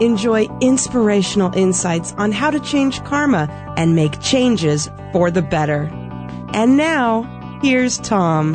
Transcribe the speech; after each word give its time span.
Enjoy 0.00 0.48
inspirational 0.60 1.54
insights 1.56 2.12
on 2.18 2.32
how 2.32 2.50
to 2.50 2.60
change 2.60 3.02
karma 3.04 3.48
and 3.76 3.94
make 3.94 4.20
changes 4.20 4.90
for 5.12 5.30
the 5.30 5.42
better. 5.42 5.90
And 6.52 6.76
now, 6.76 7.22
here's 7.62 7.98
Tom. 7.98 8.54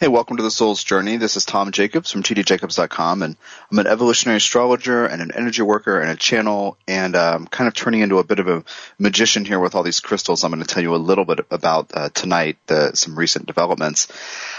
Hey, 0.00 0.06
welcome 0.06 0.36
to 0.36 0.44
the 0.44 0.50
Soul's 0.52 0.84
Journey. 0.84 1.16
This 1.16 1.36
is 1.36 1.44
Tom 1.44 1.72
Jacobs 1.72 2.12
from 2.12 2.22
tdjacobs.com, 2.22 3.24
and 3.24 3.36
I'm 3.68 3.80
an 3.80 3.88
evolutionary 3.88 4.36
astrologer 4.36 5.04
and 5.04 5.20
an 5.20 5.32
energy 5.34 5.62
worker 5.62 6.00
and 6.00 6.08
a 6.08 6.14
channel, 6.14 6.78
and 6.86 7.16
I'm 7.16 7.48
kind 7.48 7.66
of 7.66 7.74
turning 7.74 8.02
into 8.02 8.18
a 8.18 8.22
bit 8.22 8.38
of 8.38 8.46
a 8.46 8.62
magician 9.00 9.44
here 9.44 9.58
with 9.58 9.74
all 9.74 9.82
these 9.82 9.98
crystals. 9.98 10.44
I'm 10.44 10.52
going 10.52 10.62
to 10.62 10.72
tell 10.72 10.84
you 10.84 10.94
a 10.94 11.02
little 11.02 11.24
bit 11.24 11.40
about 11.50 11.90
uh, 11.94 12.10
tonight, 12.10 12.58
the, 12.68 12.94
some 12.94 13.18
recent 13.18 13.46
developments. 13.46 14.06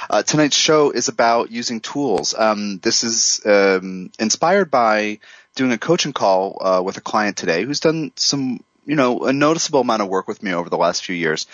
Uh, 0.10 0.24
tonight's 0.24 0.58
show 0.58 0.92
is 0.92 1.08
about 1.08 1.52
using 1.52 1.80
tools. 1.80 2.36
Um, 2.38 2.80
this 2.80 3.06
is 3.06 3.40
um, 3.46 4.12
inspired 4.20 4.70
by 4.70 5.20
doing 5.56 5.72
a 5.72 5.78
coaching 5.78 6.12
call 6.12 6.58
uh, 6.60 6.82
with 6.84 6.98
a 6.98 7.02
client 7.02 7.38
today 7.38 7.64
who's 7.64 7.80
done 7.80 8.12
some 8.18 8.60
you 8.90 8.96
know, 8.96 9.20
a 9.20 9.34
noticeable 9.34 9.82
amount 9.82 10.02
of 10.02 10.08
work 10.10 10.28
with 10.28 10.42
me 10.42 10.52
over 10.52 10.68
the 10.68 10.78
last 10.78 11.06
few 11.06 11.16
years 11.16 11.46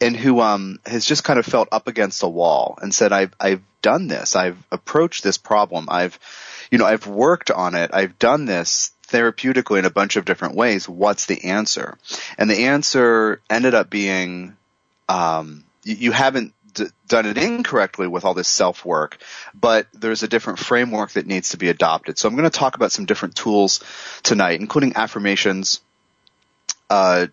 and 0.00 0.16
who 0.16 0.40
um, 0.40 0.78
has 0.86 1.04
just 1.04 1.24
kind 1.24 1.38
of 1.38 1.46
felt 1.46 1.68
up 1.72 1.86
against 1.86 2.22
a 2.22 2.28
wall 2.28 2.78
and 2.80 2.94
said, 2.94 3.12
"I've 3.12 3.34
I've 3.38 3.62
done 3.82 4.08
this. 4.08 4.36
I've 4.36 4.58
approached 4.70 5.22
this 5.22 5.38
problem. 5.38 5.88
I've, 5.90 6.18
you 6.70 6.78
know, 6.78 6.86
I've 6.86 7.06
worked 7.06 7.50
on 7.50 7.74
it. 7.74 7.90
I've 7.92 8.18
done 8.18 8.44
this 8.46 8.92
therapeutically 9.08 9.78
in 9.78 9.84
a 9.84 9.90
bunch 9.90 10.16
of 10.16 10.24
different 10.24 10.54
ways. 10.54 10.88
What's 10.88 11.26
the 11.26 11.44
answer?" 11.44 11.98
And 12.38 12.50
the 12.50 12.64
answer 12.66 13.40
ended 13.50 13.74
up 13.74 13.90
being, 13.90 14.56
um, 15.08 15.64
you, 15.84 15.96
you 15.96 16.12
haven't 16.12 16.54
done 17.06 17.26
it 17.26 17.36
incorrectly 17.36 18.06
with 18.06 18.24
all 18.24 18.34
this 18.34 18.48
self 18.48 18.84
work, 18.84 19.18
but 19.54 19.86
there's 19.92 20.22
a 20.22 20.28
different 20.28 20.58
framework 20.58 21.10
that 21.12 21.26
needs 21.26 21.50
to 21.50 21.56
be 21.56 21.68
adopted. 21.68 22.18
So 22.18 22.28
I'm 22.28 22.36
going 22.36 22.50
to 22.50 22.58
talk 22.58 22.76
about 22.76 22.92
some 22.92 23.04
different 23.04 23.34
tools 23.34 23.80
tonight, 24.22 24.60
including 24.60 24.96
affirmations. 24.96 25.80
Uh, 26.88 27.26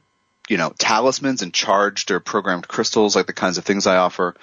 you 0.47 0.57
know, 0.57 0.73
talismans 0.77 1.41
and 1.41 1.53
charged 1.53 2.11
or 2.11 2.19
programmed 2.19 2.67
crystals, 2.67 3.15
like 3.15 3.27
the 3.27 3.33
kinds 3.33 3.57
of 3.57 3.65
things 3.65 3.87
I 3.87 3.97
offer, 3.97 4.35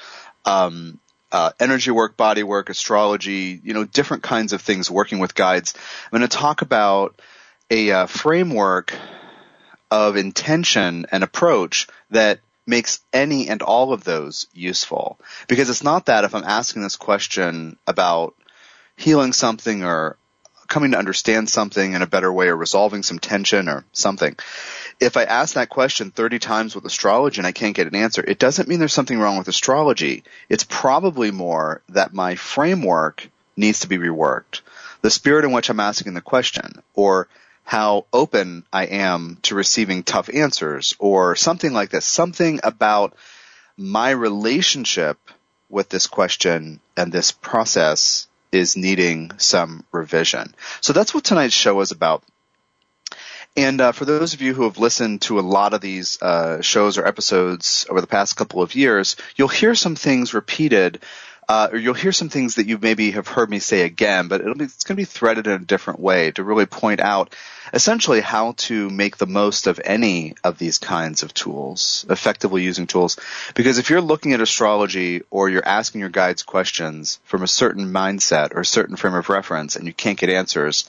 um, 0.44 0.98
uh, 1.32 1.50
energy 1.58 1.90
work, 1.90 2.16
body 2.16 2.42
work, 2.42 2.68
astrology, 2.70 3.60
you 3.62 3.74
know, 3.74 3.84
different 3.84 4.22
kinds 4.22 4.52
of 4.52 4.60
things 4.60 4.90
working 4.90 5.18
with 5.18 5.34
guides. 5.34 5.74
I'm 5.76 6.18
going 6.18 6.28
to 6.28 6.36
talk 6.36 6.62
about 6.62 7.20
a 7.70 7.90
uh, 7.90 8.06
framework 8.06 8.94
of 9.90 10.16
intention 10.16 11.06
and 11.10 11.24
approach 11.24 11.88
that 12.10 12.40
makes 12.66 13.00
any 13.12 13.48
and 13.48 13.62
all 13.62 13.92
of 13.92 14.04
those 14.04 14.46
useful. 14.52 15.18
Because 15.48 15.70
it's 15.70 15.82
not 15.82 16.06
that 16.06 16.24
if 16.24 16.34
I'm 16.34 16.44
asking 16.44 16.82
this 16.82 16.96
question 16.96 17.78
about 17.86 18.34
healing 18.96 19.32
something 19.32 19.84
or 19.84 20.16
coming 20.74 20.90
to 20.90 20.98
understand 20.98 21.48
something 21.48 21.92
in 21.92 22.02
a 22.02 22.06
better 22.06 22.32
way 22.32 22.48
or 22.48 22.56
resolving 22.56 23.02
some 23.02 23.18
tension 23.18 23.68
or 23.68 23.84
something 23.92 24.36
if 25.00 25.16
I 25.16 25.24
ask 25.24 25.54
that 25.54 25.68
question 25.68 26.10
30 26.10 26.38
times 26.38 26.74
with 26.74 26.84
astrology 26.84 27.38
and 27.38 27.46
I 27.46 27.52
can't 27.52 27.76
get 27.76 27.86
an 27.86 27.96
answer, 27.96 28.22
it 28.26 28.38
doesn't 28.38 28.68
mean 28.68 28.78
there's 28.78 28.92
something 28.92 29.18
wrong 29.18 29.38
with 29.38 29.48
astrology. 29.48 30.24
It's 30.48 30.64
probably 30.64 31.30
more 31.30 31.82
that 31.90 32.14
my 32.14 32.36
framework 32.36 33.28
needs 33.56 33.80
to 33.80 33.88
be 33.88 33.98
reworked. 33.98 34.60
The 35.02 35.10
spirit 35.10 35.44
in 35.44 35.52
which 35.52 35.68
I'm 35.68 35.80
asking 35.80 36.14
the 36.14 36.20
question, 36.20 36.82
or 36.94 37.28
how 37.64 38.06
open 38.12 38.64
I 38.72 38.84
am 38.86 39.38
to 39.42 39.54
receiving 39.54 40.02
tough 40.02 40.30
answers, 40.32 40.94
or 40.98 41.36
something 41.36 41.72
like 41.72 41.90
this. 41.90 42.06
Something 42.06 42.60
about 42.62 43.14
my 43.76 44.10
relationship 44.10 45.18
with 45.68 45.88
this 45.88 46.06
question 46.06 46.80
and 46.96 47.12
this 47.12 47.32
process 47.32 48.28
is 48.54 48.76
needing 48.76 49.32
some 49.38 49.84
revision. 49.92 50.54
So 50.80 50.92
that's 50.92 51.14
what 51.14 51.24
tonight's 51.24 51.54
show 51.54 51.80
is 51.80 51.90
about. 51.90 52.22
And 53.56 53.80
uh, 53.80 53.92
for 53.92 54.04
those 54.04 54.34
of 54.34 54.42
you 54.42 54.52
who 54.52 54.64
have 54.64 54.78
listened 54.78 55.22
to 55.22 55.38
a 55.38 55.42
lot 55.42 55.74
of 55.74 55.80
these 55.80 56.20
uh, 56.20 56.60
shows 56.60 56.98
or 56.98 57.06
episodes 57.06 57.86
over 57.88 58.00
the 58.00 58.06
past 58.08 58.36
couple 58.36 58.62
of 58.62 58.74
years, 58.74 59.16
you'll 59.36 59.46
hear 59.46 59.76
some 59.76 59.94
things 59.94 60.34
repeated, 60.34 61.00
uh, 61.48 61.68
or 61.72 61.78
you'll 61.78 61.94
hear 61.94 62.12
some 62.12 62.28
things 62.28 62.56
that 62.56 62.66
you 62.66 62.78
maybe 62.78 63.10
have 63.12 63.28
heard 63.28 63.50
me 63.50 63.58
say 63.58 63.82
again, 63.82 64.28
but 64.28 64.42
be, 64.42 64.64
it's 64.64 64.84
going 64.84 64.96
to 64.96 65.00
be 65.00 65.04
threaded 65.04 65.46
in 65.46 65.52
a 65.52 65.58
different 65.58 66.00
way 66.00 66.30
to 66.32 66.44
really 66.44 66.66
point 66.66 67.00
out 67.00 67.34
essentially 67.72 68.20
how 68.20 68.52
to 68.52 68.88
make 68.90 69.16
the 69.16 69.26
most 69.26 69.66
of 69.66 69.80
any 69.84 70.34
of 70.44 70.58
these 70.58 70.78
kinds 70.78 71.22
of 71.22 71.34
tools, 71.34 72.06
effectively 72.08 72.62
using 72.62 72.86
tools. 72.86 73.18
Because 73.54 73.78
if 73.78 73.90
you're 73.90 74.00
looking 74.00 74.32
at 74.32 74.40
astrology 74.40 75.22
or 75.30 75.48
you're 75.48 75.66
asking 75.66 76.00
your 76.00 76.10
guides 76.10 76.42
questions 76.42 77.20
from 77.24 77.42
a 77.42 77.48
certain 77.48 77.92
mindset 77.92 78.54
or 78.54 78.60
a 78.60 78.66
certain 78.66 78.96
frame 78.96 79.14
of 79.14 79.28
reference 79.28 79.76
and 79.76 79.86
you 79.86 79.92
can't 79.92 80.18
get 80.18 80.30
answers, 80.30 80.88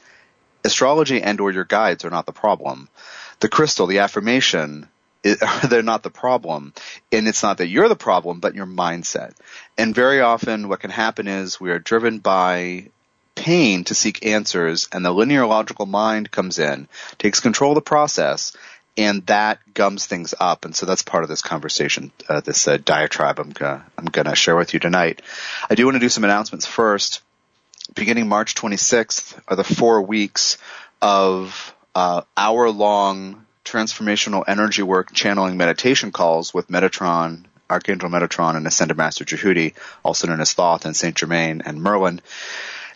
astrology 0.63 1.21
and 1.21 1.39
or 1.39 1.51
your 1.51 1.65
guides 1.65 2.05
are 2.05 2.09
not 2.09 2.25
the 2.25 2.31
problem. 2.31 2.89
The 3.39 3.49
crystal, 3.49 3.87
the 3.87 3.99
affirmation, 3.99 4.87
they're 5.69 5.81
not 5.81 6.03
the 6.03 6.09
problem. 6.09 6.73
And 7.11 7.27
it's 7.27 7.43
not 7.43 7.57
that 7.57 7.67
you're 7.67 7.89
the 7.89 7.95
problem, 7.95 8.39
but 8.39 8.55
your 8.55 8.65
mindset. 8.65 9.33
And 9.77 9.95
very 9.95 10.21
often 10.21 10.69
what 10.69 10.79
can 10.79 10.91
happen 10.91 11.27
is 11.27 11.59
we 11.59 11.71
are 11.71 11.79
driven 11.79 12.19
by 12.19 12.89
pain 13.35 13.83
to 13.85 13.95
seek 13.95 14.25
answers 14.25 14.87
and 14.91 15.03
the 15.03 15.11
linear 15.11 15.45
logical 15.45 15.85
mind 15.85 16.31
comes 16.31 16.59
in, 16.59 16.87
takes 17.17 17.39
control 17.39 17.71
of 17.71 17.75
the 17.75 17.81
process, 17.81 18.55
and 18.97 19.25
that 19.25 19.59
gums 19.73 20.05
things 20.05 20.33
up. 20.39 20.63
And 20.63 20.75
so 20.75 20.85
that's 20.85 21.01
part 21.01 21.23
of 21.23 21.29
this 21.29 21.41
conversation, 21.41 22.11
uh, 22.29 22.39
this 22.39 22.67
uh, 22.67 22.77
diatribe 22.77 23.39
I'm 23.39 23.49
gonna, 23.49 23.85
I'm 23.97 24.05
gonna 24.05 24.35
share 24.35 24.55
with 24.55 24.73
you 24.73 24.79
tonight. 24.79 25.21
I 25.69 25.75
do 25.75 25.85
want 25.85 25.95
to 25.95 25.99
do 25.99 26.09
some 26.09 26.23
announcements 26.23 26.65
first 26.65 27.21
beginning 27.93 28.27
March 28.27 28.55
26th 28.55 29.39
are 29.47 29.55
the 29.55 29.63
four 29.63 30.01
weeks 30.01 30.57
of 31.01 31.75
uh, 31.93 32.21
hour 32.35 32.69
long 32.69 33.44
transformational 33.65 34.43
energy 34.47 34.83
work 34.83 35.11
channeling 35.11 35.57
meditation 35.57 36.11
calls 36.11 36.53
with 36.53 36.69
Metatron, 36.69 37.45
Archangel 37.69 38.09
Metatron, 38.09 38.55
and 38.55 38.65
Ascended 38.67 38.95
Master 38.95 39.25
Djehuti, 39.25 39.73
also 40.03 40.27
known 40.27 40.39
as 40.39 40.53
Thoth 40.53 40.85
and 40.85 40.95
Saint 40.95 41.15
Germain 41.15 41.63
and 41.65 41.81
Merlin. 41.81 42.21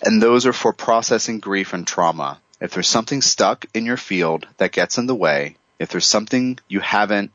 And 0.02 0.22
those 0.22 0.46
are 0.46 0.54
for 0.54 0.72
processing 0.72 1.40
grief 1.40 1.74
and 1.74 1.86
trauma. 1.86 2.40
If 2.62 2.72
there's 2.72 2.88
something 2.88 3.22
stuck 3.22 3.66
in 3.74 3.86
your 3.86 3.98
field 3.98 4.48
that 4.58 4.72
gets 4.72 4.98
in 4.98 5.08
the 5.08 5.16
way, 5.16 5.58
if 5.80 5.90
there's 5.90 6.06
something 6.06 6.60
you 6.68 6.80
haven't 6.80 7.32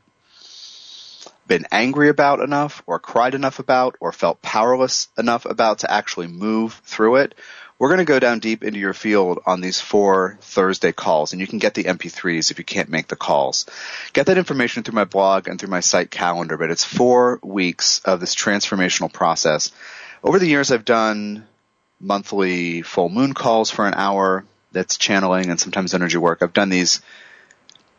been 1.47 1.65
angry 1.71 2.09
about 2.09 2.39
enough 2.39 2.81
or 2.87 2.99
cried 2.99 3.35
enough 3.35 3.59
about 3.59 3.95
or 3.99 4.11
felt 4.11 4.41
powerless 4.41 5.07
enough 5.17 5.45
about 5.45 5.79
to 5.79 5.91
actually 5.91 6.27
move 6.27 6.81
through 6.85 7.17
it, 7.17 7.35
we're 7.77 7.89
going 7.89 7.99
to 7.99 8.05
go 8.05 8.19
down 8.19 8.39
deep 8.39 8.63
into 8.63 8.79
your 8.79 8.93
field 8.93 9.39
on 9.45 9.59
these 9.59 9.81
four 9.81 10.37
Thursday 10.41 10.91
calls, 10.93 11.33
and 11.33 11.41
you 11.41 11.47
can 11.47 11.59
get 11.59 11.73
the 11.73 11.83
MP3s 11.83 12.51
if 12.51 12.57
you 12.57 12.63
can't 12.63 12.89
make 12.89 13.07
the 13.07 13.15
calls. 13.15 13.65
Get 14.13 14.27
that 14.27 14.37
information 14.37 14.83
through 14.83 14.95
my 14.95 15.03
blog 15.03 15.47
and 15.47 15.59
through 15.59 15.69
my 15.69 15.81
site 15.81 16.09
calendar, 16.09 16.57
but 16.57 16.71
it's 16.71 16.85
four 16.85 17.39
weeks 17.43 17.99
of 18.05 18.19
this 18.19 18.33
transformational 18.33 19.11
process. 19.11 19.71
Over 20.23 20.39
the 20.39 20.47
years, 20.47 20.71
I've 20.71 20.85
done 20.85 21.45
monthly 21.99 22.81
full 22.81 23.09
moon 23.09 23.33
calls 23.33 23.71
for 23.71 23.85
an 23.85 23.93
hour. 23.93 24.45
That's 24.71 24.97
channeling 24.97 25.49
and 25.49 25.59
sometimes 25.59 25.93
energy 25.93 26.17
work. 26.17 26.41
I've 26.41 26.53
done 26.53 26.69
these 26.69 27.01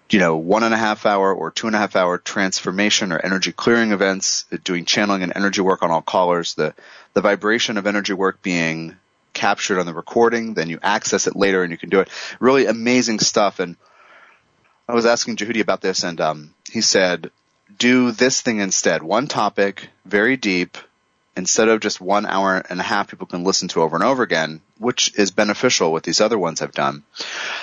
you 0.08 0.20
know, 0.20 0.36
one 0.36 0.62
and 0.62 0.72
a 0.72 0.76
half 0.76 1.04
hour 1.04 1.34
or 1.34 1.50
two 1.50 1.66
and 1.66 1.74
a 1.74 1.78
half 1.78 1.96
hour 1.96 2.16
transformation 2.18 3.10
or 3.12 3.18
energy 3.18 3.50
clearing 3.50 3.90
events, 3.90 4.44
doing 4.62 4.84
channeling 4.84 5.22
and 5.22 5.32
energy 5.34 5.60
work 5.60 5.82
on 5.82 5.90
all 5.90 6.02
callers, 6.02 6.54
the, 6.54 6.74
the 7.14 7.20
vibration 7.20 7.76
of 7.76 7.86
energy 7.86 8.12
work 8.12 8.40
being 8.40 8.96
captured 9.36 9.78
on 9.78 9.86
the 9.86 9.94
recording, 9.94 10.54
then 10.54 10.70
you 10.70 10.78
access 10.82 11.26
it 11.26 11.36
later 11.36 11.62
and 11.62 11.70
you 11.70 11.78
can 11.78 11.90
do 11.90 12.00
it. 12.00 12.08
Really 12.40 12.64
amazing 12.66 13.20
stuff. 13.20 13.60
And 13.60 13.76
I 14.88 14.94
was 14.94 15.04
asking 15.04 15.36
Djehuti 15.36 15.60
about 15.60 15.82
this 15.82 16.02
and, 16.02 16.20
um, 16.20 16.54
he 16.72 16.80
said, 16.80 17.30
do 17.78 18.10
this 18.12 18.40
thing 18.40 18.60
instead. 18.60 19.02
One 19.02 19.26
topic, 19.26 19.90
very 20.06 20.36
deep, 20.36 20.78
instead 21.36 21.68
of 21.68 21.80
just 21.80 22.00
one 22.00 22.24
hour 22.24 22.62
and 22.70 22.80
a 22.80 22.82
half 22.82 23.08
people 23.08 23.26
can 23.26 23.44
listen 23.44 23.68
to 23.68 23.82
over 23.82 23.94
and 23.94 24.04
over 24.04 24.22
again, 24.22 24.62
which 24.78 25.12
is 25.18 25.30
beneficial 25.30 25.92
what 25.92 26.02
these 26.02 26.20
other 26.20 26.38
ones 26.38 26.62
I've 26.62 26.72
done. 26.72 27.02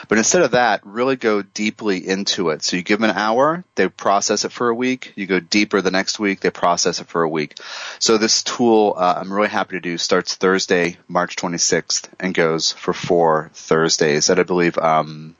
But 0.08 0.20
instead 0.20 0.44
of 0.44 0.52
that, 0.52 0.86
really 0.86 1.16
go 1.16 1.42
deeply 1.42 2.08
into 2.08 2.50
it. 2.50 2.64
So 2.64 2.78
you 2.78 2.84
give 2.84 3.00
them 3.00 3.10
an 3.10 3.18
hour, 3.18 3.64
they 3.75 3.88
process 3.90 4.46
it 4.46 4.52
for 4.52 4.70
a 4.70 4.75
week. 4.75 5.14
You 5.16 5.25
go 5.25 5.40
deeper 5.40 5.81
the 5.81 5.92
next 5.92 6.20
week, 6.20 6.40
they 6.40 6.52
process 6.52 7.02
it 7.02 7.08
for 7.08 7.24
a 7.24 7.30
week. 7.30 7.58
So 8.00 8.18
this 8.18 8.44
tool, 8.44 8.94
uh, 8.96 9.16
I'm 9.18 9.34
really 9.34 9.50
happy 9.50 9.75
to 9.75 9.81
do, 9.81 9.98
starts 9.98 10.36
Thursday, 10.36 10.98
March 11.08 11.36
26th, 11.36 12.10
and 12.20 12.34
goes 12.34 12.72
for 12.72 12.94
four 12.94 13.50
Thursdays 13.54 14.30
at 14.30 14.40
I 14.40 14.44
believe 14.44 14.78
um, 14.78 15.36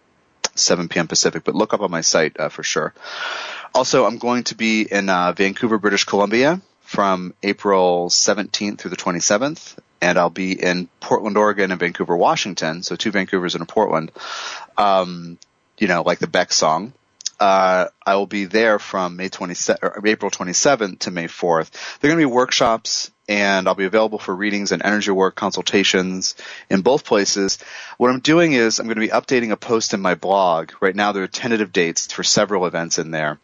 7 0.56 0.90
p.m. 0.90 1.08
Pacific. 1.08 1.44
But 1.44 1.56
look 1.56 1.74
up 1.74 1.82
on 1.82 1.92
my 1.92 2.02
site 2.02 2.40
uh, 2.40 2.50
for 2.50 2.64
sure. 2.64 2.94
Also, 3.76 4.06
I'm 4.06 4.18
going 4.18 4.44
to 4.46 4.56
be 4.56 4.84
in 4.84 5.10
uh, 5.10 5.34
Vancouver, 5.34 5.78
British 5.78 6.04
Columbia 6.04 6.62
from 6.94 7.34
April 7.42 8.07
17th 8.07 8.78
through 8.78 8.92
the 8.92 8.95
27th, 8.95 9.78
and 10.00 10.16
I'll 10.19 10.30
be 10.30 10.51
in 10.51 10.88
Portland, 11.00 11.38
Oregon, 11.38 11.72
and 11.72 11.80
Vancouver, 11.80 12.16
Washington. 12.16 12.84
So 12.84 12.95
two 12.95 13.12
Vancouvers 13.12 13.56
and 13.56 13.63
a 13.63 13.66
Portland. 13.66 14.12
Um, 14.78 15.40
you 15.80 15.88
know, 15.88 16.04
like 16.04 16.19
the 16.19 16.28
Beck 16.28 16.54
song. 16.54 16.94
Uh, 17.40 17.88
I 18.06 18.16
will 18.16 18.28
be 18.28 18.45
there 18.45 18.78
from 18.78 19.16
May 19.16 19.30
27, 19.30 20.06
April 20.06 20.30
27th 20.30 21.00
to 21.00 21.12
May 21.12 21.25
4th. 21.25 22.00
They're 22.00 22.12
going 22.12 22.22
to 22.22 22.28
be 22.28 22.31
workshops 22.31 23.10
and 23.28 23.68
I'll 23.68 23.74
be 23.74 23.86
available 23.86 24.19
for 24.19 24.36
readings 24.36 24.72
and 24.72 24.84
energy 24.86 25.10
work 25.10 25.34
consultations 25.34 26.36
in 26.69 26.81
both 26.81 27.06
places. 27.06 27.57
What 27.98 28.12
I'm 28.12 28.19
doing 28.19 28.54
is 28.54 28.80
I'm 28.80 28.86
going 28.86 28.98
to 28.98 29.01
be 29.01 29.07
updating 29.07 29.51
a 29.51 29.57
post 29.57 29.96
in 29.96 30.00
my 30.00 30.13
blog. 30.13 30.74
Right 30.80 30.96
now 30.96 31.12
there 31.12 31.24
are 31.24 31.28
tentative 31.28 31.74
dates 31.74 32.12
for 32.13 32.24
several 32.24 32.68
events 32.68 33.00
in 33.00 33.10
there 33.10 33.39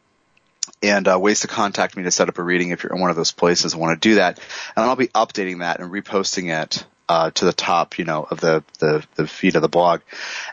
and 0.81 1.07
uh, 1.07 1.19
ways 1.19 1.41
to 1.41 1.47
contact 1.47 1.97
me 1.97 2.03
to 2.03 2.11
set 2.11 2.29
up 2.29 2.37
a 2.37 2.43
reading 2.43 2.69
if 2.69 2.83
you're 2.83 2.93
in 2.93 3.01
one 3.01 3.09
of 3.09 3.15
those 3.15 3.31
places 3.31 3.73
and 3.73 3.81
want 3.81 4.01
to 4.01 4.09
do 4.09 4.15
that. 4.15 4.39
And 4.75 4.85
I'll 4.85 4.95
be 4.95 5.07
updating 5.07 5.59
that 5.59 5.79
and 5.79 5.91
reposting 5.91 6.51
it 6.63 6.85
uh, 7.09 7.31
to 7.31 7.45
the 7.45 7.53
top, 7.53 7.97
you 7.97 8.05
know, 8.05 8.25
of 8.29 8.39
the, 8.39 8.63
the, 8.79 9.03
the 9.15 9.27
feed 9.27 9.55
of 9.55 9.61
the 9.61 9.67
blog 9.67 10.01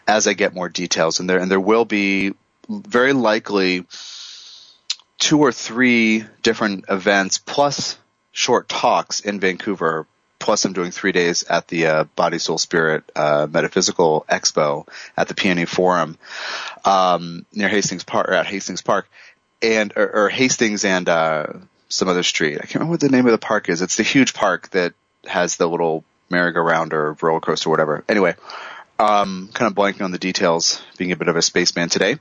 as 0.09 0.27
I 0.27 0.33
get 0.33 0.55
more 0.55 0.69
details 0.69 1.21
in 1.21 1.27
there. 1.27 1.39
And 1.39 1.51
there 1.51 1.61
will 1.61 1.85
be 1.85 2.35
very 2.69 3.13
likely 3.13 3.87
two 5.19 5.41
or 5.41 5.53
three 5.53 6.25
different 6.43 6.87
events 6.89 7.39
plus 7.39 7.99
short 8.33 8.69
talks 8.69 9.21
in 9.21 9.41
Vancouver. 9.41 10.07
Plus, 10.39 10.65
I'm 10.65 10.75
doing 10.75 10.91
three 10.91 11.13
days 11.13 11.45
at 11.45 11.67
the 11.69 11.87
uh, 11.87 12.05
Body 12.15 12.39
Soul 12.39 12.59
Spirit 12.59 13.11
uh, 13.17 13.47
Metaphysical 13.51 14.27
Expo 14.29 14.87
at 15.17 15.29
the 15.29 15.35
PNE 15.35 15.67
Forum 15.67 16.19
um, 16.85 17.47
near 17.53 17.69
Hastings 17.69 18.05
Park, 18.05 18.29
or 18.29 18.35
at 18.35 18.47
Hastings 18.47 18.83
Park, 18.83 19.09
and 19.63 19.93
or, 19.97 20.25
or 20.25 20.29
Hastings 20.29 20.85
and 20.85 21.09
uh, 21.09 21.47
some 21.89 22.09
other 22.09 22.23
street. 22.23 22.57
I 22.57 22.61
can't 22.61 22.75
remember 22.77 22.93
what 22.93 23.01
the 23.01 23.09
name 23.09 23.27
of 23.27 23.33
the 23.33 23.39
park 23.39 23.69
is. 23.69 23.83
It's 23.83 23.97
the 23.97 24.03
huge 24.03 24.35
park 24.35 24.71
that 24.71 24.95
has 25.27 25.57
the 25.57 25.69
little 25.69 26.05
merry-go-round 26.31 26.93
or 26.93 27.17
roller 27.21 27.41
coaster 27.41 27.69
or 27.69 27.73
whatever. 27.73 28.05
Anyway, 28.09 28.35
um, 28.99 29.49
kind 29.53 29.71
of 29.71 29.77
blanking 29.77 30.03
on 30.03 30.11
the 30.11 30.19
details, 30.19 30.83
being 30.97 31.13
a 31.13 31.17
bit 31.17 31.29
of 31.29 31.37
a 31.37 31.43
spaceman 31.43 31.89
today. 31.89 32.19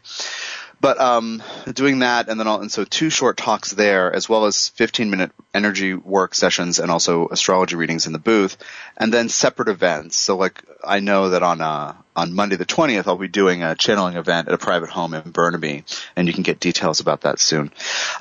But 0.81 0.99
um, 0.99 1.41
doing 1.73 1.99
that, 1.99 2.29
and 2.29 2.39
then 2.39 2.47
all, 2.47 2.61
and 2.61 2.71
so 2.71 2.83
two 2.83 3.09
short 3.09 3.37
talks 3.37 3.71
there, 3.71 4.13
as 4.13 4.27
well 4.27 4.45
as 4.45 4.69
15 4.69 5.09
minute 5.09 5.31
energy 5.53 5.93
work 5.93 6.35
sessions, 6.35 6.79
and 6.79 6.91
also 6.91 7.27
astrology 7.29 7.75
readings 7.75 8.07
in 8.07 8.13
the 8.13 8.19
booth, 8.19 8.57
and 8.97 9.13
then 9.13 9.29
separate 9.29 9.69
events. 9.69 10.17
So 10.17 10.37
like 10.37 10.63
I 10.83 10.99
know 10.99 11.29
that 11.29 11.43
on 11.43 11.61
uh, 11.61 11.93
on 12.15 12.33
Monday 12.33 12.55
the 12.55 12.65
20th, 12.65 13.07
I'll 13.07 13.17
be 13.17 13.27
doing 13.27 13.63
a 13.63 13.75
channeling 13.75 14.15
event 14.15 14.47
at 14.47 14.53
a 14.53 14.57
private 14.57 14.89
home 14.89 15.13
in 15.13 15.31
Burnaby, 15.31 15.83
and 16.15 16.27
you 16.27 16.33
can 16.33 16.43
get 16.43 16.59
details 16.59 16.99
about 16.99 17.21
that 17.21 17.39
soon. 17.39 17.71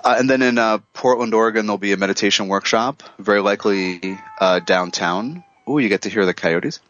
Uh, 0.02 0.16
and 0.18 0.28
then 0.28 0.42
in 0.42 0.58
uh, 0.58 0.78
Portland, 0.92 1.34
Oregon, 1.34 1.66
there'll 1.66 1.78
be 1.78 1.92
a 1.92 1.96
meditation 1.96 2.48
workshop, 2.48 3.02
very 3.18 3.40
likely 3.40 4.18
uh, 4.40 4.60
downtown. 4.60 5.44
Oh, 5.66 5.78
you 5.78 5.88
get 5.88 6.02
to 6.02 6.10
hear 6.10 6.26
the 6.26 6.34
coyotes, 6.34 6.80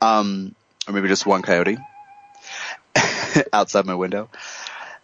um, 0.00 0.54
or 0.86 0.92
maybe 0.92 1.08
just 1.08 1.26
one 1.26 1.42
coyote. 1.42 1.78
outside 3.52 3.86
my 3.86 3.94
window. 3.94 4.28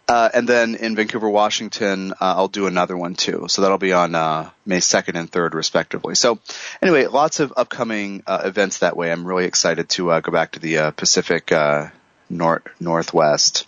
Uh, 0.09 0.27
and 0.33 0.49
then 0.49 0.73
in 0.73 0.95
Vancouver, 0.95 1.29
Washington, 1.29 2.13
uh, 2.13 2.15
I'll 2.19 2.47
do 2.47 2.65
another 2.65 2.97
one 2.97 3.13
too. 3.13 3.45
So 3.47 3.61
that'll 3.61 3.77
be 3.77 3.93
on 3.93 4.15
uh, 4.15 4.49
May 4.65 4.79
2nd 4.79 5.13
and 5.13 5.31
3rd, 5.31 5.53
respectively. 5.53 6.15
So 6.15 6.39
anyway, 6.81 7.05
lots 7.05 7.39
of 7.39 7.53
upcoming 7.55 8.23
uh, 8.25 8.41
events 8.43 8.79
that 8.79 8.97
way. 8.97 9.11
I'm 9.11 9.23
really 9.23 9.45
excited 9.45 9.87
to 9.89 10.09
uh, 10.09 10.19
go 10.21 10.31
back 10.31 10.53
to 10.53 10.59
the 10.59 10.79
uh, 10.79 10.91
Pacific 10.91 11.51
North 12.27 12.63
Northwest. 12.79 13.67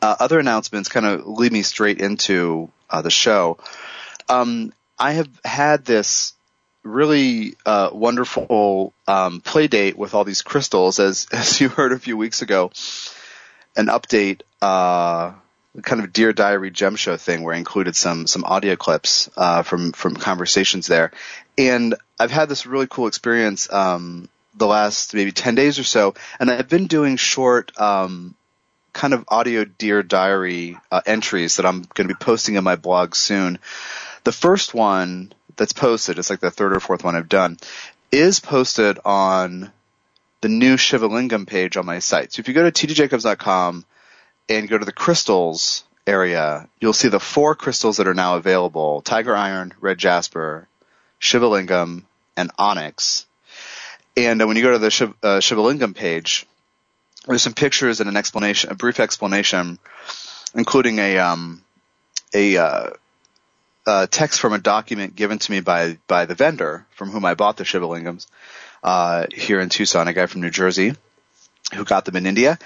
other 0.00 0.38
announcements 0.38 0.88
kind 0.88 1.06
of 1.06 1.26
lead 1.26 1.50
me 1.50 1.62
straight 1.62 2.00
into 2.00 2.70
the 3.02 3.10
show. 3.10 3.58
Um, 4.28 4.72
I 4.96 5.14
have 5.14 5.28
had 5.44 5.84
this 5.84 6.34
really 6.84 7.56
wonderful 7.66 8.92
um, 9.08 9.40
play 9.40 9.66
date 9.66 9.98
with 9.98 10.14
all 10.14 10.22
these 10.22 10.42
crystals, 10.42 11.00
as 11.00 11.26
as 11.32 11.60
you 11.60 11.68
heard 11.68 11.90
a 11.90 11.98
few 11.98 12.16
weeks 12.16 12.42
ago 12.42 12.70
an 13.78 13.86
update, 13.86 14.42
uh, 14.60 15.32
kind 15.82 16.02
of 16.02 16.12
Dear 16.12 16.32
Diary 16.32 16.70
gem 16.70 16.96
show 16.96 17.16
thing 17.16 17.42
where 17.42 17.54
I 17.54 17.58
included 17.58 17.94
some, 17.94 18.26
some 18.26 18.44
audio 18.44 18.74
clips, 18.74 19.30
uh, 19.36 19.62
from, 19.62 19.92
from 19.92 20.16
conversations 20.16 20.88
there. 20.88 21.12
And 21.56 21.94
I've 22.18 22.32
had 22.32 22.48
this 22.48 22.66
really 22.66 22.88
cool 22.88 23.06
experience, 23.06 23.72
um, 23.72 24.28
the 24.56 24.66
last 24.66 25.14
maybe 25.14 25.30
10 25.30 25.54
days 25.54 25.78
or 25.78 25.84
so. 25.84 26.14
And 26.40 26.50
I've 26.50 26.68
been 26.68 26.88
doing 26.88 27.16
short, 27.16 27.72
um, 27.80 28.34
kind 28.92 29.14
of 29.14 29.24
audio 29.28 29.64
Dear 29.64 30.02
Diary, 30.02 30.76
uh, 30.90 31.00
entries 31.06 31.56
that 31.56 31.66
I'm 31.66 31.82
going 31.94 32.08
to 32.08 32.14
be 32.14 32.18
posting 32.18 32.56
in 32.56 32.64
my 32.64 32.74
blog 32.74 33.14
soon. 33.14 33.60
The 34.24 34.32
first 34.32 34.74
one 34.74 35.32
that's 35.56 35.72
posted, 35.72 36.18
it's 36.18 36.30
like 36.30 36.40
the 36.40 36.50
third 36.50 36.74
or 36.74 36.80
fourth 36.80 37.04
one 37.04 37.14
I've 37.14 37.28
done, 37.28 37.58
is 38.10 38.40
posted 38.40 38.98
on 39.04 39.70
the 40.40 40.48
new 40.48 40.76
Shivalingam 40.76 41.46
page 41.46 41.76
on 41.76 41.86
my 41.86 41.98
site. 41.98 42.32
So 42.32 42.40
if 42.40 42.48
you 42.48 42.54
go 42.54 42.68
to 42.68 42.86
tdjacobs.com 42.86 43.84
and 44.48 44.68
go 44.68 44.78
to 44.78 44.84
the 44.84 44.92
crystals 44.92 45.84
area, 46.06 46.68
you'll 46.80 46.92
see 46.92 47.08
the 47.08 47.20
four 47.20 47.54
crystals 47.54 47.96
that 47.96 48.08
are 48.08 48.14
now 48.14 48.36
available: 48.36 49.02
tiger 49.02 49.36
iron, 49.36 49.74
red 49.80 49.98
jasper, 49.98 50.68
Shivalingam, 51.20 52.04
and 52.36 52.50
onyx. 52.58 53.26
And 54.16 54.40
uh, 54.42 54.46
when 54.46 54.56
you 54.56 54.62
go 54.62 54.72
to 54.72 54.78
the 54.78 54.90
Shiv- 54.90 55.14
uh, 55.22 55.38
Shivalingam 55.38 55.94
page, 55.94 56.46
there's 57.26 57.42
some 57.42 57.54
pictures 57.54 58.00
and 58.00 58.08
an 58.08 58.16
explanation, 58.16 58.70
a 58.70 58.74
brief 58.74 59.00
explanation, 59.00 59.78
including 60.54 60.98
a 60.98 61.18
um, 61.18 61.62
a 62.32 62.56
uh, 62.56 62.90
uh, 63.86 64.06
text 64.06 64.40
from 64.40 64.52
a 64.52 64.58
document 64.58 65.16
given 65.16 65.38
to 65.38 65.50
me 65.50 65.60
by 65.60 65.98
by 66.06 66.26
the 66.26 66.34
vendor 66.34 66.86
from 66.90 67.10
whom 67.10 67.24
I 67.24 67.34
bought 67.34 67.56
the 67.56 67.64
Shivalingams 67.64 68.26
uh, 68.82 69.26
here 69.34 69.60
in 69.60 69.68
Tucson, 69.68 70.08
a 70.08 70.12
guy 70.12 70.26
from 70.26 70.40
New 70.40 70.50
Jersey 70.50 70.94
who 71.74 71.84
got 71.84 72.04
them 72.04 72.16
in 72.16 72.26
India, 72.26 72.58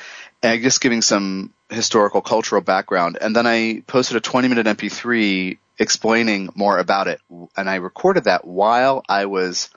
and 0.42 0.62
just 0.62 0.80
giving 0.80 1.02
some 1.02 1.52
historical 1.70 2.20
cultural 2.20 2.60
background. 2.60 3.18
And 3.20 3.34
then 3.34 3.46
I 3.46 3.82
posted 3.86 4.16
a 4.16 4.20
20 4.20 4.48
minute 4.48 4.66
MP3 4.66 5.58
explaining 5.78 6.50
more 6.54 6.78
about 6.78 7.08
it. 7.08 7.20
And 7.56 7.68
I 7.68 7.76
recorded 7.76 8.24
that 8.24 8.46
while 8.46 9.02
I 9.08 9.26
was 9.26 9.70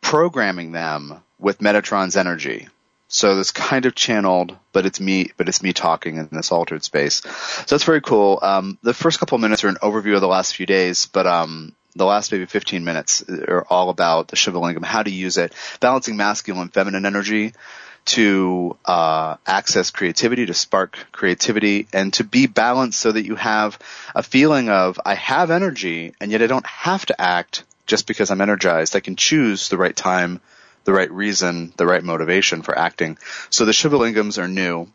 programming 0.00 0.72
them 0.72 1.22
with 1.38 1.58
Metatron's 1.58 2.16
energy. 2.16 2.68
So 3.08 3.38
it's 3.40 3.50
kind 3.50 3.86
of 3.86 3.94
channeled, 3.96 4.56
but 4.72 4.86
it's 4.86 5.00
me, 5.00 5.32
but 5.36 5.48
it's 5.48 5.62
me 5.62 5.72
talking 5.72 6.16
in 6.16 6.28
this 6.30 6.52
altered 6.52 6.84
space. 6.84 7.16
So 7.16 7.64
that's 7.74 7.84
very 7.84 8.00
cool. 8.00 8.38
Um, 8.40 8.78
the 8.82 8.94
first 8.94 9.18
couple 9.18 9.36
minutes 9.38 9.64
are 9.64 9.68
an 9.68 9.78
overview 9.82 10.14
of 10.14 10.20
the 10.20 10.28
last 10.28 10.54
few 10.54 10.64
days, 10.64 11.06
but 11.06 11.26
um, 11.26 11.74
the 11.94 12.04
last 12.04 12.30
maybe 12.32 12.46
15 12.46 12.84
minutes 12.84 13.24
are 13.28 13.66
all 13.68 13.90
about 13.90 14.28
the 14.28 14.36
Shivalingam, 14.36 14.84
how 14.84 15.02
to 15.02 15.10
use 15.10 15.36
it, 15.38 15.52
balancing 15.80 16.16
masculine 16.16 16.62
and 16.62 16.72
feminine 16.72 17.04
energy 17.04 17.52
to 18.06 18.76
uh, 18.84 19.36
access 19.46 19.90
creativity, 19.90 20.46
to 20.46 20.54
spark 20.54 20.98
creativity, 21.12 21.86
and 21.92 22.12
to 22.14 22.24
be 22.24 22.46
balanced 22.46 23.00
so 23.00 23.12
that 23.12 23.26
you 23.26 23.36
have 23.36 23.78
a 24.14 24.22
feeling 24.22 24.68
of 24.68 24.98
I 25.04 25.14
have 25.14 25.50
energy, 25.50 26.14
and 26.20 26.30
yet 26.30 26.42
I 26.42 26.46
don't 26.46 26.66
have 26.66 27.04
to 27.06 27.20
act 27.20 27.64
just 27.86 28.06
because 28.06 28.30
I'm 28.30 28.40
energized. 28.40 28.96
I 28.96 29.00
can 29.00 29.16
choose 29.16 29.68
the 29.68 29.76
right 29.76 29.94
time, 29.94 30.40
the 30.84 30.92
right 30.92 31.10
reason, 31.10 31.72
the 31.76 31.86
right 31.86 32.02
motivation 32.02 32.62
for 32.62 32.76
acting. 32.76 33.18
So 33.50 33.64
the 33.64 33.72
Shivalingams 33.72 34.38
are 34.38 34.48
new. 34.48 34.88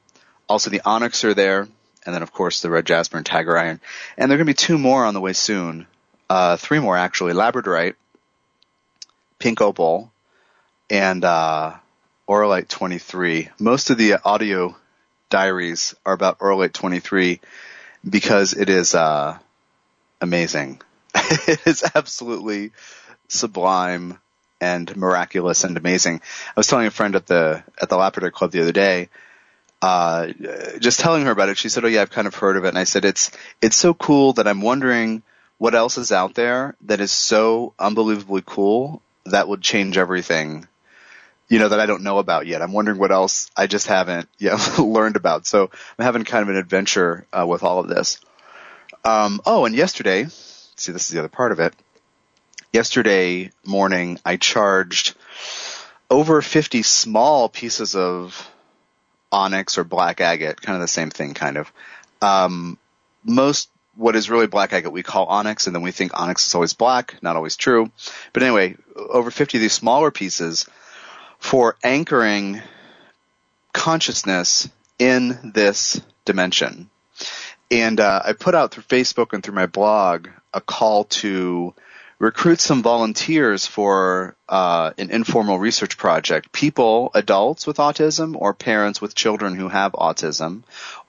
Also, 0.48 0.70
the 0.70 0.82
onyx 0.86 1.24
are 1.26 1.34
there, 1.34 1.68
and 2.06 2.16
then 2.16 2.24
of 2.24 2.32
course 2.32 2.62
the 2.62 2.70
red 2.70 2.86
jasper 2.86 3.18
and 3.18 3.26
tiger 3.26 3.58
iron. 3.58 3.82
And 4.18 4.30
there 4.30 4.36
are 4.36 4.40
going 4.44 4.48
to 4.48 4.52
be 4.52 4.68
two 4.68 4.78
more 4.78 5.06
on 5.06 5.14
the 5.14 5.22
way 5.22 5.34
soon 5.34 5.88
uh, 6.30 6.58
three 6.58 6.80
more 6.80 6.98
actually: 6.98 7.34
Labradorite, 7.34 7.96
Pink 9.40 9.62
Opal, 9.62 10.12
and 10.90 11.24
uh, 11.24 11.74
Auralite 12.28 12.68
23. 12.68 13.50
Most 13.60 13.90
of 13.90 13.98
the 13.98 14.16
audio 14.24 14.76
diaries 15.30 15.96
are 16.06 16.14
about 16.14 16.40
Auralite 16.40 16.74
23 16.74 17.40
because 18.08 18.54
it 18.54 18.70
is 18.70 18.96
uh, 18.96 19.38
amazing. 20.22 20.82
it 21.16 21.66
is 21.66 21.84
absolutely 21.96 22.72
sublime 23.28 24.20
and 24.62 24.96
miraculous 24.96 25.64
and 25.64 25.78
amazing. 25.78 26.22
I 26.50 26.54
was 26.60 26.68
telling 26.68 26.88
a 26.88 26.92
friend 26.92 27.16
at 27.16 27.28
the 27.28 27.64
at 27.82 27.90
the 27.90 27.98
Labrador 27.98 28.32
Club 28.32 28.52
the 28.52 28.62
other 28.62 28.72
day, 28.72 29.10
uh, 29.82 30.28
just 30.80 31.00
telling 31.00 31.26
her 31.26 31.32
about 31.32 31.50
it. 31.50 31.58
She 31.58 31.70
said, 31.70 31.84
"Oh 31.84 31.88
yeah, 31.88 32.02
I've 32.02 32.12
kind 32.12 32.28
of 32.28 32.36
heard 32.36 32.58
of 32.58 32.66
it." 32.66 32.70
And 32.70 32.78
I 32.78 32.86
said, 32.86 33.06
"It's 33.06 33.32
it's 33.62 33.76
so 33.76 33.94
cool 33.94 34.34
that 34.34 34.48
I'm 34.48 34.62
wondering." 34.62 35.24
What 35.58 35.76
else 35.76 35.98
is 35.98 36.12
out 36.12 36.34
there 36.36 36.76
that 36.82 37.00
is 37.00 37.12
so 37.12 37.74
unbelievably 37.80 38.44
cool 38.46 39.02
that 39.26 39.48
would 39.48 39.62
change 39.62 39.98
everything 39.98 40.68
you 41.48 41.60
know, 41.60 41.70
that 41.70 41.80
I 41.80 41.86
don't 41.86 42.04
know 42.04 42.18
about 42.18 42.48
yet. 42.48 42.62
I'm 42.62 42.74
wondering 42.74 42.98
what 42.98 43.12
else 43.12 43.50
I 43.56 43.68
just 43.68 43.88
haven't 43.88 44.28
yet 44.38 44.80
learned 44.80 45.16
about. 45.16 45.46
So 45.46 45.70
I'm 45.98 46.06
having 46.06 46.24
kind 46.24 46.44
of 46.44 46.50
an 46.50 46.56
adventure 46.56 47.26
uh, 47.32 47.46
with 47.48 47.64
all 47.64 47.80
of 47.80 47.88
this. 47.88 48.20
Um, 49.04 49.42
oh, 49.46 49.66
and 49.66 49.76
yesterday, 49.76 50.26
see, 50.76 50.92
this 50.92 51.06
is 51.06 51.10
the 51.10 51.20
other 51.20 51.30
part 51.30 51.52
of 51.52 51.60
it. 51.60 51.74
Yesterday 52.74 53.52
morning, 53.64 54.20
I 54.26 54.38
charged 54.38 55.16
over 56.10 56.42
50 56.42 56.82
small 56.84 57.48
pieces 57.48 57.96
of 57.96 58.50
onyx 59.32 59.78
or 59.78 59.84
black 59.84 60.22
agate, 60.22 60.62
kind 60.62 60.76
of 60.76 60.82
the 60.82 60.88
same 60.88 61.10
thing, 61.10 61.34
kind 61.34 61.58
of. 61.58 61.72
Um, 62.22 62.78
most 63.24 63.70
what 63.96 64.16
is 64.16 64.30
really 64.30 64.48
black 64.48 64.74
agate 64.74 64.92
we 64.92 65.04
call 65.04 65.26
onyx, 65.26 65.68
and 65.68 65.76
then 65.76 65.84
we 65.84 65.92
think 65.92 66.12
onyx 66.20 66.48
is 66.48 66.56
always 66.56 66.74
black. 66.74 67.22
Not 67.22 67.36
always 67.36 67.56
true. 67.56 67.92
But 68.34 68.44
anyway, 68.44 68.76
over 68.96 69.32
50 69.32 69.58
of 69.58 69.62
these 69.62 69.74
smaller 69.74 70.12
pieces 70.12 70.68
for 71.40 71.76
anchoring 71.84 72.62
consciousness 73.74 74.70
in 75.00 75.52
this 75.54 76.02
dimension. 76.24 76.90
And 77.72 78.00
uh, 78.00 78.22
I 78.24 78.34
put 78.34 78.56
out 78.56 78.72
through 78.72 78.84
Facebook 78.84 79.34
and 79.34 79.44
through 79.44 79.56
my 79.56 79.66
blog 79.66 80.30
a 80.54 80.62
call 80.62 81.06
to 81.06 81.74
recruit 82.20 82.60
some 82.60 82.82
volunteers 82.82 83.66
for 83.66 84.36
uh, 84.48 84.92
an 84.98 85.12
informal 85.12 85.60
research 85.60 85.98
project. 85.98 86.52
People, 86.52 87.12
adults 87.14 87.68
with 87.68 87.78
autism, 87.78 88.36
or 88.38 88.54
parents 88.54 89.02
with 89.02 89.16
children 89.16 89.56
who 89.56 89.68
have 89.68 89.92
autism, 89.94 90.64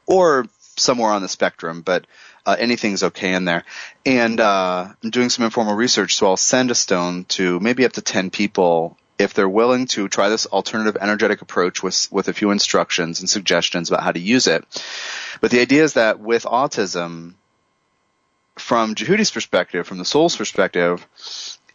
or 0.06 0.46
somewhere 0.76 1.12
on 1.12 1.22
the 1.22 1.28
spectrum, 1.28 1.82
but 1.82 2.06
uh, 2.46 2.56
anything's 2.58 3.02
okay 3.02 3.34
in 3.34 3.44
there. 3.44 3.64
And 4.06 4.40
uh, 4.40 4.88
I'm 5.02 5.10
doing 5.10 5.28
some 5.28 5.44
informal 5.44 5.74
research, 5.74 6.14
so 6.14 6.28
I'll 6.28 6.36
send 6.36 6.70
a 6.70 6.74
stone 6.74 7.24
to 7.30 7.58
maybe 7.60 7.84
up 7.84 7.92
to 7.94 8.02
10 8.02 8.30
people 8.30 8.96
if 9.18 9.34
they're 9.34 9.48
willing 9.48 9.86
to 9.86 10.08
try 10.08 10.28
this 10.28 10.46
alternative 10.46 10.96
energetic 11.00 11.42
approach 11.42 11.82
with 11.82 12.08
with 12.12 12.28
a 12.28 12.34
few 12.34 12.50
instructions 12.50 13.20
and 13.20 13.28
suggestions 13.28 13.88
about 13.90 14.02
how 14.02 14.12
to 14.12 14.20
use 14.20 14.46
it. 14.46 14.64
But 15.40 15.50
the 15.50 15.60
idea 15.60 15.84
is 15.84 15.94
that 15.94 16.20
with 16.20 16.44
autism, 16.44 17.34
from 18.56 18.94
Djehuti's 18.94 19.30
perspective, 19.30 19.86
from 19.86 19.98
the 19.98 20.04
soul's 20.04 20.36
perspective, 20.36 21.06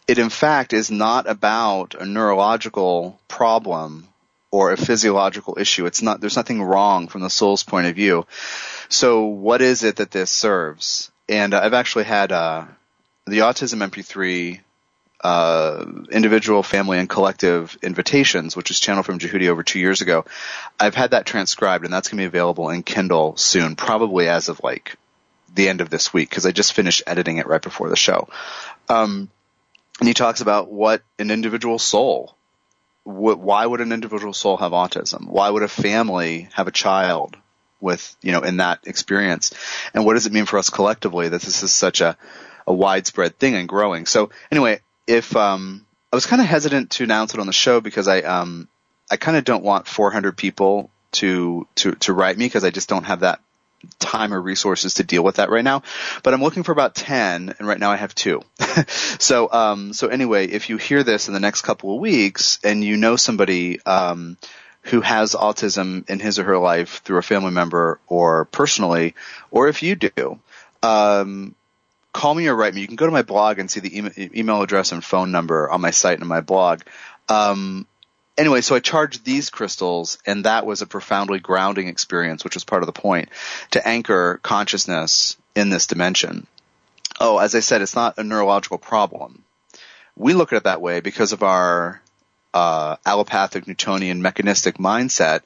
it 0.08 0.20
in 0.20 0.30
fact 0.30 0.74
is 0.74 0.92
not 0.92 1.28
about 1.28 1.96
a 1.96 2.06
neurological 2.06 3.20
problem 3.28 4.08
or 4.52 4.72
a 4.72 4.78
physiological 4.78 5.58
issue. 5.58 5.86
It's 5.86 6.02
not, 6.02 6.20
there's 6.20 6.36
nothing 6.36 6.62
wrong 6.62 7.08
from 7.08 7.22
the 7.22 7.30
soul's 7.30 7.64
point 7.64 7.88
of 7.88 7.96
view. 7.96 8.28
So 8.90 9.26
what 9.26 9.62
is 9.62 9.84
it 9.84 9.96
that 9.96 10.12
this 10.12 10.30
serves? 10.30 11.10
And 11.30 11.54
I've 11.54 11.74
actually 11.74 12.04
had, 12.04 12.32
uh, 12.32 12.66
the 13.26 13.40
Autism 13.40 13.88
MP3 13.90 14.60
uh, 15.24 15.86
individual, 16.12 16.64
family, 16.64 16.98
and 16.98 17.08
collective 17.08 17.78
invitations, 17.84 18.56
which 18.56 18.72
is 18.72 18.80
channeled 18.80 19.06
from 19.06 19.20
Djehuti 19.20 19.48
over 19.50 19.64
two 19.64 19.80
years 19.80 20.02
ago. 20.02 20.26
I've 20.80 20.96
had 20.96 21.12
that 21.12 21.26
transcribed, 21.26 21.86
and 21.86 21.94
that's 21.94 22.10
going 22.10 22.18
to 22.18 22.24
be 22.24 22.28
available 22.28 22.70
in 22.70 22.84
Kindle 22.84 23.38
soon, 23.38 23.76
probably 23.76 24.28
as 24.28 24.50
of 24.50 24.62
like 24.64 24.96
the 25.54 25.70
end 25.70 25.82
of 25.82 25.90
this 25.90 26.12
week, 26.12 26.30
because 26.30 26.46
I 26.46 26.52
just 26.52 26.74
finished 26.74 27.04
editing 27.06 27.38
it 27.38 27.46
right 27.46 27.62
before 27.62 27.90
the 27.90 27.96
show. 27.96 28.30
Um, 28.90 29.30
and 30.00 30.08
he 30.08 30.16
talks 30.16 30.42
about 30.42 30.72
what 30.72 31.04
an 31.20 31.30
individual 31.30 31.78
soul, 31.78 32.36
why 33.04 33.66
would 33.66 33.82
an 33.82 33.92
individual 33.92 34.34
soul 34.34 34.58
have 34.58 34.72
autism? 34.72 35.28
Why 35.28 35.50
would 35.50 35.64
a 35.64 35.68
family 35.68 36.50
have 36.54 36.68
a 36.68 36.72
child 36.72 37.36
with, 37.80 38.16
you 38.22 38.32
know, 38.32 38.42
in 38.42 38.58
that 38.58 38.80
experience? 38.86 39.54
And 39.94 40.06
what 40.06 40.14
does 40.14 40.28
it 40.28 40.34
mean 40.34 40.46
for 40.46 40.60
us 40.60 40.70
collectively 40.70 41.30
that 41.30 41.42
this 41.42 41.64
is 41.64 41.74
such 41.74 42.02
a, 42.02 42.18
a 42.68 42.74
widespread 42.74 43.38
thing 43.40 43.56
and 43.56 43.68
growing? 43.68 44.06
So 44.06 44.30
anyway, 44.52 44.82
if 45.08 45.36
um, 45.36 45.86
I 46.12 46.16
was 46.16 46.26
kind 46.26 46.42
of 46.42 46.48
hesitant 46.48 46.92
to 46.92 47.04
announce 47.04 47.34
it 47.34 47.40
on 47.40 47.48
the 47.48 47.54
show 47.54 47.82
because 47.82 48.08
I 48.08 48.22
um, 48.22 48.68
I 49.10 49.18
kind 49.18 49.38
of 49.38 49.44
don't 49.44 49.64
want 49.64 49.88
400 49.88 50.38
people 50.38 50.92
to 51.14 51.68
to 51.76 51.94
to 51.94 52.14
write 52.14 52.38
me 52.38 52.46
because 52.46 52.64
I 52.64 52.70
just 52.70 52.88
don't 52.88 53.04
have 53.06 53.22
that 53.22 53.42
time 54.00 54.34
or 54.34 54.42
resources 54.42 54.96
to 54.96 55.04
deal 55.04 55.24
with 55.24 55.36
that 55.36 55.50
right 55.50 55.64
now. 55.64 55.84
But 56.24 56.34
I'm 56.34 56.42
looking 56.42 56.64
for 56.64 56.72
about 56.72 56.96
10 56.96 57.56
and 57.58 57.68
right 57.68 57.80
now 57.80 57.92
I 57.92 57.96
have 57.98 58.16
two. 58.16 58.42
so 58.88 59.52
um 59.52 59.94
so 59.94 60.08
anyway, 60.08 60.48
if 60.48 60.70
you 60.70 60.78
hear 60.78 61.04
this 61.04 61.28
in 61.28 61.34
the 61.34 61.40
next 61.40 61.62
couple 61.62 61.94
of 61.94 62.02
weeks 62.02 62.60
and 62.64 62.84
you 62.84 62.98
know 62.98 63.16
somebody 63.16 63.82
um 63.86 64.38
who 64.84 65.02
has 65.02 65.36
autism 65.36 66.10
in 66.10 66.20
his 66.20 66.40
or 66.40 66.44
her 66.44 66.58
life 66.58 67.02
through 67.04 67.18
a 67.18 67.22
family 67.22 67.52
member 67.52 68.00
or 68.08 68.46
personally, 68.46 69.16
or 69.52 69.68
if 69.68 69.84
you 69.84 69.96
do, 69.96 70.40
um, 70.82 71.56
call 72.14 72.34
me 72.34 72.48
or 72.48 72.56
write 72.56 72.74
me. 72.74 72.82
You 72.82 72.88
can 72.88 72.96
go 72.96 73.06
to 73.06 73.12
my 73.12 73.22
blog 73.22 73.60
and 73.60 73.70
see 73.70 73.80
the 73.80 74.30
email 74.38 74.62
address 74.62 74.92
and 74.92 75.04
phone 75.04 75.32
number 75.32 75.70
on 75.70 75.82
my 75.82 75.92
site 75.92 76.20
and 76.20 76.28
my 76.28 76.42
blog. 76.42 76.82
Um, 77.30 77.88
anyway, 78.42 78.62
so 78.62 78.76
I 78.76 78.80
charged 78.80 79.24
these 79.24 79.52
crystals, 79.52 80.18
and 80.26 80.46
that 80.46 80.66
was 80.66 80.82
a 80.82 80.88
profoundly 80.88 81.40
grounding 81.40 81.88
experience, 81.88 82.44
which 82.44 82.56
was 82.56 82.64
part 82.64 82.82
of 82.82 82.88
the 82.88 83.02
point 83.02 83.30
to 83.72 83.88
anchor 83.88 84.40
consciousness 84.42 85.38
in 85.56 85.70
this 85.70 85.86
dimension. 85.86 86.48
Oh, 87.20 87.38
as 87.38 87.54
I 87.54 87.60
said, 87.60 87.84
it's 87.84 87.96
not 87.96 88.18
a 88.18 88.24
neurological 88.24 88.80
problem. 88.80 89.44
We 90.16 90.34
look 90.34 90.52
at 90.52 90.58
it 90.58 90.64
that 90.64 90.82
way 90.82 91.02
because 91.02 91.34
of 91.34 91.44
our 91.44 92.02
uh, 92.54 92.96
allopathic 93.06 93.68
Newtonian 93.68 94.24
mechanistic 94.24 94.78
mindset 94.78 95.42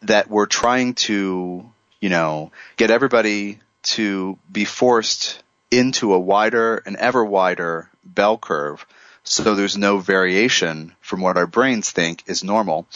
that 0.00 0.30
we're 0.30 0.46
trying 0.46 0.94
to, 0.94 1.70
you 2.00 2.08
know, 2.08 2.50
get 2.76 2.90
everybody 2.90 3.60
to 3.82 4.38
be 4.50 4.64
forced 4.64 5.42
into 5.70 6.14
a 6.14 6.18
wider 6.18 6.76
and 6.86 6.96
ever 6.96 7.22
wider 7.22 7.90
bell 8.04 8.38
curve 8.38 8.86
so 9.24 9.54
there's 9.54 9.76
no 9.76 9.98
variation 9.98 10.94
from 11.00 11.20
what 11.20 11.36
our 11.36 11.46
brains 11.46 11.90
think 11.90 12.24
is 12.26 12.42
normal, 12.42 12.86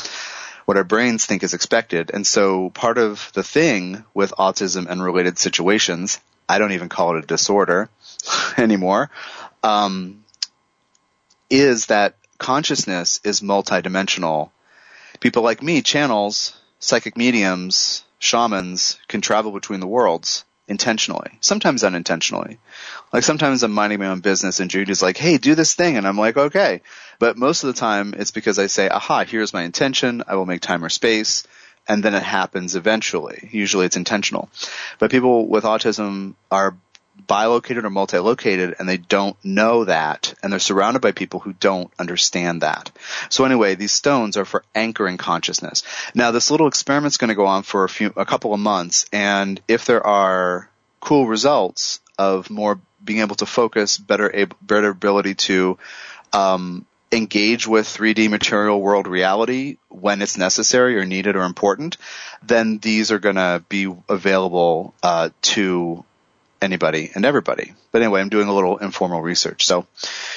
what 0.64 0.76
our 0.76 0.84
brains 0.84 1.24
think 1.24 1.42
is 1.42 1.54
expected. 1.54 2.10
And 2.12 2.26
so 2.26 2.70
part 2.70 2.98
of 2.98 3.30
the 3.34 3.42
thing 3.42 4.04
with 4.12 4.32
autism 4.32 4.86
and 4.88 5.02
related 5.02 5.38
situations, 5.38 6.20
I 6.48 6.58
don't 6.58 6.72
even 6.72 6.88
call 6.88 7.16
it 7.16 7.24
a 7.24 7.26
disorder 7.26 7.88
anymore, 8.58 9.10
um, 9.62 10.24
is 11.48 11.86
that 11.86 12.16
consciousness 12.38 13.20
is 13.24 13.40
multidimensional. 13.40 14.50
People 15.20 15.42
like 15.42 15.62
me, 15.62 15.80
channels, 15.80 16.56
psychic 16.80 17.16
mediums, 17.16 18.04
shamans, 18.18 18.98
can 19.08 19.20
travel 19.20 19.52
between 19.52 19.80
the 19.80 19.86
worlds 19.86 20.44
intentionally, 20.68 21.30
sometimes 21.40 21.84
unintentionally. 21.84 22.58
Like 23.12 23.22
sometimes 23.22 23.62
I'm 23.62 23.72
minding 23.72 24.00
my 24.00 24.08
own 24.08 24.20
business 24.20 24.60
and 24.60 24.70
Judy's 24.70 25.02
like, 25.02 25.16
hey, 25.16 25.38
do 25.38 25.54
this 25.54 25.74
thing. 25.74 25.96
And 25.96 26.06
I'm 26.06 26.18
like, 26.18 26.36
okay. 26.36 26.82
But 27.18 27.36
most 27.36 27.62
of 27.62 27.68
the 27.68 27.80
time 27.80 28.14
it's 28.16 28.32
because 28.32 28.58
I 28.58 28.66
say, 28.66 28.88
aha, 28.88 29.24
here's 29.24 29.52
my 29.52 29.62
intention. 29.62 30.24
I 30.26 30.34
will 30.34 30.46
make 30.46 30.60
time 30.60 30.84
or 30.84 30.88
space. 30.88 31.44
And 31.88 32.02
then 32.02 32.14
it 32.14 32.22
happens 32.22 32.74
eventually. 32.74 33.48
Usually 33.52 33.86
it's 33.86 33.96
intentional. 33.96 34.50
But 34.98 35.12
people 35.12 35.46
with 35.46 35.62
autism 35.62 36.34
are 36.50 36.76
bilocated 37.26 37.84
or 37.84 37.90
multi-located 37.90 38.76
and 38.78 38.88
they 38.88 38.96
don't 38.96 39.36
know 39.44 39.84
that 39.84 40.34
and 40.42 40.52
they're 40.52 40.60
surrounded 40.60 41.02
by 41.02 41.12
people 41.12 41.40
who 41.40 41.52
don't 41.54 41.90
understand 41.98 42.62
that. 42.62 42.90
So 43.28 43.44
anyway, 43.44 43.74
these 43.74 43.92
stones 43.92 44.36
are 44.36 44.44
for 44.44 44.64
anchoring 44.74 45.16
consciousness. 45.16 45.82
Now 46.14 46.30
this 46.30 46.50
little 46.50 46.68
experiment's 46.68 47.16
going 47.16 47.28
to 47.28 47.34
go 47.34 47.46
on 47.46 47.62
for 47.62 47.84
a 47.84 47.88
few, 47.88 48.12
a 48.16 48.26
couple 48.26 48.54
of 48.54 48.60
months 48.60 49.06
and 49.12 49.60
if 49.66 49.84
there 49.84 50.06
are 50.06 50.70
cool 51.00 51.26
results 51.26 52.00
of 52.18 52.50
more 52.50 52.80
being 53.04 53.20
able 53.20 53.36
to 53.36 53.46
focus, 53.46 53.98
better 53.98 54.30
able, 54.34 54.56
better 54.60 54.88
ability 54.88 55.34
to, 55.34 55.78
um, 56.32 56.86
engage 57.12 57.66
with 57.66 57.86
3D 57.86 58.28
material 58.28 58.80
world 58.80 59.06
reality 59.06 59.78
when 59.88 60.20
it's 60.22 60.36
necessary 60.36 60.98
or 60.98 61.04
needed 61.04 61.36
or 61.36 61.44
important, 61.44 61.96
then 62.42 62.78
these 62.78 63.12
are 63.12 63.18
going 63.18 63.36
to 63.36 63.62
be 63.68 63.92
available 64.08 64.92
uh, 65.02 65.30
to 65.40 66.04
anybody 66.60 67.10
and 67.14 67.24
everybody. 67.24 67.74
But 67.92 68.02
anyway, 68.02 68.20
I'm 68.20 68.28
doing 68.28 68.48
a 68.48 68.54
little 68.54 68.78
informal 68.78 69.20
research. 69.20 69.66
So 69.66 69.86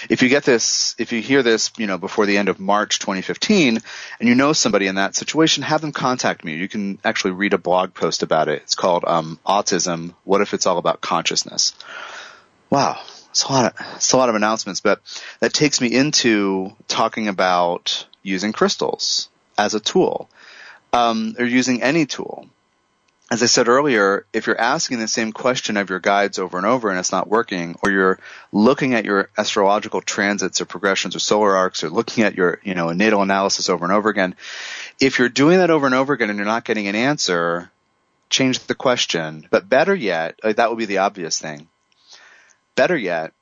if 0.09 0.21
you 0.21 0.29
get 0.29 0.43
this, 0.43 0.95
if 0.97 1.11
you 1.11 1.21
hear 1.21 1.43
this, 1.43 1.71
you 1.77 1.87
know, 1.87 1.97
before 1.97 2.25
the 2.25 2.37
end 2.37 2.49
of 2.49 2.59
March 2.59 2.99
2015 2.99 3.79
and 4.19 4.29
you 4.29 4.35
know 4.35 4.53
somebody 4.53 4.87
in 4.87 4.95
that 4.95 5.15
situation, 5.15 5.63
have 5.63 5.81
them 5.81 5.91
contact 5.91 6.43
me. 6.43 6.55
You 6.55 6.67
can 6.67 6.99
actually 7.03 7.31
read 7.31 7.53
a 7.53 7.57
blog 7.57 7.93
post 7.93 8.23
about 8.23 8.47
it. 8.47 8.61
It's 8.63 8.75
called, 8.75 9.05
um, 9.05 9.39
Autism. 9.45 10.13
What 10.23 10.41
if 10.41 10.53
it's 10.53 10.65
all 10.65 10.77
about 10.77 11.01
consciousness? 11.01 11.73
Wow. 12.69 13.01
It's 13.29 13.43
a 13.43 13.51
lot 13.51 13.65
of, 13.73 13.95
it's 13.95 14.11
a 14.11 14.17
lot 14.17 14.29
of 14.29 14.35
announcements, 14.35 14.81
but 14.81 15.01
that 15.39 15.53
takes 15.53 15.81
me 15.81 15.93
into 15.93 16.75
talking 16.87 17.27
about 17.27 18.07
using 18.23 18.53
crystals 18.53 19.29
as 19.57 19.75
a 19.75 19.79
tool, 19.79 20.29
um, 20.93 21.35
or 21.37 21.45
using 21.45 21.83
any 21.83 22.05
tool 22.05 22.49
as 23.31 23.43
I 23.43 23.45
said 23.45 23.67
earlier, 23.67 24.25
if 24.33 24.47
you're 24.47 24.59
asking 24.59 24.99
the 24.99 25.07
same 25.07 25.31
question 25.31 25.77
of 25.77 25.89
your 25.89 25.99
guides 25.99 26.39
over 26.39 26.57
and 26.57 26.65
over 26.65 26.89
and 26.89 26.97
it's 26.97 27.11
not 27.11 27.27
working, 27.27 27.75
or 27.83 27.91
you're 27.91 28.19
looking 28.51 28.95
at 28.95 29.05
your 29.05 29.29
astrological 29.37 30.01
transits 30.01 30.61
or 30.61 30.65
progressions 30.65 31.15
or 31.15 31.19
solar 31.19 31.55
arcs 31.55 31.83
or 31.83 31.89
looking 31.89 32.23
at 32.23 32.35
your, 32.35 32.59
you 32.63 32.73
know, 32.73 32.89
a 32.89 32.95
natal 32.95 33.21
analysis 33.21 33.69
over 33.69 33.85
and 33.85 33.93
over 33.93 34.09
again, 34.09 34.35
if 34.99 35.19
you're 35.19 35.29
doing 35.29 35.59
that 35.59 35.69
over 35.69 35.85
and 35.85 35.93
over 35.93 36.13
again 36.13 36.31
and 36.31 36.37
you're 36.37 36.45
not 36.45 36.65
getting 36.65 36.87
an 36.87 36.95
answer, 36.95 37.69
change 38.31 38.59
the 38.61 38.75
question. 38.75 39.47
But 39.51 39.69
better 39.69 39.93
yet, 39.93 40.39
uh, 40.43 40.53
that 40.53 40.69
would 40.69 40.79
be 40.79 40.85
the 40.85 40.99
obvious 40.99 41.39
thing. 41.39 41.67
Better 42.75 42.97
yet, 42.97 43.33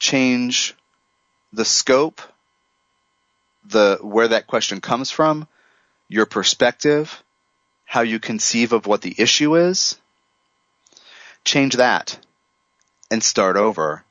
change 0.00 0.74
the 1.52 1.64
scope, 1.64 2.20
the 3.64 3.98
where 4.00 4.28
that 4.28 4.48
question 4.48 4.80
comes 4.80 5.12
from, 5.12 5.46
your 6.08 6.26
perspective, 6.26 7.22
how 7.86 8.02
you 8.02 8.18
conceive 8.18 8.72
of 8.72 8.86
what 8.86 9.00
the 9.00 9.14
issue 9.16 9.56
is. 9.56 9.96
Change 11.44 11.76
that 11.76 12.18
and 13.10 13.22
start 13.22 13.56
over. 13.56 14.04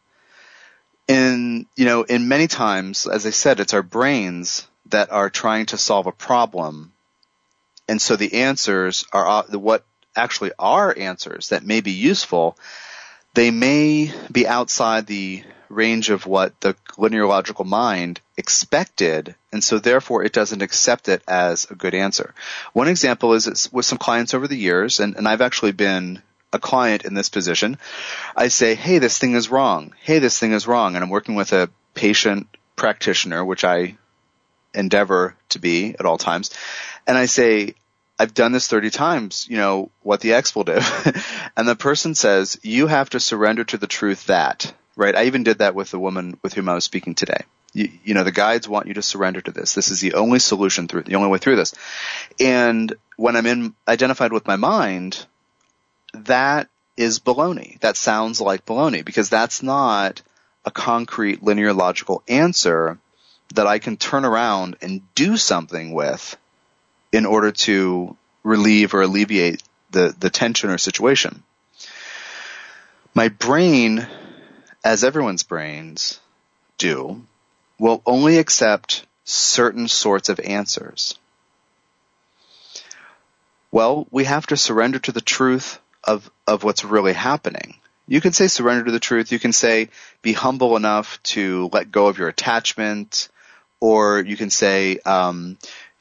In, 1.07 1.67
you 1.75 1.85
know, 1.85 2.03
in 2.03 2.27
many 2.27 2.47
times, 2.47 3.05
as 3.05 3.27
I 3.27 3.29
said, 3.29 3.59
it's 3.59 3.73
our 3.73 3.83
brains 3.83 4.67
that 4.87 5.11
are 5.11 5.29
trying 5.29 5.67
to 5.67 5.77
solve 5.77 6.07
a 6.07 6.11
problem. 6.11 6.93
And 7.87 8.01
so 8.01 8.15
the 8.15 8.41
answers 8.41 9.05
are 9.11 9.27
uh, 9.27 9.57
what 9.57 9.85
actually 10.15 10.51
are 10.57 10.97
answers 10.97 11.49
that 11.49 11.65
may 11.65 11.81
be 11.81 11.91
useful. 11.91 12.57
They 13.33 13.51
may 13.51 14.11
be 14.31 14.47
outside 14.47 15.05
the 15.05 15.43
range 15.69 16.09
of 16.09 16.25
what 16.25 16.59
the 16.61 16.75
linear 16.97 17.27
logical 17.27 17.65
mind 17.65 18.21
expected, 18.37 19.35
and 19.51 19.63
so 19.63 19.79
therefore 19.79 20.23
it 20.23 20.33
doesn't 20.33 20.61
accept 20.61 21.07
it 21.07 21.23
as 21.27 21.69
a 21.69 21.75
good 21.75 21.95
answer. 21.95 22.33
One 22.73 22.87
example 22.87 23.33
is 23.33 23.69
with 23.71 23.85
some 23.85 23.97
clients 23.97 24.33
over 24.33 24.47
the 24.47 24.57
years, 24.57 24.99
and, 24.99 25.15
and 25.15 25.27
I've 25.27 25.41
actually 25.41 25.71
been 25.71 26.21
a 26.55 26.59
client 26.59 27.05
in 27.05 27.13
this 27.13 27.29
position. 27.29 27.77
I 28.35 28.47
say, 28.47 28.75
hey, 28.75 28.99
this 28.99 29.17
thing 29.17 29.35
is 29.35 29.49
wrong. 29.49 29.93
Hey, 30.01 30.19
this 30.19 30.39
thing 30.39 30.53
is 30.53 30.67
wrong. 30.67 30.95
And 30.95 31.03
I'm 31.03 31.09
working 31.09 31.35
with 31.35 31.53
a 31.53 31.69
patient 31.93 32.47
practitioner, 32.75 33.43
which 33.45 33.63
I 33.63 33.97
endeavor 34.73 35.35
to 35.49 35.59
be 35.59 35.95
at 35.99 36.05
all 36.05 36.17
times. 36.17 36.51
And 37.05 37.17
I 37.17 37.25
say, 37.25 37.75
I've 38.17 38.33
done 38.33 38.53
this 38.53 38.67
30 38.67 38.89
times, 38.89 39.47
you 39.49 39.57
know, 39.57 39.91
what 40.01 40.21
the 40.21 40.33
expletive. 40.33 40.85
and 41.57 41.67
the 41.67 41.75
person 41.75 42.15
says, 42.15 42.57
you 42.63 42.87
have 42.87 43.09
to 43.11 43.19
surrender 43.19 43.65
to 43.65 43.77
the 43.77 43.87
truth 43.87 44.27
that, 44.27 44.73
right? 44.95 45.15
I 45.15 45.25
even 45.25 45.43
did 45.43 45.59
that 45.59 45.75
with 45.75 45.91
the 45.91 45.99
woman 45.99 46.39
with 46.41 46.53
whom 46.53 46.69
I 46.69 46.75
was 46.75 46.85
speaking 46.85 47.15
today. 47.15 47.43
You, 47.75 47.91
you, 48.05 48.13
know, 48.13 48.23
the 48.23 48.31
guides 48.31 48.69
want 48.69 48.87
you 48.87 48.93
to 48.93 49.01
surrender 49.01 49.41
to 49.41 49.51
this. 49.51 49.75
This 49.75 49.91
is 49.91 49.99
the 49.99 50.13
only 50.13 50.39
solution 50.39 50.87
through, 50.87 51.03
the 51.03 51.15
only 51.15 51.27
way 51.27 51.39
through 51.39 51.57
this. 51.57 51.75
And 52.39 52.95
when 53.17 53.35
I'm 53.35 53.45
in, 53.45 53.75
identified 53.85 54.31
with 54.31 54.47
my 54.47 54.55
mind, 54.55 55.25
that 56.13 56.69
is 56.95 57.19
baloney. 57.19 57.77
That 57.81 57.97
sounds 57.97 58.39
like 58.39 58.65
baloney 58.65 59.03
because 59.03 59.29
that's 59.29 59.61
not 59.61 60.21
a 60.63 60.71
concrete 60.71 61.43
linear 61.43 61.73
logical 61.73 62.23
answer 62.29 62.97
that 63.55 63.67
I 63.67 63.79
can 63.79 63.97
turn 63.97 64.23
around 64.23 64.77
and 64.81 65.01
do 65.13 65.35
something 65.35 65.93
with 65.93 66.37
in 67.11 67.25
order 67.25 67.51
to 67.51 68.15
relieve 68.43 68.93
or 68.93 69.01
alleviate 69.01 69.61
the, 69.91 70.15
the 70.17 70.29
tension 70.29 70.69
or 70.69 70.77
situation. 70.77 71.43
My 73.13 73.27
brain, 73.27 74.07
as 74.81 75.03
everyone's 75.03 75.43
brains 75.43 76.21
do, 76.77 77.25
will 77.79 78.01
only 78.05 78.37
accept 78.37 79.05
certain 79.23 79.87
sorts 79.87 80.29
of 80.29 80.39
answers. 80.39 81.17
Well, 83.71 84.07
we 84.11 84.23
have 84.23 84.47
to 84.47 84.57
surrender 84.57 84.99
to 84.99 85.11
the 85.11 85.21
truth 85.21 85.79
of, 86.03 86.29
of 86.47 86.63
what's 86.63 86.85
really 86.85 87.13
happening. 87.13 87.75
You 88.07 88.21
can 88.21 88.31
say 88.31 88.47
surrender 88.47 88.85
to 88.85 88.91
the 88.91 88.99
truth. 88.99 89.31
You 89.31 89.39
can 89.39 89.51
say 89.51 89.89
be 90.21 90.31
humble 90.31 90.77
enough 90.77 91.21
to 91.23 91.69
let 91.73 91.91
go 91.91 92.07
of 92.07 92.17
your 92.17 92.27
attachment, 92.27 93.29
or 93.79 94.21
you 94.21 94.37
can 94.37 94.49
say, 94.49 94.99
um, 94.99 95.57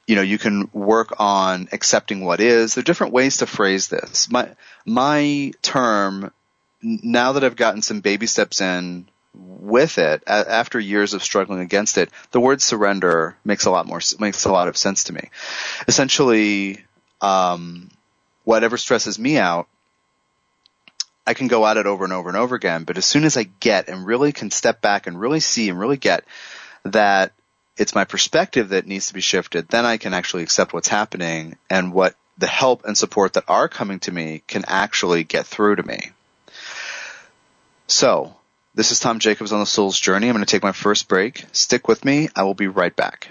you 0.06 0.16
know, 0.16 0.22
you 0.22 0.38
can 0.38 0.68
work 0.72 1.14
on 1.18 1.68
accepting 1.72 2.24
what 2.24 2.40
is. 2.40 2.74
There 2.74 2.82
are 2.82 2.84
different 2.84 3.14
ways 3.14 3.38
to 3.38 3.46
phrase 3.46 3.88
this. 3.88 4.30
My 4.30 4.50
my 4.84 5.52
term, 5.62 6.30
now 6.82 7.32
that 7.32 7.44
I've 7.44 7.56
gotten 7.56 7.80
some 7.80 8.00
baby 8.00 8.26
steps 8.26 8.60
in 8.60 9.08
with 9.34 9.98
it, 9.98 10.22
after 10.26 10.78
years 10.78 11.14
of 11.14 11.22
struggling 11.22 11.60
against 11.60 11.98
it, 11.98 12.10
the 12.30 12.40
word 12.40 12.62
surrender 12.62 13.36
makes 13.44 13.64
a 13.64 13.70
lot 13.70 13.86
more 13.86 14.00
makes 14.18 14.44
a 14.44 14.52
lot 14.52 14.68
of 14.68 14.76
sense 14.76 15.04
to 15.04 15.12
me. 15.12 15.30
Essentially, 15.88 16.84
um, 17.20 17.90
whatever 18.44 18.76
stresses 18.76 19.18
me 19.18 19.38
out, 19.38 19.68
I 21.26 21.34
can 21.34 21.48
go 21.48 21.66
at 21.66 21.76
it 21.76 21.86
over 21.86 22.04
and 22.04 22.12
over 22.12 22.28
and 22.28 22.38
over 22.38 22.54
again. 22.54 22.84
But 22.84 22.98
as 22.98 23.06
soon 23.06 23.24
as 23.24 23.36
I 23.36 23.44
get 23.44 23.88
and 23.88 24.06
really 24.06 24.32
can 24.32 24.50
step 24.50 24.80
back 24.80 25.06
and 25.06 25.18
really 25.18 25.40
see 25.40 25.68
and 25.68 25.78
really 25.78 25.96
get 25.96 26.24
that 26.84 27.32
it's 27.76 27.94
my 27.94 28.04
perspective 28.04 28.68
that 28.68 28.86
needs 28.86 29.08
to 29.08 29.14
be 29.14 29.20
shifted, 29.20 29.68
then 29.68 29.84
I 29.84 29.96
can 29.96 30.14
actually 30.14 30.44
accept 30.44 30.72
what's 30.72 30.88
happening 30.88 31.56
and 31.68 31.92
what 31.92 32.14
the 32.38 32.46
help 32.46 32.84
and 32.84 32.96
support 32.96 33.32
that 33.32 33.44
are 33.48 33.68
coming 33.68 34.00
to 34.00 34.12
me 34.12 34.42
can 34.46 34.64
actually 34.66 35.24
get 35.24 35.46
through 35.46 35.76
to 35.76 35.82
me. 35.82 36.10
So, 37.86 38.36
this 38.74 38.90
is 38.90 38.98
Tom 38.98 39.20
Jacobs 39.20 39.52
on 39.52 39.60
the 39.60 39.66
Soul's 39.66 39.98
Journey. 39.98 40.28
I'm 40.28 40.34
going 40.34 40.44
to 40.44 40.50
take 40.50 40.62
my 40.62 40.72
first 40.72 41.08
break. 41.08 41.44
Stick 41.52 41.86
with 41.86 42.04
me. 42.04 42.28
I 42.34 42.42
will 42.42 42.54
be 42.54 42.66
right 42.66 42.94
back. 42.94 43.28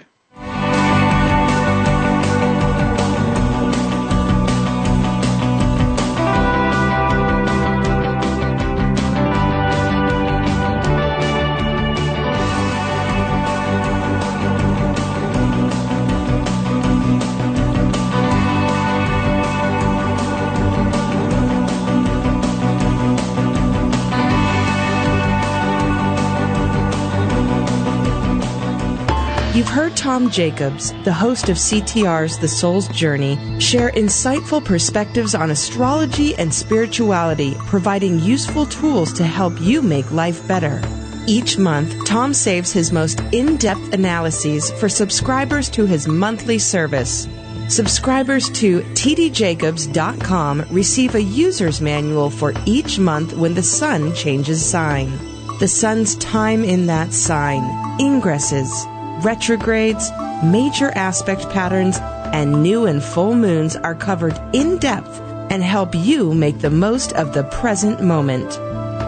Tom 30.14 30.30
Jacobs, 30.30 30.92
the 31.02 31.12
host 31.12 31.48
of 31.48 31.56
CTR's 31.56 32.38
The 32.38 32.46
Soul's 32.46 32.86
Journey, 32.86 33.36
share 33.58 33.90
insightful 33.90 34.64
perspectives 34.64 35.34
on 35.34 35.50
astrology 35.50 36.36
and 36.36 36.54
spirituality, 36.54 37.56
providing 37.66 38.20
useful 38.20 38.64
tools 38.66 39.12
to 39.14 39.24
help 39.24 39.60
you 39.60 39.82
make 39.82 40.12
life 40.12 40.46
better. 40.46 40.80
Each 41.26 41.58
month, 41.58 42.04
Tom 42.04 42.32
saves 42.32 42.70
his 42.70 42.92
most 42.92 43.22
in 43.32 43.56
depth 43.56 43.92
analyses 43.92 44.70
for 44.78 44.88
subscribers 44.88 45.68
to 45.70 45.84
his 45.84 46.06
monthly 46.06 46.60
service. 46.60 47.26
Subscribers 47.68 48.48
to 48.50 48.82
tdjacobs.com 48.82 50.64
receive 50.70 51.16
a 51.16 51.22
user's 51.22 51.80
manual 51.80 52.30
for 52.30 52.54
each 52.66 53.00
month 53.00 53.32
when 53.32 53.54
the 53.54 53.64
sun 53.64 54.14
changes 54.14 54.64
sign. 54.64 55.10
The 55.58 55.66
sun's 55.66 56.14
time 56.16 56.62
in 56.62 56.86
that 56.86 57.12
sign, 57.12 57.62
ingresses, 57.98 58.93
retrogrades, 59.22 60.10
major 60.42 60.90
aspect 60.94 61.48
patterns, 61.50 61.98
and 62.32 62.62
new 62.62 62.86
and 62.86 63.02
full 63.02 63.34
moons 63.34 63.76
are 63.76 63.94
covered 63.94 64.38
in 64.52 64.78
depth 64.78 65.20
and 65.50 65.62
help 65.62 65.94
you 65.94 66.34
make 66.34 66.58
the 66.58 66.70
most 66.70 67.12
of 67.12 67.32
the 67.32 67.44
present 67.44 68.02
moment. 68.02 68.58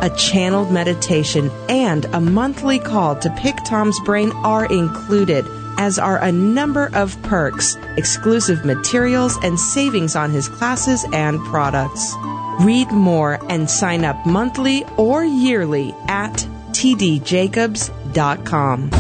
A 0.03 0.11
channeled 0.17 0.71
meditation 0.71 1.51
and 1.69 2.05
a 2.07 2.21
monthly 2.21 2.79
call 2.79 3.17
to 3.17 3.29
pick 3.39 3.57
Tom's 3.65 3.99
brain 4.01 4.31
are 4.45 4.67
included, 4.67 5.47
as 5.79 5.99
are 5.99 6.23
a 6.23 6.31
number 6.31 6.91
of 6.93 7.21
perks, 7.23 7.77
exclusive 7.97 8.65
materials, 8.65 9.37
and 9.43 9.59
savings 9.59 10.15
on 10.15 10.31
his 10.31 10.49
classes 10.49 11.05
and 11.13 11.41
products. 11.47 12.15
Read 12.61 12.93
more 12.93 13.41
and 13.49 13.69
sign 13.69 14.05
up 14.05 14.25
monthly 14.27 14.85
or 14.97 15.25
yearly 15.25 15.93
at 16.09 16.35
tdjacobs.com. 16.71 18.91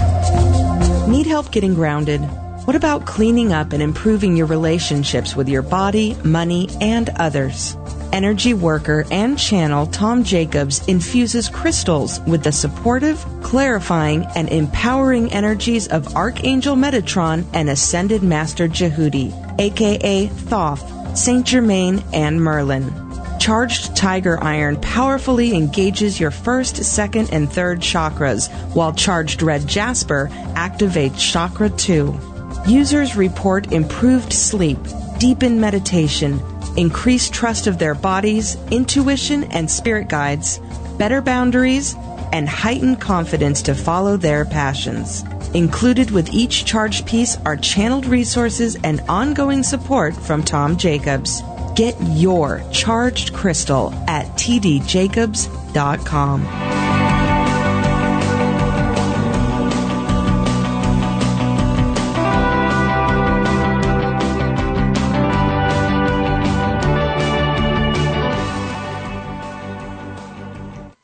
Need 1.07 1.27
help 1.27 1.53
getting 1.53 1.75
grounded? 1.75 2.21
What 2.65 2.75
about 2.75 3.07
cleaning 3.07 3.53
up 3.53 3.73
and 3.73 3.81
improving 3.81 4.37
your 4.37 4.47
relationships 4.47 5.37
with 5.37 5.49
your 5.49 5.63
body, 5.63 6.17
money, 6.25 6.69
and 6.81 7.11
others? 7.11 7.77
Energy 8.13 8.55
worker 8.55 9.05
and 9.13 9.39
channel 9.39 9.87
Tom 9.87 10.25
Jacobs 10.25 10.85
infuses 10.89 11.49
crystals 11.49 12.19
with 12.27 12.43
the 12.43 12.51
supportive, 12.51 13.25
clarifying, 13.45 14.27
and 14.35 14.49
empowering 14.49 15.33
energies 15.33 15.87
of 15.87 16.17
Archangel 16.17 16.75
Metatron 16.75 17.47
and 17.53 17.71
Ascended 17.71 18.25
Master 18.25 18.67
Djehuti, 18.67 19.61
aka 19.61 20.27
Thoth, 20.27 21.17
Saint 21.17 21.47
Germain, 21.47 22.03
and 22.13 22.43
Merlin. 22.43 23.06
Charged 23.47 23.95
Tiger 23.95 24.43
Iron 24.43 24.75
powerfully 24.81 25.55
engages 25.55 26.19
your 26.19 26.33
first, 26.33 26.83
second, 26.85 27.31
and 27.31 27.49
third 27.49 27.79
chakras, 27.79 28.51
while 28.75 28.93
Charged 28.93 29.41
Red 29.41 29.69
Jasper 29.69 30.29
activates 30.55 31.21
Chakra 31.21 31.71
2. 31.71 32.19
Users 32.67 33.15
report 33.15 33.71
improved 33.71 34.33
sleep, 34.33 34.81
deepened 35.21 35.61
meditation, 35.61 36.43
increased 36.77 37.33
trust 37.33 37.69
of 37.69 37.79
their 37.79 37.95
bodies, 37.95 38.57
intuition 38.73 39.45
and 39.53 39.71
spirit 39.71 40.09
guides, 40.09 40.59
better 40.99 41.23
boundaries, 41.23 41.95
and 42.33 42.49
heightened 42.49 43.01
confidence 43.01 43.63
to 43.63 43.77
follow 43.77 44.17
their 44.17 44.45
passions. 44.45 45.23
Included 45.55 46.11
with 46.11 46.35
each 46.35 46.65
charged 46.65 47.07
piece 47.07 47.39
are 47.47 47.57
channeled 47.57 48.07
resources 48.07 48.77
and 48.83 49.01
ongoing 49.09 49.63
support 49.63 50.17
from 50.17 50.43
Tom 50.43 50.77
Jacobs. 50.77 51.45
Get 51.77 51.97
your 52.01 52.65
charged 52.73 53.33
crystal 53.35 53.93
at 54.09 54.29
tdjacobs.com. 54.29 56.41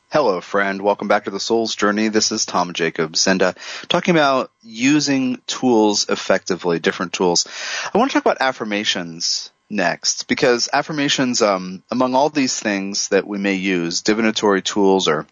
Hello, 0.09 0.41
friend. 0.41 0.81
Welcome 0.81 1.07
back 1.07 1.25
to 1.25 1.29
the 1.29 1.39
Soul's 1.39 1.75
Journey. 1.75 2.07
This 2.07 2.31
is 2.31 2.47
Tom 2.47 2.73
Jacobs, 2.73 3.27
and 3.27 3.43
uh, 3.43 3.53
talking 3.89 4.15
about 4.15 4.49
using 4.63 5.39
tools 5.45 6.09
effectively, 6.09 6.79
different 6.79 7.13
tools. 7.13 7.47
I 7.93 7.99
want 7.99 8.09
to 8.09 8.15
talk 8.15 8.23
about 8.23 8.41
affirmations 8.41 9.51
next 9.69 10.27
because 10.27 10.69
affirmations, 10.71 11.41
um, 11.41 11.83
among 11.91 12.15
all 12.15 12.29
these 12.29 12.59
things 12.59 13.09
that 13.09 13.27
we 13.27 13.37
may 13.37 13.55
use, 13.55 14.01
divinatory 14.01 14.61
tools 14.61 15.07
or 15.07 15.25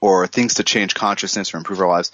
or 0.00 0.26
things 0.26 0.54
to 0.54 0.64
change 0.64 0.94
consciousness 0.94 1.54
or 1.54 1.56
improve 1.56 1.80
our 1.80 1.88
lives, 1.88 2.12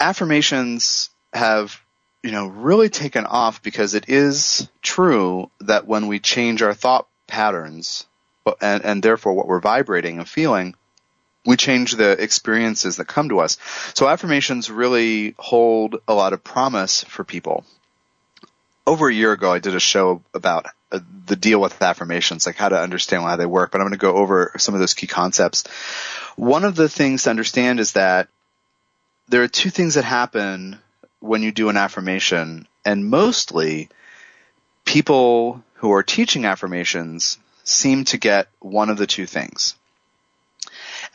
affirmations 0.00 1.10
have 1.32 1.80
you 2.22 2.32
know 2.32 2.46
really 2.46 2.88
taken 2.88 3.26
off 3.26 3.62
because 3.62 3.94
it 3.94 4.08
is 4.08 4.68
true 4.82 5.50
that 5.60 5.86
when 5.86 6.06
we 6.06 6.18
change 6.18 6.62
our 6.62 6.74
thought 6.74 7.06
patterns 7.26 8.06
and, 8.60 8.84
and 8.84 9.02
therefore 9.02 9.34
what 9.34 9.46
we're 9.46 9.60
vibrating 9.60 10.18
and 10.18 10.28
feeling, 10.28 10.74
we 11.46 11.56
change 11.56 11.92
the 11.92 12.10
experiences 12.22 12.96
that 12.96 13.06
come 13.06 13.28
to 13.28 13.40
us. 13.40 13.58
So 13.94 14.08
affirmations 14.08 14.70
really 14.70 15.34
hold 15.38 15.96
a 16.08 16.14
lot 16.14 16.32
of 16.32 16.42
promise 16.42 17.04
for 17.04 17.24
people. 17.24 17.64
Over 18.86 19.08
a 19.08 19.14
year 19.14 19.32
ago, 19.32 19.52
I 19.52 19.60
did 19.60 19.74
a 19.74 19.80
show 19.80 20.22
about 20.34 20.66
uh, 20.92 21.00
the 21.26 21.36
deal 21.36 21.60
with 21.60 21.80
affirmations, 21.80 22.46
like 22.46 22.56
how 22.56 22.68
to 22.68 22.78
understand 22.78 23.22
why 23.22 23.36
they 23.36 23.46
work, 23.46 23.72
but 23.72 23.80
I'm 23.80 23.86
going 23.86 23.98
to 23.98 23.98
go 23.98 24.14
over 24.14 24.52
some 24.58 24.74
of 24.74 24.80
those 24.80 24.94
key 24.94 25.06
concepts. 25.06 25.64
One 26.36 26.64
of 26.64 26.76
the 26.76 26.88
things 26.88 27.22
to 27.22 27.30
understand 27.30 27.80
is 27.80 27.92
that 27.92 28.28
there 29.28 29.42
are 29.42 29.48
two 29.48 29.70
things 29.70 29.94
that 29.94 30.04
happen 30.04 30.78
when 31.20 31.42
you 31.42 31.50
do 31.50 31.70
an 31.70 31.78
affirmation, 31.78 32.68
and 32.84 33.08
mostly 33.08 33.88
people 34.84 35.64
who 35.74 35.92
are 35.92 36.02
teaching 36.02 36.44
affirmations 36.44 37.38
seem 37.64 38.04
to 38.04 38.18
get 38.18 38.48
one 38.60 38.90
of 38.90 38.98
the 38.98 39.06
two 39.06 39.24
things. 39.24 39.74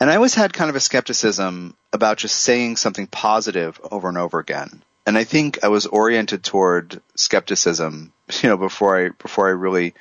And 0.00 0.10
I 0.10 0.16
always 0.16 0.34
had 0.34 0.52
kind 0.52 0.70
of 0.70 0.76
a 0.76 0.80
skepticism 0.80 1.76
about 1.92 2.18
just 2.18 2.36
saying 2.36 2.76
something 2.76 3.06
positive 3.06 3.80
over 3.90 4.08
and 4.08 4.18
over 4.18 4.38
again. 4.38 4.82
And 5.06 5.16
I 5.16 5.24
think 5.24 5.64
I 5.64 5.68
was 5.68 5.86
oriented 5.86 6.44
toward 6.44 7.00
skepticism, 7.14 8.12
you 8.42 8.48
know, 8.48 8.56
before 8.56 9.06
I 9.06 9.08
before 9.10 9.48
I 9.48 9.52
really 9.52 9.94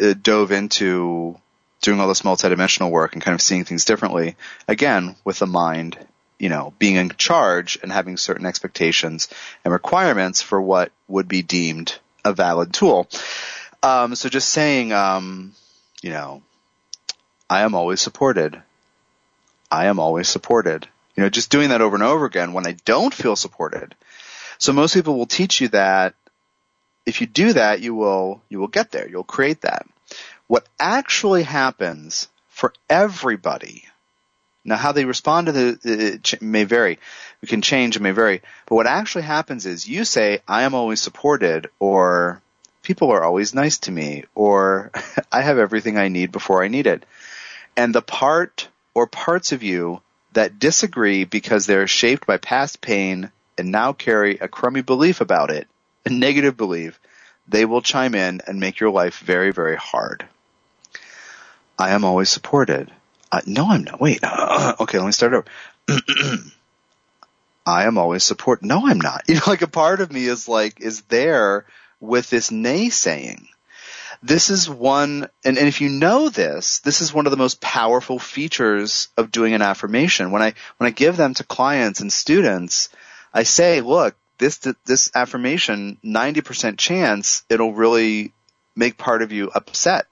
uh, 0.00 0.14
dove 0.20 0.52
into 0.52 1.38
doing 1.80 2.00
all 2.00 2.08
this 2.08 2.22
multidimensional 2.22 2.90
work 2.90 3.14
and 3.14 3.22
kind 3.22 3.34
of 3.34 3.40
seeing 3.40 3.64
things 3.64 3.84
differently. 3.84 4.36
Again, 4.68 5.16
with 5.24 5.38
the 5.38 5.46
mind, 5.46 5.98
you 6.38 6.48
know, 6.48 6.72
being 6.78 6.96
in 6.96 7.10
charge 7.10 7.78
and 7.82 7.90
having 7.90 8.16
certain 8.16 8.46
expectations 8.46 9.28
and 9.64 9.72
requirements 9.72 10.42
for 10.42 10.60
what 10.60 10.92
would 11.08 11.28
be 11.28 11.42
deemed 11.42 11.98
a 12.24 12.32
valid 12.32 12.72
tool. 12.72 13.08
Um, 13.82 14.14
so 14.14 14.28
just 14.28 14.50
saying, 14.50 14.92
um, 14.92 15.54
you 16.02 16.10
know, 16.10 16.42
I 17.48 17.62
am 17.62 17.74
always 17.74 18.00
supported. 18.00 18.60
I 19.70 19.86
am 19.86 19.98
always 19.98 20.28
supported. 20.28 20.86
You 21.16 21.22
know, 21.22 21.30
just 21.30 21.50
doing 21.50 21.70
that 21.70 21.80
over 21.80 21.96
and 21.96 22.04
over 22.04 22.24
again 22.24 22.52
when 22.52 22.66
I 22.66 22.76
don't 22.84 23.14
feel 23.14 23.36
supported. 23.36 23.94
So 24.60 24.74
most 24.74 24.92
people 24.92 25.16
will 25.16 25.26
teach 25.26 25.60
you 25.62 25.68
that 25.68 26.14
if 27.06 27.22
you 27.22 27.26
do 27.26 27.54
that, 27.54 27.80
you 27.80 27.94
will, 27.94 28.42
you 28.50 28.60
will 28.60 28.68
get 28.68 28.90
there. 28.90 29.08
You'll 29.08 29.24
create 29.24 29.62
that. 29.62 29.86
What 30.48 30.68
actually 30.78 31.44
happens 31.44 32.28
for 32.48 32.74
everybody, 32.88 33.84
now 34.62 34.76
how 34.76 34.92
they 34.92 35.06
respond 35.06 35.46
to 35.46 35.52
the, 35.52 35.78
it 35.82 36.42
may 36.42 36.64
vary. 36.64 36.98
We 37.40 37.48
can 37.48 37.62
change, 37.62 37.96
it 37.96 38.02
may 38.02 38.10
vary. 38.10 38.42
But 38.66 38.74
what 38.74 38.86
actually 38.86 39.22
happens 39.22 39.64
is 39.64 39.88
you 39.88 40.04
say, 40.04 40.40
I 40.46 40.62
am 40.64 40.74
always 40.74 41.00
supported 41.00 41.70
or 41.78 42.42
people 42.82 43.12
are 43.12 43.24
always 43.24 43.54
nice 43.54 43.78
to 43.78 43.90
me 43.90 44.24
or 44.34 44.90
I 45.32 45.40
have 45.40 45.56
everything 45.56 45.96
I 45.96 46.08
need 46.08 46.32
before 46.32 46.62
I 46.62 46.68
need 46.68 46.86
it. 46.86 47.06
And 47.78 47.94
the 47.94 48.02
part 48.02 48.68
or 48.92 49.06
parts 49.06 49.52
of 49.52 49.62
you 49.62 50.02
that 50.34 50.58
disagree 50.58 51.24
because 51.24 51.64
they're 51.64 51.86
shaped 51.86 52.26
by 52.26 52.36
past 52.36 52.82
pain 52.82 53.30
and 53.60 53.70
now 53.70 53.92
carry 53.92 54.38
a 54.38 54.48
crummy 54.48 54.80
belief 54.80 55.20
about 55.20 55.50
it, 55.50 55.68
a 56.06 56.10
negative 56.10 56.56
belief, 56.56 56.98
they 57.46 57.66
will 57.66 57.82
chime 57.82 58.14
in 58.14 58.40
and 58.46 58.58
make 58.58 58.80
your 58.80 58.90
life 58.90 59.18
very, 59.18 59.52
very 59.52 59.76
hard. 59.76 60.24
I 61.78 61.90
am 61.90 62.04
always 62.04 62.30
supported. 62.30 62.90
Uh, 63.30 63.42
no, 63.46 63.70
I'm 63.70 63.84
not. 63.84 64.00
Wait. 64.00 64.20
Uh, 64.22 64.76
okay, 64.80 64.98
let 64.98 65.06
me 65.06 65.12
start 65.12 65.34
over. 65.34 65.44
I 67.66 67.84
am 67.84 67.98
always 67.98 68.24
supported. 68.24 68.66
No, 68.66 68.86
I'm 68.86 69.00
not. 69.00 69.24
You 69.28 69.34
know, 69.34 69.42
like 69.46 69.62
a 69.62 69.68
part 69.68 70.00
of 70.00 70.10
me 70.10 70.24
is 70.24 70.48
like, 70.48 70.80
is 70.80 71.02
there 71.02 71.66
with 72.00 72.30
this 72.30 72.50
naysaying. 72.50 73.46
This 74.22 74.50
is 74.50 74.68
one, 74.68 75.28
and, 75.44 75.58
and 75.58 75.68
if 75.68 75.80
you 75.80 75.88
know 75.88 76.28
this, 76.30 76.80
this 76.80 77.00
is 77.02 77.12
one 77.12 77.26
of 77.26 77.30
the 77.30 77.36
most 77.36 77.60
powerful 77.60 78.18
features 78.18 79.08
of 79.16 79.30
doing 79.30 79.54
an 79.54 79.62
affirmation. 79.62 80.30
When 80.30 80.42
I, 80.42 80.54
when 80.78 80.88
I 80.88 80.90
give 80.90 81.16
them 81.16 81.34
to 81.34 81.44
clients 81.44 82.00
and 82.00 82.12
students, 82.12 82.88
I 83.32 83.44
say, 83.44 83.80
look, 83.80 84.16
this, 84.38 84.58
this 84.86 85.10
affirmation, 85.14 85.98
90% 86.04 86.78
chance 86.78 87.44
it'll 87.48 87.74
really 87.74 88.32
make 88.74 88.96
part 88.96 89.22
of 89.22 89.32
you 89.32 89.50
upset 89.54 90.06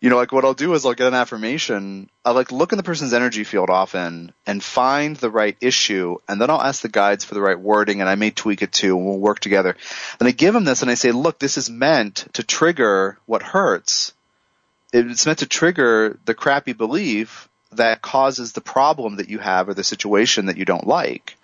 you 0.00 0.08
know, 0.08 0.16
like 0.16 0.32
what 0.32 0.46
I'll 0.46 0.54
do 0.54 0.72
is 0.72 0.86
I'll 0.86 0.94
get 0.94 1.08
an 1.08 1.14
affirmation. 1.14 2.08
I 2.24 2.30
like 2.30 2.52
look 2.52 2.72
in 2.72 2.78
the 2.78 2.82
person's 2.82 3.12
energy 3.12 3.44
field 3.44 3.68
often 3.68 4.32
and 4.46 4.64
find 4.64 5.14
the 5.16 5.30
right 5.30 5.56
issue, 5.60 6.16
and 6.26 6.40
then 6.40 6.48
I'll 6.48 6.60
ask 6.60 6.80
the 6.80 6.88
guides 6.88 7.24
for 7.24 7.34
the 7.34 7.42
right 7.42 7.58
wording, 7.58 8.00
and 8.00 8.08
I 8.08 8.14
may 8.14 8.30
tweak 8.30 8.62
it 8.62 8.72
too, 8.72 8.96
and 8.96 9.06
we'll 9.06 9.18
work 9.18 9.40
together. 9.40 9.76
And 10.18 10.26
I 10.26 10.32
give 10.32 10.54
them 10.54 10.64
this, 10.64 10.80
and 10.80 10.90
I 10.90 10.94
say, 10.94 11.12
look, 11.12 11.38
this 11.38 11.58
is 11.58 11.68
meant 11.68 12.26
to 12.32 12.42
trigger 12.42 13.18
what 13.26 13.42
hurts. 13.42 14.14
It's 14.92 15.26
meant 15.26 15.40
to 15.40 15.46
trigger 15.46 16.18
the 16.24 16.34
crappy 16.34 16.72
belief 16.72 17.48
that 17.72 18.00
causes 18.00 18.52
the 18.52 18.62
problem 18.62 19.16
that 19.16 19.28
you 19.28 19.38
have 19.38 19.68
or 19.68 19.74
the 19.74 19.84
situation 19.84 20.46
that 20.46 20.56
you 20.56 20.64
don't 20.64 20.86
like. 20.86 21.36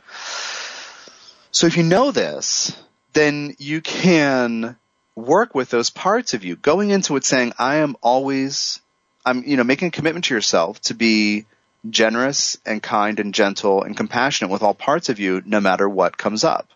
So 1.57 1.67
if 1.67 1.79
you 1.79 1.85
know 1.85 2.11
this, 2.11 2.77
then 3.15 3.55
you 3.57 3.81
can 3.81 4.77
work 5.15 5.55
with 5.55 5.71
those 5.71 5.89
parts 5.89 6.35
of 6.35 6.45
you 6.45 6.55
going 6.55 6.91
into 6.91 7.17
it 7.17 7.25
saying, 7.25 7.55
I 7.59 7.77
am 7.77 7.97
always, 8.03 8.83
I'm, 9.25 9.43
you 9.43 9.57
know, 9.57 9.65
making 9.65 9.89
a 9.89 9.91
commitment 9.91 10.27
to 10.27 10.35
yourself 10.35 10.79
to 10.83 10.93
be 10.93 11.47
generous 11.89 12.59
and 12.67 12.83
kind 12.83 13.19
and 13.19 13.33
gentle 13.33 13.85
and 13.85 13.97
compassionate 13.97 14.51
with 14.51 14.63
all 14.63 14.75
parts 14.75 15.09
of 15.09 15.19
you 15.19 15.43
no 15.47 15.59
matter 15.59 15.89
what 15.89 16.19
comes 16.19 16.45
up. 16.45 16.69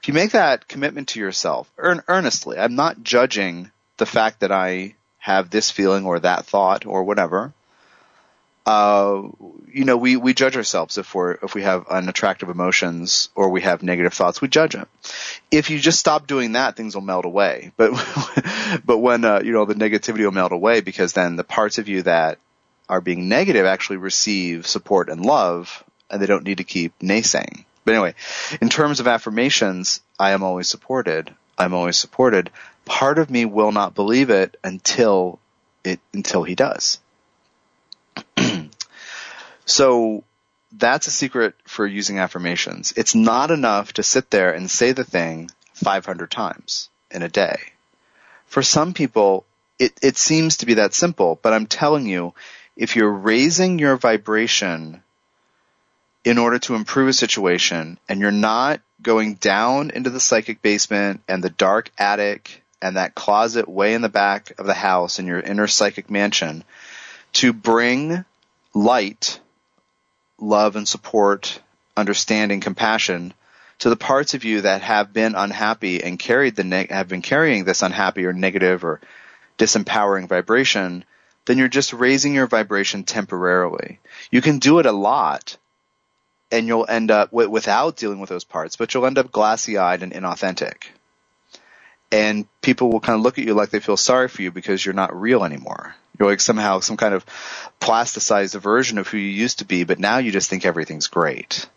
If 0.00 0.06
you 0.06 0.14
make 0.14 0.30
that 0.30 0.68
commitment 0.68 1.08
to 1.08 1.18
yourself 1.18 1.68
earn, 1.76 2.04
earnestly, 2.06 2.56
I'm 2.56 2.76
not 2.76 3.02
judging 3.02 3.72
the 3.96 4.06
fact 4.06 4.38
that 4.38 4.52
I 4.52 4.94
have 5.18 5.50
this 5.50 5.72
feeling 5.72 6.06
or 6.06 6.20
that 6.20 6.46
thought 6.46 6.86
or 6.86 7.02
whatever 7.02 7.52
uh, 8.68 9.22
you 9.72 9.86
know, 9.86 9.96
we, 9.96 10.16
we 10.16 10.34
judge 10.34 10.54
ourselves 10.54 10.98
if 10.98 11.14
we're, 11.14 11.38
if 11.42 11.54
we 11.54 11.62
have 11.62 11.88
unattractive 11.88 12.50
emotions 12.50 13.30
or 13.34 13.48
we 13.48 13.62
have 13.62 13.82
negative 13.82 14.12
thoughts, 14.12 14.42
we 14.42 14.48
judge 14.48 14.74
them. 14.74 14.86
If 15.50 15.70
you 15.70 15.78
just 15.78 15.98
stop 15.98 16.26
doing 16.26 16.52
that, 16.52 16.76
things 16.76 16.94
will 16.94 17.00
melt 17.00 17.24
away. 17.24 17.72
But, 17.78 17.92
but 18.84 18.98
when, 18.98 19.24
uh, 19.24 19.40
you 19.42 19.52
know, 19.52 19.64
the 19.64 19.74
negativity 19.74 20.24
will 20.24 20.32
melt 20.32 20.52
away 20.52 20.82
because 20.82 21.14
then 21.14 21.36
the 21.36 21.44
parts 21.44 21.78
of 21.78 21.88
you 21.88 22.02
that 22.02 22.38
are 22.90 23.00
being 23.00 23.30
negative 23.30 23.64
actually 23.64 23.96
receive 23.96 24.66
support 24.66 25.08
and 25.08 25.24
love 25.24 25.82
and 26.10 26.20
they 26.20 26.26
don't 26.26 26.44
need 26.44 26.58
to 26.58 26.64
keep 26.64 26.98
naysaying. 26.98 27.64
But 27.86 27.94
anyway, 27.94 28.14
in 28.60 28.68
terms 28.68 29.00
of 29.00 29.06
affirmations, 29.06 30.02
I 30.18 30.32
am 30.32 30.42
always 30.42 30.68
supported. 30.68 31.34
I'm 31.56 31.72
always 31.72 31.96
supported. 31.96 32.50
Part 32.84 33.18
of 33.18 33.30
me 33.30 33.46
will 33.46 33.72
not 33.72 33.94
believe 33.94 34.28
it 34.28 34.58
until 34.62 35.38
it, 35.84 36.00
until 36.12 36.42
he 36.42 36.54
does. 36.54 36.98
So 39.68 40.24
that's 40.72 41.06
a 41.06 41.10
secret 41.10 41.54
for 41.64 41.86
using 41.86 42.18
affirmations. 42.18 42.92
It's 42.96 43.14
not 43.14 43.50
enough 43.50 43.92
to 43.94 44.02
sit 44.02 44.30
there 44.30 44.50
and 44.50 44.70
say 44.70 44.92
the 44.92 45.04
thing 45.04 45.50
500 45.74 46.30
times 46.30 46.88
in 47.10 47.22
a 47.22 47.28
day. 47.28 47.58
For 48.46 48.62
some 48.62 48.94
people, 48.94 49.44
it, 49.78 49.92
it 50.02 50.16
seems 50.16 50.58
to 50.58 50.66
be 50.66 50.74
that 50.74 50.94
simple, 50.94 51.38
but 51.42 51.52
I'm 51.52 51.66
telling 51.66 52.06
you, 52.06 52.34
if 52.76 52.96
you're 52.96 53.12
raising 53.12 53.78
your 53.78 53.96
vibration 53.96 55.02
in 56.24 56.38
order 56.38 56.58
to 56.60 56.74
improve 56.74 57.08
a 57.08 57.12
situation 57.12 57.98
and 58.08 58.20
you're 58.20 58.30
not 58.30 58.80
going 59.02 59.34
down 59.34 59.90
into 59.90 60.10
the 60.10 60.20
psychic 60.20 60.62
basement 60.62 61.20
and 61.28 61.44
the 61.44 61.50
dark 61.50 61.90
attic 61.98 62.62
and 62.80 62.96
that 62.96 63.14
closet 63.14 63.68
way 63.68 63.94
in 63.94 64.02
the 64.02 64.08
back 64.08 64.52
of 64.58 64.66
the 64.66 64.74
house 64.74 65.18
in 65.18 65.26
your 65.26 65.40
inner 65.40 65.66
psychic 65.66 66.10
mansion 66.10 66.64
to 67.32 67.52
bring 67.52 68.24
light 68.74 69.40
love 70.38 70.76
and 70.76 70.86
support, 70.88 71.60
understanding, 71.96 72.60
compassion 72.60 73.34
to 73.80 73.90
the 73.90 73.96
parts 73.96 74.34
of 74.34 74.44
you 74.44 74.62
that 74.62 74.82
have 74.82 75.12
been 75.12 75.34
unhappy 75.34 76.02
and 76.02 76.18
carried 76.18 76.56
the 76.56 76.64
ne- 76.64 76.88
have 76.90 77.08
been 77.08 77.22
carrying 77.22 77.64
this 77.64 77.82
unhappy 77.82 78.24
or 78.26 78.32
negative 78.32 78.84
or 78.84 79.00
disempowering 79.58 80.28
vibration, 80.28 81.04
then 81.46 81.58
you're 81.58 81.68
just 81.68 81.92
raising 81.92 82.34
your 82.34 82.46
vibration 82.46 83.04
temporarily. 83.04 83.98
You 84.30 84.40
can 84.42 84.58
do 84.58 84.78
it 84.80 84.86
a 84.86 84.92
lot 84.92 85.56
and 86.50 86.66
you'll 86.66 86.86
end 86.88 87.10
up 87.10 87.30
w- 87.30 87.50
without 87.50 87.96
dealing 87.96 88.20
with 88.20 88.30
those 88.30 88.44
parts, 88.44 88.76
but 88.76 88.94
you'll 88.94 89.06
end 89.06 89.18
up 89.18 89.30
glassy 89.32 89.78
eyed 89.78 90.02
and 90.02 90.12
inauthentic. 90.12 90.84
and 92.10 92.46
people 92.62 92.90
will 92.90 93.00
kind 93.00 93.16
of 93.16 93.22
look 93.22 93.38
at 93.38 93.44
you 93.44 93.54
like 93.54 93.70
they 93.70 93.80
feel 93.80 93.96
sorry 93.96 94.28
for 94.28 94.42
you 94.42 94.50
because 94.50 94.84
you're 94.84 94.94
not 94.94 95.14
real 95.18 95.44
anymore. 95.44 95.94
You're 96.18 96.28
like 96.28 96.40
somehow 96.40 96.80
some 96.80 96.96
kind 96.96 97.14
of 97.14 97.24
plasticized 97.80 98.58
version 98.60 98.98
of 98.98 99.08
who 99.08 99.18
you 99.18 99.30
used 99.30 99.60
to 99.60 99.64
be, 99.64 99.84
but 99.84 99.98
now 99.98 100.18
you 100.18 100.32
just 100.32 100.50
think 100.50 100.66
everything's 100.66 101.06
great. 101.06 101.68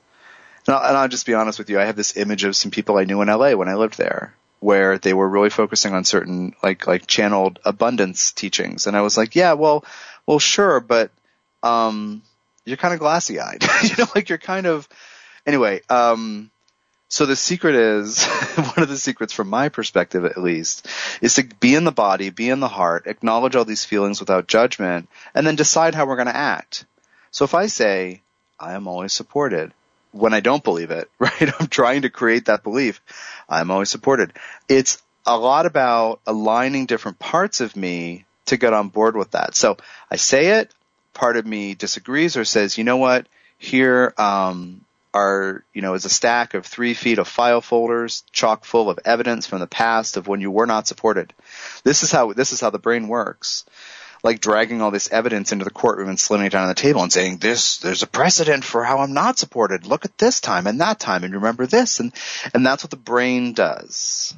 And 0.67 0.75
I'll, 0.75 0.89
and 0.89 0.97
I'll 0.97 1.08
just 1.08 1.25
be 1.25 1.34
honest 1.34 1.60
with 1.60 1.69
you. 1.69 1.80
I 1.80 1.86
have 1.86 1.95
this 1.95 2.17
image 2.17 2.43
of 2.43 2.56
some 2.56 2.71
people 2.71 2.97
I 2.97 3.04
knew 3.06 3.21
in 3.21 3.27
LA 3.27 3.54
when 3.54 3.69
I 3.69 3.75
lived 3.75 3.97
there, 3.97 4.34
where 4.60 4.97
they 4.97 5.13
were 5.13 5.27
really 5.27 5.49
focusing 5.49 5.93
on 5.93 6.06
certain 6.06 6.54
like 6.63 6.88
like 6.88 7.08
channeled 7.08 7.60
abundance 7.65 8.32
teachings, 8.32 8.88
and 8.88 8.95
I 8.95 9.01
was 9.01 9.17
like, 9.17 9.36
yeah, 9.36 9.54
well, 9.54 9.86
well, 10.25 10.39
sure, 10.39 10.80
but 10.80 11.12
um, 11.63 12.21
you're 12.65 12.77
kind 12.77 12.93
of 12.93 12.99
glassy 12.99 13.39
eyed. 13.39 13.63
you 13.84 13.95
know, 13.97 14.08
like 14.15 14.30
you're 14.30 14.38
kind 14.38 14.67
of 14.67 14.88
anyway. 15.45 15.82
Um, 15.89 16.51
so 17.12 17.26
the 17.26 17.36
secret 17.36 17.76
is, 17.76 18.26
one 18.56 18.84
of 18.84 18.88
the 18.88 18.95
secrets 18.95 19.34
from 19.34 19.50
my 19.50 19.67
perspective 19.67 20.24
at 20.24 20.38
least, 20.38 20.88
is 21.19 21.36
to 21.36 21.43
be 21.43 21.76
in 21.76 21.84
the 21.84 21.91
body, 21.91 22.30
be 22.30 22.50
in 22.50 22.62
the 22.62 22.69
heart, 22.69 23.06
acknowledge 23.06 23.54
all 23.54 23.65
these 23.65 23.84
feelings 23.84 24.21
without 24.21 24.47
judgment, 24.47 25.10
and 25.36 25.45
then 25.45 25.58
decide 25.58 25.93
how 25.93 26.06
we're 26.06 26.15
going 26.15 26.28
to 26.28 26.36
act. 26.36 26.86
So 27.30 27.43
if 27.43 27.54
I 27.54 27.67
say, 27.67 28.21
I 28.58 28.76
am 28.76 28.88
always 28.88 29.12
supported, 29.12 29.74
when 30.13 30.34
I 30.34 30.39
don't 30.39 30.63
believe 30.63 30.89
it, 30.89 31.12
right? 31.19 31.52
I'm 31.60 31.67
trying 31.67 32.04
to 32.04 32.10
create 32.10 32.45
that 32.45 32.63
belief. 32.63 33.02
I'm 33.50 33.71
always 33.71 33.89
supported. 33.89 34.32
It's 34.69 35.04
a 35.26 35.38
lot 35.38 35.65
about 35.65 36.21
aligning 36.26 36.86
different 36.86 37.19
parts 37.19 37.60
of 37.60 37.76
me 37.76 38.24
to 38.45 38.56
get 38.56 38.71
on 38.71 38.88
board 38.88 39.17
with 39.17 39.32
that. 39.32 39.54
So 39.56 39.76
I 40.10 40.15
say 40.15 40.62
it, 40.62 40.74
part 41.13 41.36
of 41.36 41.45
me 41.45 41.76
disagrees 41.76 42.38
or 42.38 42.45
says, 42.45 42.78
you 42.78 42.86
know 42.86 42.97
what, 42.97 43.28
here, 43.58 44.13
um, 44.17 44.86
are, 45.13 45.63
you 45.74 45.82
know, 45.82 45.93
is 45.93 46.06
a 46.06 46.10
stack 46.10 46.54
of 46.54 46.65
three 46.65 46.93
feet 46.93 47.19
of 47.19 47.28
file 47.28 47.62
folders 47.62 48.24
chock 48.32 48.63
full 48.63 48.89
of 48.89 49.00
evidence 49.06 49.45
from 49.45 49.60
the 49.60 49.67
past 49.67 50.17
of 50.17 50.28
when 50.28 50.41
you 50.41 50.50
were 50.50 50.65
not 50.65 50.88
supported. 50.88 51.34
This 51.84 52.04
is 52.04 52.12
how, 52.12 52.34
this 52.34 52.54
is 52.54 52.62
how 52.62 52.69
the 52.69 52.80
brain 52.80 53.08
works. 53.08 53.65
Like 54.24 54.39
dragging 54.39 54.82
all 54.82 54.91
this 54.91 55.12
evidence 55.12 55.52
into 55.52 55.65
the 55.65 55.71
courtroom 55.71 56.08
and 56.08 56.19
slamming 56.19 56.47
it 56.47 56.52
down 56.52 56.63
on 56.63 56.67
the 56.67 56.76
table 56.76 57.02
and 57.02 57.12
saying, 57.12 57.38
this, 57.38 57.80
there's 57.80 58.04
a 58.04 58.08
precedent 58.08 58.63
for 58.63 58.84
how 58.84 59.00
I'm 59.00 59.13
not 59.13 59.39
supported. 59.39 59.88
Look 59.88 60.06
at 60.06 60.17
this 60.17 60.39
time 60.39 60.67
and 60.67 60.80
that 60.80 61.00
time 61.00 61.24
and 61.24 61.34
remember 61.34 61.65
this. 61.65 62.00
And, 62.00 62.13
and 62.54 62.65
that's 62.65 62.84
what 62.84 62.91
the 62.91 62.97
brain 62.97 63.54
does. 63.54 64.36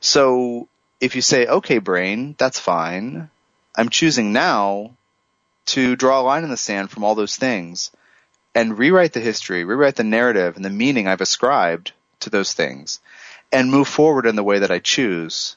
So 0.00 0.68
if 1.00 1.14
you 1.14 1.22
say, 1.22 1.46
okay, 1.46 1.78
brain, 1.78 2.34
that's 2.38 2.58
fine. 2.58 3.30
I'm 3.76 3.88
choosing 3.88 4.32
now 4.32 4.90
to 5.66 5.96
draw 5.96 6.20
a 6.20 6.22
line 6.22 6.44
in 6.44 6.50
the 6.50 6.56
sand 6.56 6.90
from 6.90 7.04
all 7.04 7.14
those 7.14 7.36
things 7.36 7.90
and 8.54 8.78
rewrite 8.78 9.12
the 9.12 9.20
history, 9.20 9.64
rewrite 9.64 9.96
the 9.96 10.04
narrative 10.04 10.56
and 10.56 10.64
the 10.64 10.70
meaning 10.70 11.08
I've 11.08 11.20
ascribed 11.20 11.92
to 12.20 12.30
those 12.30 12.52
things 12.52 13.00
and 13.52 13.70
move 13.70 13.88
forward 13.88 14.26
in 14.26 14.36
the 14.36 14.44
way 14.44 14.60
that 14.60 14.70
I 14.70 14.78
choose. 14.78 15.56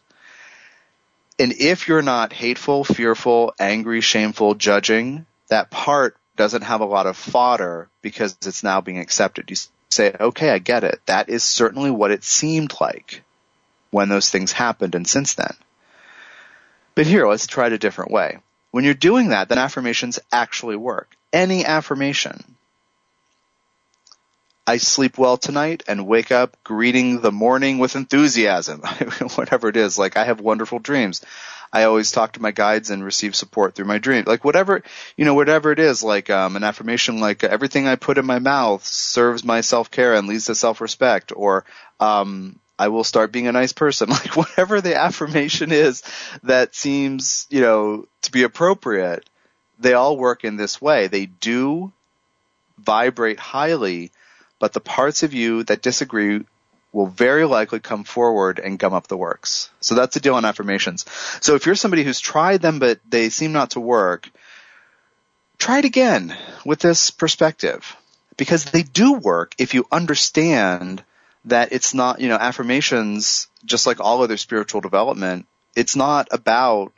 And 1.39 1.53
if 1.53 1.87
you're 1.87 2.01
not 2.01 2.33
hateful, 2.33 2.83
fearful, 2.83 3.53
angry, 3.59 4.01
shameful, 4.01 4.55
judging, 4.55 5.25
that 5.49 5.69
part 5.69 6.17
doesn't 6.35 6.63
have 6.63 6.81
a 6.81 6.85
lot 6.85 7.05
of 7.05 7.15
fodder 7.15 7.89
because 8.01 8.37
it's 8.45 8.63
now 8.63 8.81
being 8.81 8.99
accepted. 8.99 9.49
You 9.49 9.55
say, 9.89 10.15
okay, 10.19 10.49
I 10.49 10.59
get 10.59 10.83
it. 10.83 10.99
That 11.05 11.29
is 11.29 11.43
certainly 11.43 11.91
what 11.91 12.11
it 12.11 12.23
seemed 12.23 12.73
like 12.81 13.23
when 13.91 14.09
those 14.09 14.29
things 14.29 14.51
happened 14.51 14.95
and 14.95 15.07
since 15.07 15.35
then. 15.35 15.53
But 16.95 17.05
here, 17.05 17.27
let's 17.27 17.47
try 17.47 17.67
it 17.67 17.73
a 17.73 17.77
different 17.77 18.11
way. 18.11 18.39
When 18.71 18.83
you're 18.83 18.93
doing 18.93 19.29
that, 19.29 19.49
then 19.49 19.57
affirmations 19.57 20.19
actually 20.31 20.75
work. 20.75 21.15
Any 21.31 21.65
affirmation 21.65 22.55
I 24.69 24.77
sleep 24.77 25.17
well 25.17 25.37
tonight 25.37 25.83
and 25.87 26.05
wake 26.05 26.29
up 26.29 26.57
greeting 26.65 27.21
the 27.21 27.31
morning 27.31 27.77
with 27.77 27.95
enthusiasm. 27.95 28.81
whatever 29.35 29.69
it 29.69 29.77
is, 29.77 29.97
like 29.97 30.17
I 30.17 30.25
have 30.25 30.41
wonderful 30.41 30.79
dreams. 30.79 31.21
I 31.71 31.83
always 31.83 32.11
talk 32.11 32.33
to 32.33 32.41
my 32.41 32.51
guides 32.51 32.89
and 32.89 33.01
receive 33.01 33.33
support 33.33 33.75
through 33.75 33.85
my 33.85 33.97
dreams. 33.97 34.27
Like 34.27 34.43
whatever, 34.43 34.83
you 35.15 35.23
know, 35.23 35.35
whatever 35.35 35.71
it 35.71 35.79
is, 35.79 36.03
like 36.03 36.29
um, 36.29 36.57
an 36.57 36.65
affirmation 36.65 37.21
like 37.21 37.45
everything 37.45 37.87
I 37.87 37.95
put 37.95 38.17
in 38.17 38.25
my 38.25 38.39
mouth 38.39 38.85
serves 38.85 39.45
my 39.45 39.61
self-care 39.61 40.15
and 40.15 40.27
leads 40.27 40.45
to 40.45 40.55
self-respect 40.55 41.31
or 41.33 41.63
um, 42.01 42.59
I 42.77 42.89
will 42.89 43.05
start 43.05 43.31
being 43.31 43.47
a 43.47 43.53
nice 43.53 43.71
person. 43.71 44.09
Like 44.17 44.35
whatever 44.35 44.81
the 44.81 44.97
affirmation 44.97 45.71
is 45.71 46.03
that 46.43 46.75
seems, 46.75 47.47
you 47.49 47.61
know, 47.61 48.05
to 48.23 48.31
be 48.33 48.43
appropriate, 48.43 49.29
they 49.79 49.93
all 49.93 50.17
work 50.17 50.43
in 50.43 50.57
this 50.57 50.81
way. 50.81 51.07
They 51.07 51.25
do 51.25 51.93
vibrate 52.77 53.39
highly 53.39 54.11
but 54.59 54.73
the 54.73 54.79
parts 54.79 55.23
of 55.23 55.33
you 55.33 55.63
that 55.63 55.81
disagree 55.81 56.43
will 56.91 57.07
very 57.07 57.45
likely 57.45 57.79
come 57.79 58.03
forward 58.03 58.59
and 58.59 58.79
gum 58.79 58.93
up 58.93 59.07
the 59.07 59.17
works. 59.17 59.69
So 59.81 59.95
that's 59.95 60.13
the 60.13 60.19
deal 60.19 60.35
on 60.35 60.45
affirmations. 60.45 61.05
So 61.41 61.55
if 61.55 61.65
you're 61.65 61.75
somebody 61.75 62.03
who's 62.03 62.19
tried 62.19 62.61
them 62.61 62.79
but 62.79 62.99
they 63.07 63.29
seem 63.29 63.51
not 63.51 63.71
to 63.71 63.79
work, 63.79 64.29
try 65.57 65.79
it 65.79 65.85
again 65.85 66.35
with 66.65 66.79
this 66.79 67.11
perspective. 67.11 67.95
Because 68.37 68.65
they 68.65 68.83
do 68.83 69.13
work 69.13 69.55
if 69.57 69.73
you 69.73 69.87
understand 69.91 71.03
that 71.45 71.71
it's 71.71 71.93
not, 71.93 72.19
you 72.21 72.29
know, 72.29 72.35
affirmations, 72.35 73.47
just 73.65 73.87
like 73.87 73.99
all 73.99 74.21
other 74.21 74.37
spiritual 74.37 74.81
development, 74.81 75.47
it's 75.75 75.95
not 75.95 76.27
about 76.31 76.93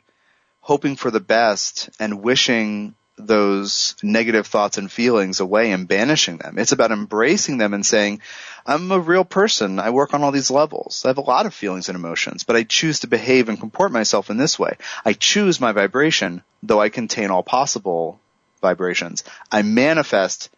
hoping 0.60 0.96
for 0.96 1.10
the 1.10 1.20
best 1.20 1.88
and 1.98 2.22
wishing 2.22 2.94
those 3.26 3.94
negative 4.02 4.46
thoughts 4.46 4.78
and 4.78 4.90
feelings 4.90 5.40
away 5.40 5.72
and 5.72 5.88
banishing 5.88 6.38
them. 6.38 6.58
It's 6.58 6.72
about 6.72 6.92
embracing 6.92 7.58
them 7.58 7.74
and 7.74 7.84
saying, 7.84 8.20
I'm 8.66 8.90
a 8.90 8.98
real 8.98 9.24
person. 9.24 9.78
I 9.78 9.90
work 9.90 10.14
on 10.14 10.22
all 10.22 10.32
these 10.32 10.50
levels. 10.50 11.02
I 11.04 11.08
have 11.08 11.18
a 11.18 11.22
lot 11.22 11.46
of 11.46 11.54
feelings 11.54 11.88
and 11.88 11.96
emotions, 11.96 12.44
but 12.44 12.56
I 12.56 12.64
choose 12.64 13.00
to 13.00 13.06
behave 13.06 13.48
and 13.48 13.58
comport 13.58 13.92
myself 13.92 14.30
in 14.30 14.36
this 14.36 14.58
way. 14.58 14.76
I 15.04 15.12
choose 15.12 15.60
my 15.60 15.72
vibration, 15.72 16.42
though 16.62 16.80
I 16.80 16.88
contain 16.88 17.30
all 17.30 17.42
possible 17.42 18.20
vibrations. 18.60 19.24
I 19.50 19.62
manifest 19.62 20.50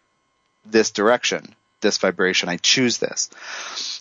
this 0.65 0.91
direction, 0.91 1.55
this 1.81 1.97
vibration. 1.97 2.49
I 2.49 2.57
choose 2.57 2.97
this. 2.97 3.29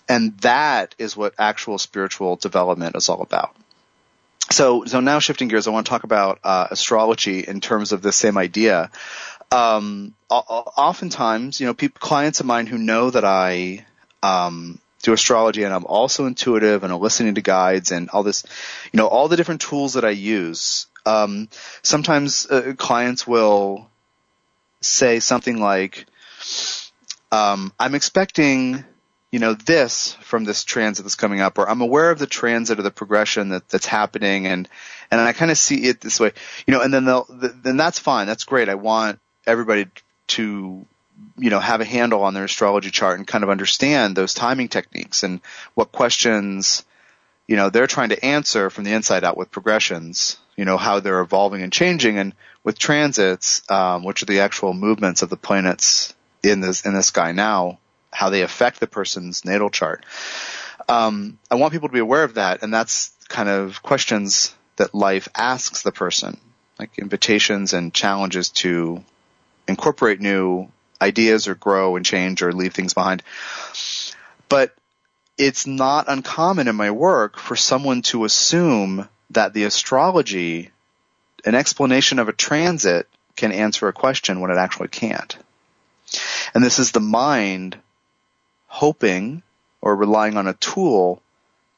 And 0.08 0.36
that 0.38 0.94
is 0.98 1.16
what 1.16 1.34
actual 1.38 1.78
spiritual 1.78 2.36
development 2.36 2.96
is 2.96 3.08
all 3.08 3.22
about 3.22 3.54
so 4.52 4.84
so 4.84 5.00
now 5.00 5.18
shifting 5.18 5.48
gears, 5.48 5.66
I 5.66 5.70
want 5.70 5.86
to 5.86 5.90
talk 5.90 6.04
about 6.04 6.38
uh, 6.44 6.68
astrology 6.70 7.40
in 7.40 7.60
terms 7.60 7.92
of 7.92 8.02
the 8.02 8.12
same 8.12 8.38
idea. 8.38 8.90
Um, 9.50 10.14
oftentimes, 10.30 11.60
you 11.60 11.66
know, 11.66 11.74
people, 11.74 11.98
clients 12.00 12.40
of 12.40 12.46
mine 12.46 12.66
who 12.66 12.78
know 12.78 13.10
that 13.10 13.24
I 13.24 13.84
um, 14.22 14.78
do 15.02 15.12
astrology 15.12 15.64
and 15.64 15.74
I'm 15.74 15.84
also 15.84 16.26
intuitive 16.26 16.84
and 16.84 16.92
I'm 16.92 17.00
listening 17.00 17.34
to 17.34 17.42
guides 17.42 17.90
and 17.90 18.08
all 18.10 18.22
this, 18.22 18.44
you 18.92 18.96
know, 18.96 19.08
all 19.08 19.28
the 19.28 19.36
different 19.36 19.60
tools 19.60 19.94
that 19.94 20.04
I 20.04 20.10
use. 20.10 20.86
Um, 21.04 21.48
sometimes 21.82 22.46
uh, 22.46 22.74
clients 22.78 23.26
will 23.26 23.90
say 24.80 25.20
something 25.20 25.60
like, 25.60 26.06
um, 27.30 27.72
"I'm 27.78 27.94
expecting." 27.94 28.84
You 29.32 29.38
know, 29.38 29.54
this 29.54 30.12
from 30.20 30.44
this 30.44 30.62
transit 30.62 31.04
that's 31.04 31.16
coming 31.16 31.40
up, 31.40 31.58
or 31.58 31.68
I'm 31.68 31.80
aware 31.80 32.10
of 32.10 32.18
the 32.18 32.26
transit 32.26 32.78
or 32.78 32.82
the 32.82 32.90
progression 32.90 33.48
that, 33.48 33.68
that's 33.70 33.86
happening, 33.86 34.46
and 34.46 34.68
and 35.10 35.20
I 35.20 35.32
kind 35.32 35.50
of 35.50 35.58
see 35.58 35.86
it 35.86 36.00
this 36.00 36.20
way, 36.20 36.32
you 36.66 36.72
know, 36.72 36.82
and 36.82 36.94
then 36.94 37.06
they'll 37.06 37.26
then 37.28 37.76
that's 37.76 37.98
fine, 37.98 38.26
that's 38.26 38.44
great. 38.44 38.68
I 38.68 38.76
want 38.76 39.18
everybody 39.46 39.86
to 40.28 40.86
you 41.38 41.50
know 41.50 41.60
have 41.60 41.80
a 41.80 41.84
handle 41.84 42.22
on 42.22 42.34
their 42.34 42.44
astrology 42.44 42.90
chart 42.90 43.18
and 43.18 43.26
kind 43.26 43.42
of 43.42 43.50
understand 43.50 44.14
those 44.14 44.34
timing 44.34 44.68
techniques 44.68 45.22
and 45.22 45.40
what 45.74 45.92
questions 45.92 46.84
you 47.48 47.56
know 47.56 47.70
they're 47.70 47.86
trying 47.86 48.10
to 48.10 48.24
answer 48.24 48.70
from 48.70 48.84
the 48.84 48.92
inside 48.92 49.24
out 49.24 49.36
with 49.36 49.50
progressions 49.50 50.38
you 50.56 50.64
know 50.64 50.76
how 50.76 51.00
they're 51.00 51.20
evolving 51.20 51.62
and 51.62 51.72
changing. 51.72 52.18
And 52.18 52.34
with 52.64 52.78
transits 52.78 53.68
um, 53.70 54.04
which 54.04 54.22
are 54.22 54.26
the 54.26 54.40
actual 54.40 54.72
movements 54.74 55.22
of 55.22 55.30
the 55.30 55.36
planets 55.36 56.14
in 56.42 56.60
this 56.60 56.84
in 56.84 56.94
the 56.94 57.02
sky 57.02 57.32
now 57.32 57.78
how 58.12 58.30
they 58.30 58.42
affect 58.42 58.80
the 58.80 58.86
person's 58.86 59.44
natal 59.44 59.70
chart. 59.70 60.04
Um, 60.88 61.38
I 61.50 61.56
want 61.56 61.72
people 61.72 61.88
to 61.88 61.92
be 61.92 61.98
aware 61.98 62.24
of 62.24 62.34
that, 62.34 62.62
and 62.62 62.72
that's 62.72 63.12
kind 63.28 63.48
of 63.48 63.82
questions 63.82 64.54
that 64.76 64.94
life 64.94 65.28
asks 65.34 65.82
the 65.82 65.92
person, 65.92 66.38
like 66.78 66.98
invitations 66.98 67.72
and 67.72 67.94
challenges 67.94 68.50
to 68.50 69.02
incorporate 69.66 70.20
new 70.20 70.68
ideas 71.00 71.48
or 71.48 71.54
grow 71.54 71.96
and 71.96 72.04
change 72.04 72.42
or 72.42 72.52
leave 72.52 72.74
things 72.74 72.94
behind. 72.94 73.22
But 74.48 74.74
it's 75.38 75.66
not 75.66 76.06
uncommon 76.08 76.68
in 76.68 76.76
my 76.76 76.90
work 76.90 77.38
for 77.38 77.56
someone 77.56 78.02
to 78.02 78.24
assume 78.24 79.08
that 79.30 79.54
the 79.54 79.64
astrology, 79.64 80.70
an 81.44 81.54
explanation 81.54 82.18
of 82.18 82.28
a 82.28 82.32
transit, 82.32 83.08
can 83.34 83.50
answer 83.50 83.88
a 83.88 83.92
question 83.92 84.40
when 84.40 84.50
it 84.50 84.58
actually 84.58 84.88
can't. 84.88 85.36
And 86.54 86.62
this 86.62 86.78
is 86.78 86.92
the 86.92 87.00
mind 87.00 87.78
hoping 88.72 89.42
or 89.82 89.94
relying 89.94 90.38
on 90.38 90.46
a 90.46 90.54
tool 90.54 91.22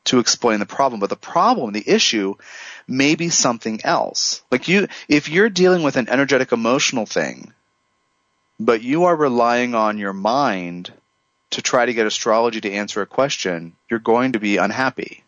to 0.05 0.21
explain 0.21 0.61
the 0.61 0.67
problem. 0.67 1.01
But 1.01 1.11
the 1.11 1.17
problem, 1.17 1.73
the 1.73 1.91
issue, 1.91 2.37
may 2.87 3.17
be 3.17 3.31
something 3.31 3.81
else. 3.83 4.43
Like 4.53 4.69
you, 4.69 4.87
if 5.09 5.29
you're 5.29 5.51
dealing 5.51 5.83
with 5.83 5.97
an 5.97 6.09
energetic 6.09 6.53
emotional 6.53 7.05
thing, 7.05 7.53
but 8.61 8.81
you 8.83 9.07
are 9.07 9.17
relying 9.17 9.75
on 9.75 9.99
your 9.99 10.13
mind 10.13 10.93
to 11.51 11.63
try 11.63 11.85
to 11.85 11.95
get 11.95 12.07
astrology 12.07 12.61
to 12.61 12.73
answer 12.73 13.03
a 13.03 13.07
question, 13.07 13.75
you're 13.91 13.99
going 13.99 14.35
to 14.35 14.39
be 14.39 14.59
unhappy. 14.59 15.25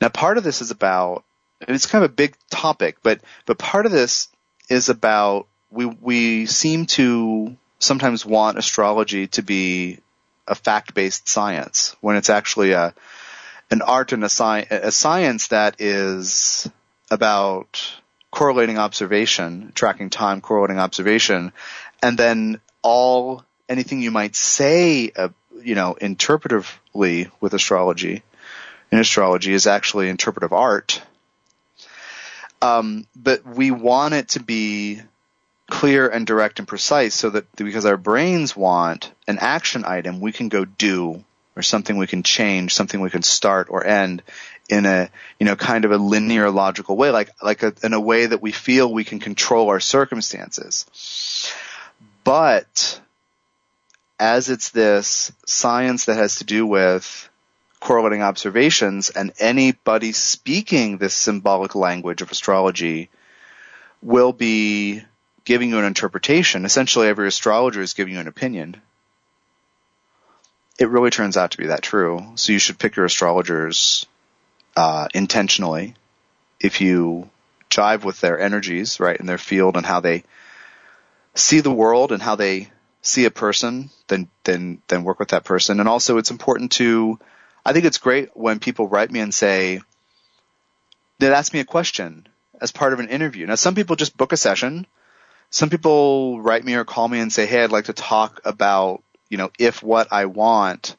Now, 0.00 0.10
part 0.10 0.38
of 0.38 0.44
this 0.44 0.62
is 0.62 0.70
about, 0.70 1.24
it's 1.62 1.86
kind 1.86 2.04
of 2.04 2.12
a 2.12 2.14
big 2.14 2.36
topic, 2.50 2.98
but, 3.02 3.20
but 3.46 3.58
part 3.58 3.84
of 3.84 3.90
this 3.90 4.28
is 4.68 4.90
about, 4.90 5.48
we, 5.72 5.86
we 5.86 6.46
seem 6.46 6.86
to 6.86 7.56
sometimes 7.78 8.26
want 8.26 8.58
astrology 8.58 9.26
to 9.28 9.42
be 9.42 9.98
a 10.46 10.54
fact-based 10.54 11.28
science 11.28 11.94
when 12.00 12.16
it's 12.16 12.30
actually 12.30 12.72
a, 12.72 12.94
an 13.70 13.82
art 13.82 14.12
and 14.12 14.22
a, 14.24 14.28
sci- 14.28 14.66
a 14.70 14.90
science 14.90 15.48
that 15.48 15.80
is 15.80 16.68
about 17.10 17.80
correlating 18.30 18.78
observation, 18.78 19.72
tracking 19.74 20.10
time, 20.10 20.40
correlating 20.40 20.78
observation, 20.78 21.52
and 22.02 22.18
then 22.18 22.60
all 22.82 23.44
anything 23.68 24.00
you 24.00 24.10
might 24.10 24.34
say, 24.34 25.10
uh, 25.16 25.28
you 25.62 25.74
know, 25.74 25.96
interpretively 26.00 27.30
with 27.40 27.54
astrology 27.54 28.22
in 28.90 28.98
astrology 28.98 29.52
is 29.52 29.66
actually 29.66 30.08
interpretive 30.08 30.52
art. 30.52 31.02
Um, 32.60 33.06
but 33.14 33.46
we 33.46 33.70
want 33.70 34.14
it 34.14 34.28
to 34.30 34.40
be 34.40 35.00
clear 35.68 36.08
and 36.08 36.26
direct 36.26 36.58
and 36.58 36.66
precise 36.66 37.14
so 37.14 37.30
that 37.30 37.44
because 37.56 37.86
our 37.86 37.96
brains 37.96 38.56
want 38.56 39.12
an 39.26 39.38
action 39.38 39.84
item, 39.84 40.20
we 40.20 40.32
can 40.32 40.48
go 40.48 40.64
do 40.64 41.24
or 41.56 41.62
something 41.62 41.96
we 41.96 42.06
can 42.06 42.22
change, 42.22 42.74
something 42.74 43.00
we 43.00 43.10
can 43.10 43.22
start 43.22 43.68
or 43.70 43.84
end 43.84 44.22
in 44.68 44.86
a, 44.86 45.10
you 45.38 45.46
know, 45.46 45.56
kind 45.56 45.84
of 45.84 45.92
a 45.92 45.96
linear 45.96 46.50
logical 46.50 46.96
way, 46.96 47.10
like, 47.10 47.30
like 47.42 47.62
a, 47.62 47.74
in 47.82 47.92
a 47.92 48.00
way 48.00 48.26
that 48.26 48.42
we 48.42 48.52
feel 48.52 48.92
we 48.92 49.04
can 49.04 49.18
control 49.18 49.68
our 49.68 49.80
circumstances. 49.80 50.86
But 52.24 53.00
as 54.18 54.50
it's 54.50 54.70
this 54.70 55.32
science 55.46 56.06
that 56.06 56.16
has 56.16 56.36
to 56.36 56.44
do 56.44 56.66
with 56.66 57.28
correlating 57.80 58.22
observations 58.22 59.10
and 59.10 59.32
anybody 59.38 60.12
speaking 60.12 60.98
this 60.98 61.14
symbolic 61.14 61.74
language 61.74 62.22
of 62.22 62.30
astrology 62.30 63.08
will 64.02 64.32
be 64.32 65.02
giving 65.48 65.70
you 65.70 65.78
an 65.78 65.86
interpretation. 65.86 66.66
Essentially 66.66 67.08
every 67.08 67.26
astrologer 67.26 67.80
is 67.80 67.94
giving 67.94 68.12
you 68.12 68.20
an 68.20 68.28
opinion. 68.28 68.76
It 70.78 70.90
really 70.90 71.08
turns 71.08 71.38
out 71.38 71.52
to 71.52 71.56
be 71.56 71.68
that 71.68 71.82
true. 71.82 72.22
So 72.34 72.52
you 72.52 72.58
should 72.58 72.78
pick 72.78 72.96
your 72.96 73.06
astrologers 73.06 74.04
uh, 74.76 75.08
intentionally 75.14 75.94
if 76.60 76.82
you 76.82 77.30
jive 77.70 78.04
with 78.04 78.20
their 78.20 78.38
energies, 78.38 79.00
right, 79.00 79.18
in 79.18 79.24
their 79.24 79.38
field 79.38 79.78
and 79.78 79.86
how 79.86 80.00
they 80.00 80.24
see 81.34 81.60
the 81.60 81.70
world 81.70 82.12
and 82.12 82.20
how 82.20 82.36
they 82.36 82.70
see 83.00 83.24
a 83.24 83.30
person, 83.30 83.88
then 84.08 84.28
then 84.44 84.82
then 84.88 85.02
work 85.02 85.18
with 85.18 85.30
that 85.30 85.44
person. 85.44 85.80
And 85.80 85.88
also, 85.88 86.18
it's 86.18 86.30
important 86.30 86.72
to. 86.72 87.18
I 87.64 87.72
think 87.72 87.86
it's 87.86 87.98
great 87.98 88.36
when 88.36 88.60
people 88.60 88.86
write 88.86 89.10
me 89.10 89.20
and 89.20 89.34
say, 89.34 89.80
they 91.18 91.32
ask 91.32 91.54
me 91.54 91.60
a 91.60 91.64
question 91.64 92.28
as 92.60 92.70
part 92.70 92.92
of 92.92 93.00
an 93.00 93.08
interview. 93.08 93.46
Now, 93.46 93.54
some 93.56 93.74
people 93.74 93.96
just 93.96 94.16
book 94.16 94.32
a 94.32 94.36
session. 94.36 94.86
Some 95.50 95.70
people 95.70 96.40
write 96.40 96.64
me 96.64 96.74
or 96.74 96.84
call 96.84 97.08
me 97.08 97.20
and 97.20 97.32
say, 97.32 97.46
"Hey, 97.46 97.62
I'd 97.62 97.72
like 97.72 97.86
to 97.86 97.92
talk 97.92 98.40
about 98.44 99.02
you 99.28 99.38
know 99.38 99.50
if 99.58 99.82
what 99.82 100.08
I 100.12 100.26
want." 100.26 100.96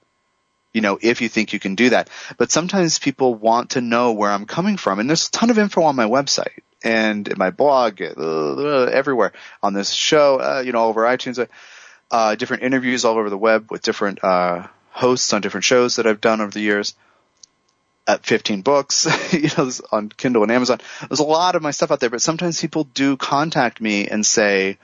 You 0.72 0.82
know, 0.82 1.00
if 1.02 1.22
you 1.22 1.30
think 1.30 1.52
you 1.52 1.60
can 1.60 1.74
do 1.74 1.90
that. 1.90 2.12
But 2.38 2.52
sometimes 2.52 3.00
people 3.00 3.34
want 3.34 3.72
to 3.72 3.82
know 3.82 4.12
where 4.12 4.30
I'm 4.30 4.46
coming 4.46 4.78
from. 4.78 5.00
And 5.00 5.10
there's 5.10 5.28
a 5.28 5.32
ton 5.32 5.50
of 5.50 5.58
info 5.58 5.82
on 5.82 5.96
my 5.96 6.06
website 6.06 6.62
and 6.84 7.28
in 7.28 7.40
my 7.40 7.50
blog, 7.50 8.00
uh, 8.04 8.84
everywhere 8.84 9.34
on 9.64 9.74
this 9.74 9.90
show, 9.90 10.40
uh, 10.40 10.62
you 10.64 10.72
know, 10.72 10.86
over 10.86 11.02
iTunes 11.02 11.44
uh, 12.12 12.36
different 12.36 12.64
interviews 12.64 13.06
all 13.06 13.18
over 13.18 13.30
the 13.30 13.38
web 13.38 13.70
with 13.72 13.82
different 13.82 14.24
uh, 14.24 14.68
hosts 14.90 15.34
on 15.34 15.42
different 15.42 15.64
shows 15.64 15.98
that 15.98 16.08
I've 16.08 16.22
done 16.22 16.42
over 16.42 16.52
the 16.52 16.62
years. 16.62 16.96
At 18.10 18.26
15 18.26 18.62
books, 18.64 19.06
you 19.34 19.50
know, 19.56 19.70
on 19.92 20.10
Kindle 20.10 20.42
and 20.42 20.52
Amazon. 20.52 20.80
There's 21.08 21.20
a 21.20 21.24
lot 21.24 21.56
of 21.56 21.62
my 21.62 21.70
stuff 21.70 21.92
out 21.92 22.00
there, 22.00 22.10
but 22.10 22.24
sometimes 22.24 22.60
people 22.60 22.86
do 22.86 23.16
contact 23.18 23.80
me 23.80 24.08
and 24.08 24.26
say, 24.26 24.80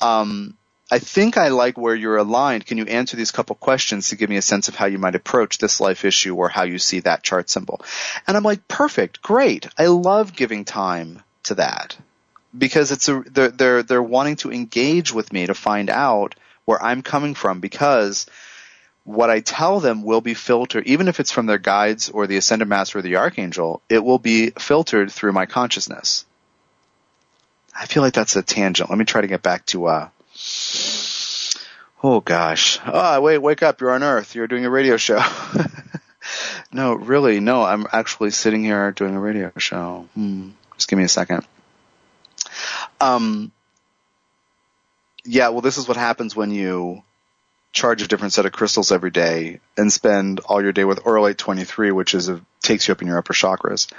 um, 0.00 0.56
I 0.90 0.98
think 0.98 1.36
I 1.36 1.48
like 1.48 1.76
where 1.76 1.94
you're 1.94 2.16
aligned. 2.16 2.64
Can 2.64 2.78
you 2.78 2.86
answer 2.86 3.14
these 3.14 3.30
couple 3.30 3.56
questions 3.56 4.08
to 4.08 4.16
give 4.16 4.30
me 4.30 4.38
a 4.38 4.42
sense 4.42 4.68
of 4.68 4.74
how 4.74 4.86
you 4.86 4.98
might 4.98 5.16
approach 5.16 5.58
this 5.58 5.80
life 5.80 6.06
issue 6.06 6.34
or 6.34 6.48
how 6.48 6.62
you 6.62 6.78
see 6.78 7.00
that 7.00 7.22
chart 7.22 7.50
symbol? 7.50 7.82
And 8.26 8.38
I'm 8.38 8.42
like, 8.42 8.66
perfect, 8.68 9.20
great. 9.20 9.66
I 9.76 9.86
love 9.86 10.34
giving 10.34 10.64
time 10.64 11.22
to 11.44 11.56
that 11.56 11.96
because 12.56 12.90
it's 12.90 13.08
a, 13.08 13.22
they're, 13.26 13.48
they're, 13.50 13.82
they're 13.82 14.02
wanting 14.02 14.36
to 14.36 14.52
engage 14.52 15.12
with 15.12 15.30
me 15.30 15.46
to 15.46 15.54
find 15.54 15.90
out 15.90 16.36
where 16.64 16.82
I'm 16.82 17.02
coming 17.02 17.34
from 17.34 17.60
because 17.60 18.26
what 19.06 19.30
I 19.30 19.38
tell 19.38 19.78
them 19.78 20.02
will 20.02 20.20
be 20.20 20.34
filtered, 20.34 20.86
even 20.88 21.06
if 21.06 21.20
it's 21.20 21.30
from 21.30 21.46
their 21.46 21.58
guides 21.58 22.10
or 22.10 22.26
the 22.26 22.36
ascended 22.36 22.66
master 22.66 22.98
or 22.98 23.02
the 23.02 23.16
archangel, 23.16 23.80
it 23.88 24.04
will 24.04 24.18
be 24.18 24.50
filtered 24.50 25.12
through 25.12 25.32
my 25.32 25.46
consciousness. 25.46 26.26
I 27.74 27.86
feel 27.86 28.02
like 28.02 28.14
that's 28.14 28.34
a 28.34 28.42
tangent. 28.42 28.90
Let 28.90 28.98
me 28.98 29.04
try 29.04 29.20
to 29.20 29.28
get 29.28 29.42
back 29.42 29.64
to, 29.66 29.86
uh, 29.86 30.08
oh 32.02 32.20
gosh. 32.20 32.80
Oh, 32.84 33.20
wait, 33.20 33.38
wake 33.38 33.62
up. 33.62 33.80
You're 33.80 33.92
on 33.92 34.02
earth. 34.02 34.34
You're 34.34 34.48
doing 34.48 34.64
a 34.64 34.70
radio 34.70 34.96
show. 34.96 35.22
no, 36.72 36.94
really, 36.94 37.38
no, 37.38 37.62
I'm 37.62 37.86
actually 37.92 38.30
sitting 38.30 38.64
here 38.64 38.90
doing 38.90 39.14
a 39.14 39.20
radio 39.20 39.52
show. 39.56 40.08
Hmm. 40.14 40.50
Just 40.74 40.88
give 40.88 40.98
me 40.98 41.04
a 41.04 41.08
second. 41.08 41.46
Um, 43.00 43.52
yeah, 45.24 45.50
well, 45.50 45.60
this 45.60 45.78
is 45.78 45.86
what 45.86 45.96
happens 45.96 46.34
when 46.34 46.50
you 46.50 47.04
charge 47.76 48.02
a 48.02 48.08
different 48.08 48.32
set 48.32 48.46
of 48.46 48.52
crystals 48.52 48.90
every 48.90 49.10
day 49.10 49.60
and 49.76 49.92
spend 49.92 50.40
all 50.40 50.62
your 50.62 50.72
day 50.72 50.84
with 50.84 51.04
Auralite 51.04 51.36
23, 51.36 51.92
which 51.92 52.14
is 52.14 52.28
a, 52.28 52.40
takes 52.62 52.88
you 52.88 52.92
up 52.92 53.02
in 53.02 53.08
your 53.08 53.18
upper 53.18 53.34
chakras. 53.34 53.92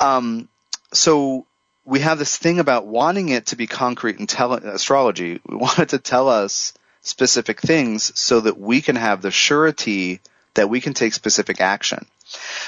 Um, 0.00 0.48
so 0.92 1.46
we 1.84 2.00
have 2.00 2.18
this 2.18 2.36
thing 2.36 2.60
about 2.60 2.86
wanting 2.86 3.30
it 3.30 3.46
to 3.46 3.56
be 3.56 3.66
concrete 3.66 4.18
and 4.18 4.28
tell 4.28 4.52
astrology. 4.52 5.40
We 5.46 5.56
want 5.66 5.78
it 5.78 5.88
to 5.90 5.98
tell 5.98 6.28
us 6.28 6.74
specific 7.00 7.60
things 7.60 8.16
so 8.18 8.40
that 8.40 8.60
we 8.60 8.82
can 8.82 8.96
have 8.96 9.22
the 9.22 9.30
surety 9.30 10.20
that 10.54 10.68
we 10.68 10.80
can 10.80 10.92
take 10.92 11.14
specific 11.14 11.60
action. 11.60 12.06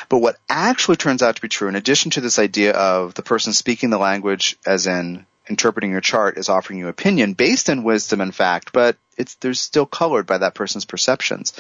But 0.09 0.19
what 0.19 0.39
actually 0.49 0.97
turns 0.97 1.23
out 1.23 1.37
to 1.37 1.43
be 1.43 1.49
true, 1.49 1.69
in 1.69 1.77
addition 1.77 2.13
to 2.13 2.23
this 2.23 2.39
idea 2.39 2.73
of 2.73 3.13
the 3.15 3.23
person 3.23 3.53
speaking 3.53 3.91
the 3.91 3.99
language, 3.99 4.57
as 4.65 4.87
in 4.87 5.27
interpreting 5.49 5.91
your 5.91 6.01
chart 6.01 6.39
is 6.39 6.49
offering 6.49 6.79
you 6.79 6.89
opinion 6.89 7.35
based 7.35 7.69
in 7.69 7.83
wisdom 7.83 8.21
and 8.21 8.35
fact, 8.35 8.73
but 8.73 8.97
it's 9.21 9.35
there's 9.37 9.61
still 9.61 9.87
colored 9.87 10.27
by 10.27 10.39
that 10.39 10.55
person's 10.55 10.85
perceptions. 10.85 11.53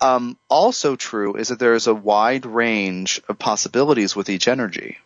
Um, 0.00 0.36
also 0.48 0.96
true 0.96 1.36
is 1.36 1.48
that 1.48 1.58
there 1.58 1.74
is 1.74 1.86
a 1.86 1.94
wide 1.94 2.46
range 2.46 3.20
of 3.28 3.38
possibilities 3.38 4.14
with 4.14 4.28
each 4.28 4.48
energy. 4.48 4.98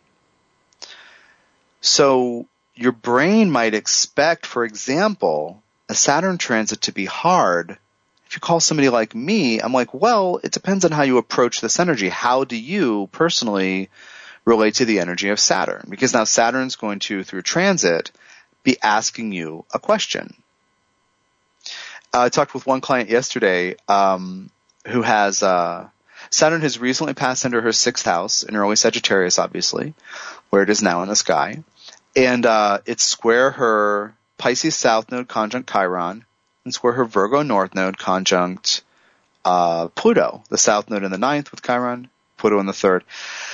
So 1.81 2.47
your 2.75 2.93
brain 2.93 3.51
might 3.51 3.75
expect, 3.75 4.47
for 4.47 4.65
example, 4.65 5.63
a 5.89 5.95
Saturn 5.95 6.39
transit 6.39 6.83
to 6.83 6.93
be 6.93 7.05
hard. 7.05 7.79
If 8.27 8.37
you 8.37 8.41
call 8.41 8.61
somebody 8.61 8.89
like 8.89 9.15
me, 9.15 9.61
I'm 9.61 9.73
like, 9.73 9.95
well, 9.95 10.41
it 10.43 10.53
depends 10.53 10.85
on 10.85 10.91
how 10.91 11.03
you 11.03 11.19
approach 11.19 11.61
this 11.61 11.79
energy. 11.79 12.09
How 12.09 12.45
do 12.45 12.57
you 12.57 13.09
personally 13.13 13.91
relate 14.45 14.75
to 14.75 14.85
the 14.85 15.01
energy 15.01 15.29
of 15.29 15.41
Saturn. 15.41 15.87
Because 15.89 16.13
now 16.13 16.25
Saturn's 16.25 16.77
going 16.77 16.99
to, 17.01 17.25
through 17.25 17.43
transit, 17.43 18.11
be 18.63 18.77
asking 18.83 19.33
you 19.33 19.65
a 19.73 19.79
question. 19.79 20.35
I 22.15 22.29
talked 22.29 22.55
with 22.55 22.67
one 22.67 22.81
client 22.81 23.11
yesterday 23.11 23.75
um, 23.89 24.51
who 24.87 25.03
has 25.03 25.43
uh, 25.43 25.89
Saturn 26.31 26.63
has 26.63 26.79
recently 26.79 27.15
passed 27.15 27.45
under 27.45 27.61
her 27.61 27.73
sixth 27.73 28.05
house 28.05 28.43
in 28.45 28.57
early 28.57 28.77
Sagittarius, 28.77 29.39
obviously, 29.39 29.95
where 30.51 30.63
it 30.63 30.71
is 30.71 30.83
now 30.83 31.03
in 31.03 31.09
the 31.09 31.17
sky, 31.17 31.63
and 32.15 32.47
uh, 32.47 32.79
it's 32.87 33.05
square 33.05 33.51
her 33.51 34.15
Pisces 34.39 34.77
South 34.77 35.11
Node 35.11 35.29
conjunct 35.29 35.71
Chiron, 35.71 36.25
and 36.65 36.73
square 36.73 36.93
her 36.93 37.05
Virgo 37.05 37.43
North 37.43 37.75
Node 37.75 37.99
conjunct 37.99 38.83
uh, 39.45 39.89
Pluto, 39.89 40.43
the 40.49 40.59
South 40.59 40.89
Node 40.89 41.05
in 41.05 41.11
the 41.11 41.19
ninth 41.19 41.51
with 41.51 41.63
Chiron, 41.63 42.09
Pluto 42.45 42.61
in 42.61 42.67
the 42.67 42.75
third. 42.75 43.05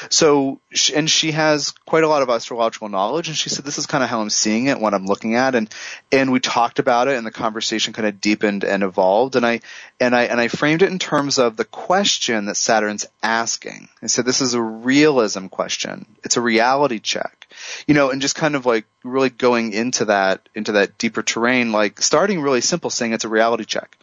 So, 0.08 0.60
and 0.96 1.08
she 1.08 1.30
has 1.30 1.70
quite 1.86 2.02
a 2.02 2.08
lot 2.08 2.22
of 2.22 2.28
astrological 2.28 2.88
knowledge, 2.88 3.28
and 3.28 3.36
she 3.36 3.48
said, 3.48 3.64
"This 3.64 3.78
is 3.78 3.86
kind 3.86 4.02
of 4.02 4.10
how 4.10 4.20
I'm 4.20 4.30
seeing 4.30 4.66
it, 4.66 4.80
what 4.80 4.94
I'm 4.94 5.06
looking 5.06 5.36
at," 5.36 5.54
and 5.54 5.72
and 6.10 6.32
we 6.32 6.40
talked 6.40 6.80
about 6.80 7.06
it, 7.06 7.16
and 7.16 7.24
the 7.24 7.30
conversation 7.30 7.92
kind 7.92 8.08
of 8.08 8.20
deepened 8.20 8.64
and 8.64 8.82
evolved, 8.82 9.36
and 9.36 9.46
I 9.46 9.60
and 10.00 10.12
I 10.12 10.24
and 10.24 10.40
I 10.40 10.48
framed 10.48 10.82
it 10.82 10.90
in 10.90 10.98
terms 10.98 11.38
of 11.38 11.56
the 11.56 11.64
question 11.64 12.46
that 12.46 12.56
Saturn's 12.56 13.06
asking. 13.22 13.88
I 14.02 14.08
said, 14.08 14.24
"This 14.24 14.40
is 14.40 14.54
a 14.54 14.62
realism 14.62 15.46
question. 15.46 16.06
It's 16.24 16.36
a 16.36 16.40
reality 16.40 16.98
check." 16.98 17.46
You 17.86 17.94
know, 17.94 18.10
and 18.10 18.20
just 18.20 18.34
kind 18.34 18.56
of 18.56 18.66
like 18.66 18.86
really 19.04 19.30
going 19.30 19.72
into 19.72 20.06
that 20.06 20.48
into 20.56 20.72
that 20.72 20.98
deeper 20.98 21.22
terrain, 21.22 21.70
like 21.70 22.02
starting 22.02 22.40
really 22.40 22.60
simple, 22.60 22.90
saying 22.90 23.12
it's 23.12 23.24
a 23.24 23.28
reality 23.28 23.66
check. 23.66 23.96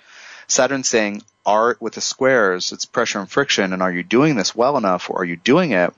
Saturn 0.48 0.84
saying, 0.84 1.24
art 1.48 1.82
with 1.82 1.94
the 1.94 2.02
squares, 2.02 2.72
it's 2.72 2.86
pressure 2.86 3.20
and 3.20 3.32
friction, 3.32 3.74
and 3.74 3.82
are 3.82 3.92
you 3.92 4.04
doing 4.04 4.36
this 4.36 4.54
well 4.54 4.78
enough, 4.78 5.10
or 5.10 5.22
are 5.22 5.26
you 5.26 5.38
doing 5.38 5.72
it? 5.72 5.94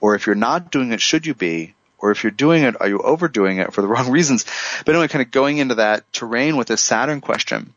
Or 0.00 0.14
if 0.14 0.26
you're 0.26 0.36
not 0.36 0.70
doing 0.70 0.92
it, 0.92 1.00
should 1.00 1.26
you 1.26 1.34
be? 1.34 1.74
Or 1.98 2.10
if 2.10 2.22
you're 2.22 2.30
doing 2.30 2.62
it, 2.62 2.80
are 2.80 2.88
you 2.88 3.00
overdoing 3.00 3.58
it 3.58 3.72
for 3.72 3.82
the 3.82 3.88
wrong 3.92 4.10
reasons? 4.10 4.44
But 4.84 4.94
anyway, 4.94 5.08
kind 5.08 5.22
of 5.22 5.30
going 5.30 5.58
into 5.58 5.76
that 5.76 6.10
terrain 6.12 6.56
with 6.56 6.68
this 6.68 6.82
Saturn 6.82 7.20
question. 7.20 7.74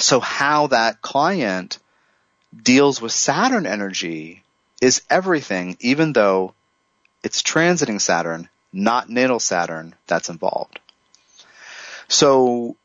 So 0.00 0.20
how 0.20 0.68
that 0.68 1.02
client 1.02 1.78
deals 2.60 3.00
with 3.00 3.12
Saturn 3.12 3.66
energy 3.66 4.42
is 4.80 5.02
everything, 5.10 5.76
even 5.80 6.12
though 6.12 6.54
it's 7.22 7.42
transiting 7.42 8.00
Saturn, 8.00 8.48
not 8.72 9.10
natal 9.10 9.40
Saturn, 9.40 9.94
that's 10.06 10.28
involved. 10.28 10.80
So 12.08 12.76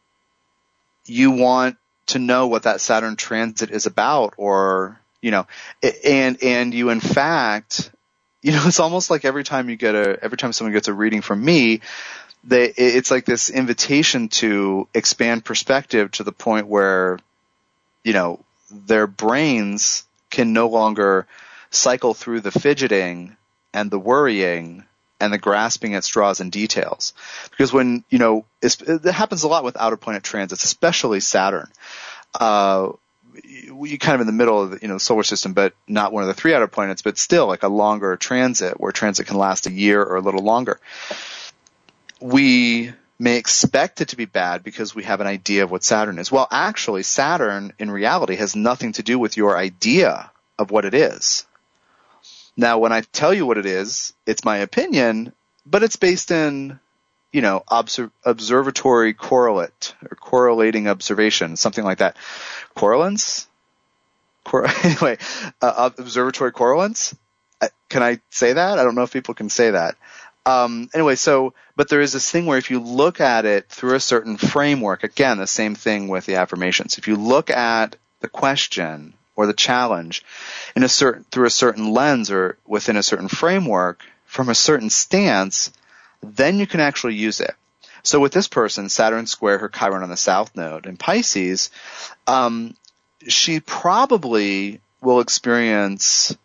you 1.06 1.32
want 1.32 1.78
to 2.08 2.20
know 2.20 2.48
what 2.48 2.64
that 2.64 2.82
Saturn 2.82 3.16
transit 3.16 3.72
is 3.72 3.86
about 3.86 4.34
or, 4.38 5.00
you 5.22 5.32
know, 5.32 5.48
and, 6.04 6.42
and 6.44 6.74
you 6.74 6.90
in 6.90 7.00
fact, 7.00 7.92
you 8.42 8.52
know, 8.52 8.64
it's 8.66 8.80
almost 8.80 9.10
like 9.10 9.26
every 9.26 9.44
time 9.44 9.70
you 9.70 9.76
get 9.76 9.96
a, 9.96 10.24
every 10.24 10.38
time 10.38 10.54
someone 10.54 10.74
gets 10.74 10.88
a 10.88 10.94
reading 10.94 11.22
from 11.22 11.44
me, 11.44 11.82
they, 12.44 12.66
it's 12.66 13.10
like 13.10 13.26
this 13.26 13.50
invitation 13.50 14.28
to 14.28 14.88
expand 14.94 15.46
perspective 15.46 16.12
to 16.12 16.24
the 16.24 16.34
point 16.34 16.68
where, 16.68 17.20
you 18.04 18.12
know, 18.12 18.40
their 18.70 19.08
brains 19.08 20.04
can 20.30 20.52
no 20.52 20.68
longer 20.68 21.26
cycle 21.70 22.14
through 22.14 22.42
the 22.42 22.52
fidgeting 22.52 23.36
and 23.74 23.90
the 23.90 24.00
worrying 24.00 24.84
and 25.24 25.34
the 25.34 25.38
grasping 25.38 25.96
at 25.96 26.04
straws 26.04 26.40
and 26.40 26.52
details. 26.52 27.14
Because 27.52 27.72
when, 27.72 28.04
you 28.10 28.20
know, 28.20 28.46
it 28.62 29.04
happens 29.06 29.44
a 29.44 29.48
lot 29.48 29.64
with 29.64 29.78
outer 29.78 29.98
planet 29.98 30.24
transits, 30.24 30.64
especially 30.64 31.20
Saturn. 31.20 31.70
Uh, 32.34 32.92
you 33.44 33.98
kind 33.98 34.16
of 34.16 34.22
in 34.22 34.28
the 34.28 34.34
middle 34.34 34.62
of 34.62 34.72
the, 34.72 34.80
you 34.82 34.88
know, 34.88 34.98
solar 34.98 35.24
system, 35.24 35.54
but 35.54 35.74
not 35.88 36.12
one 36.14 36.24
of 36.24 36.28
the 36.28 36.34
three 36.34 36.54
outer 36.54 36.68
planets, 36.68 37.02
but 37.02 37.18
still 37.18 37.48
like 37.48 37.64
a 37.64 37.68
longer 37.68 38.16
transit 38.16 38.80
where 38.80 38.92
transit 38.92 39.28
can 39.28 39.38
last 39.38 39.66
a 39.66 39.72
year 39.72 40.04
or 40.04 40.18
a 40.18 40.22
little 40.22 40.44
longer. 40.44 40.80
We 42.20 42.94
may 43.20 43.38
expect 43.38 44.02
it 44.02 44.10
to 44.10 44.18
be 44.18 44.26
bad 44.26 44.64
because 44.64 44.94
we 44.94 45.04
have 45.04 45.22
an 45.22 45.28
idea 45.28 45.64
of 45.64 45.72
what 45.72 45.84
Saturn 45.84 46.20
is. 46.20 46.32
Well, 46.32 46.48
actually, 46.52 47.04
Saturn 47.04 47.74
in 47.80 47.90
reality 47.90 48.36
has 48.36 48.56
nothing 48.56 48.94
to 48.94 49.04
do 49.04 49.18
with 49.18 49.38
your 49.38 49.58
idea 49.58 50.32
of 50.60 50.72
what 50.72 50.86
it 50.86 50.94
is. 50.94 51.46
Now, 52.56 52.78
when 52.78 52.92
I 52.92 53.02
tell 53.02 53.34
you 53.34 53.46
what 53.46 53.58
it 53.58 53.66
is, 53.66 54.14
it's 54.26 54.46
my 54.46 54.58
opinion, 54.58 55.34
but 55.66 55.84
it's 55.84 55.96
based 55.96 56.32
in, 56.32 56.80
you 57.32 57.42
know, 57.42 57.64
obser- 57.68 58.12
observatory 58.24 59.14
correlate 59.14 59.96
or 60.10 60.16
correlating 60.16 60.88
observation, 60.88 61.56
something 61.56 61.84
like 61.84 61.98
that. 61.98 62.16
Correlance? 62.76 63.48
Cor- 64.44 64.68
anyway, 64.84 65.18
uh, 65.62 65.90
observatory 65.98 66.52
correlance? 66.52 67.16
Uh, 67.60 67.70
can 67.90 68.04
I 68.04 68.20
say 68.30 68.54
that? 68.54 68.78
I 68.78 68.84
don't 68.84 68.96
know 68.96 69.04
if 69.04 69.14
people 69.14 69.34
can 69.34 69.50
say 69.50 69.72
that. 69.72 69.96
Um, 70.46 70.90
anyway, 70.94 71.16
so, 71.16 71.54
but 71.76 71.88
there 71.90 72.02
is 72.02 72.12
this 72.12 72.30
thing 72.30 72.46
where 72.46 72.58
if 72.58 72.70
you 72.70 72.80
look 72.80 73.22
at 73.22 73.46
it 73.46 73.70
through 73.70 73.96
a 73.96 74.00
certain 74.00 74.38
framework, 74.38 75.04
again, 75.04 75.38
the 75.38 75.48
same 75.48 75.74
thing 75.74 76.10
with 76.10 76.26
the 76.26 76.36
affirmations. 76.36 76.98
If 76.98 77.08
you 77.08 77.16
look 77.16 77.50
at 77.50 77.96
the 78.20 78.28
question 78.28 79.14
or 79.36 79.46
the 79.46 79.54
challenge 79.54 80.24
in 80.76 80.84
a 80.84 80.90
certain 80.90 81.26
through 81.32 81.48
a 81.48 81.52
certain 81.52 81.92
lens 81.92 82.32
or 82.32 82.58
within 82.66 82.98
a 82.98 83.04
certain 83.04 83.28
framework 83.28 84.04
from 84.26 84.50
a 84.50 84.56
certain 84.56 84.90
stance, 84.90 85.72
then 86.22 86.60
you 86.60 86.68
can 86.68 86.80
actually 86.80 87.16
use 87.16 87.40
it. 87.40 87.56
So 88.04 88.20
with 88.20 88.34
this 88.34 88.48
person, 88.48 88.90
Saturn 88.90 89.28
square 89.28 89.60
her 89.60 89.70
Chiron 89.70 90.04
on 90.04 90.10
the 90.10 90.18
south 90.18 90.56
node 90.56 90.86
in 90.86 90.98
Pisces, 90.98 91.70
um, 92.28 92.76
she 93.28 93.60
probably 93.60 94.82
will 95.02 95.22
experience 95.22 96.36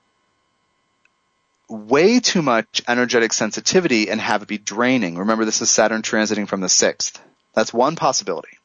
way 1.69 2.21
too 2.21 2.43
much 2.43 2.83
energetic 2.89 3.33
sensitivity 3.33 4.09
and 4.09 4.21
have 4.21 4.43
it 4.43 4.49
be 4.49 4.59
draining. 4.59 5.19
Remember, 5.19 5.45
this 5.45 5.61
is 5.61 5.71
Saturn 5.71 6.03
transiting 6.03 6.49
from 6.49 6.61
the 6.61 6.69
sixth. 6.69 7.21
That's 7.55 7.75
one 7.75 7.97
possibility. 7.97 8.57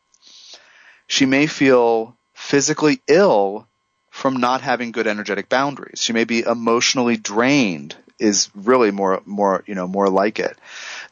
She 1.08 1.26
may 1.26 1.48
feel 1.48 2.16
physically 2.34 3.02
ill 3.08 3.68
from 4.14 4.38
not 4.38 4.62
having 4.62 4.92
good 4.92 5.08
energetic 5.08 5.50
boundaries. 5.50 6.00
She 6.00 6.14
may 6.14 6.24
be 6.24 6.44
emotionally 6.44 7.18
drained 7.18 7.96
is 8.20 8.52
really 8.54 8.92
more, 8.92 9.24
more, 9.26 9.64
you 9.66 9.74
know, 9.74 9.88
more 9.88 10.08
like 10.08 10.38
it. 10.38 10.56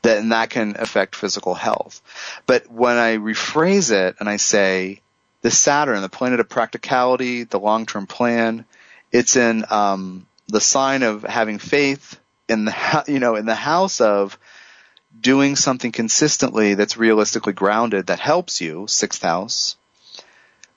That, 0.04 0.20
and 0.20 0.32
that 0.32 0.52
can 0.52 0.76
affect 0.78 1.16
physical 1.16 1.56
health. 1.56 2.00
But 2.46 2.72
when 2.72 2.98
I 2.98 3.18
rephrase 3.18 3.92
it 3.92 4.18
and 4.20 4.30
I 4.30 4.36
say, 4.36 5.02
the 5.42 5.50
Saturn, 5.50 6.00
the 6.04 6.10
planet 6.10 6.40
of 6.40 6.48
practicality, 6.48 7.44
the 7.44 7.60
long-term 7.60 8.06
plan, 8.06 8.66
it's 9.12 9.36
in, 9.36 9.66
um, 9.72 10.28
the 10.48 10.62
sign 10.62 11.02
of 11.02 11.24
having 11.24 11.58
faith 11.58 12.20
in 12.48 12.66
the, 12.66 13.04
you 13.08 13.20
know, 13.20 13.36
in 13.36 13.48
the 13.48 13.56
house 13.56 14.00
of 14.00 14.38
doing 15.20 15.56
something 15.56 15.92
consistently 15.92 16.76
that's 16.76 16.98
realistically 16.98 17.54
grounded 17.54 18.08
that 18.08 18.20
helps 18.20 18.62
you, 18.62 18.86
sixth 18.88 19.24
house, 19.24 19.76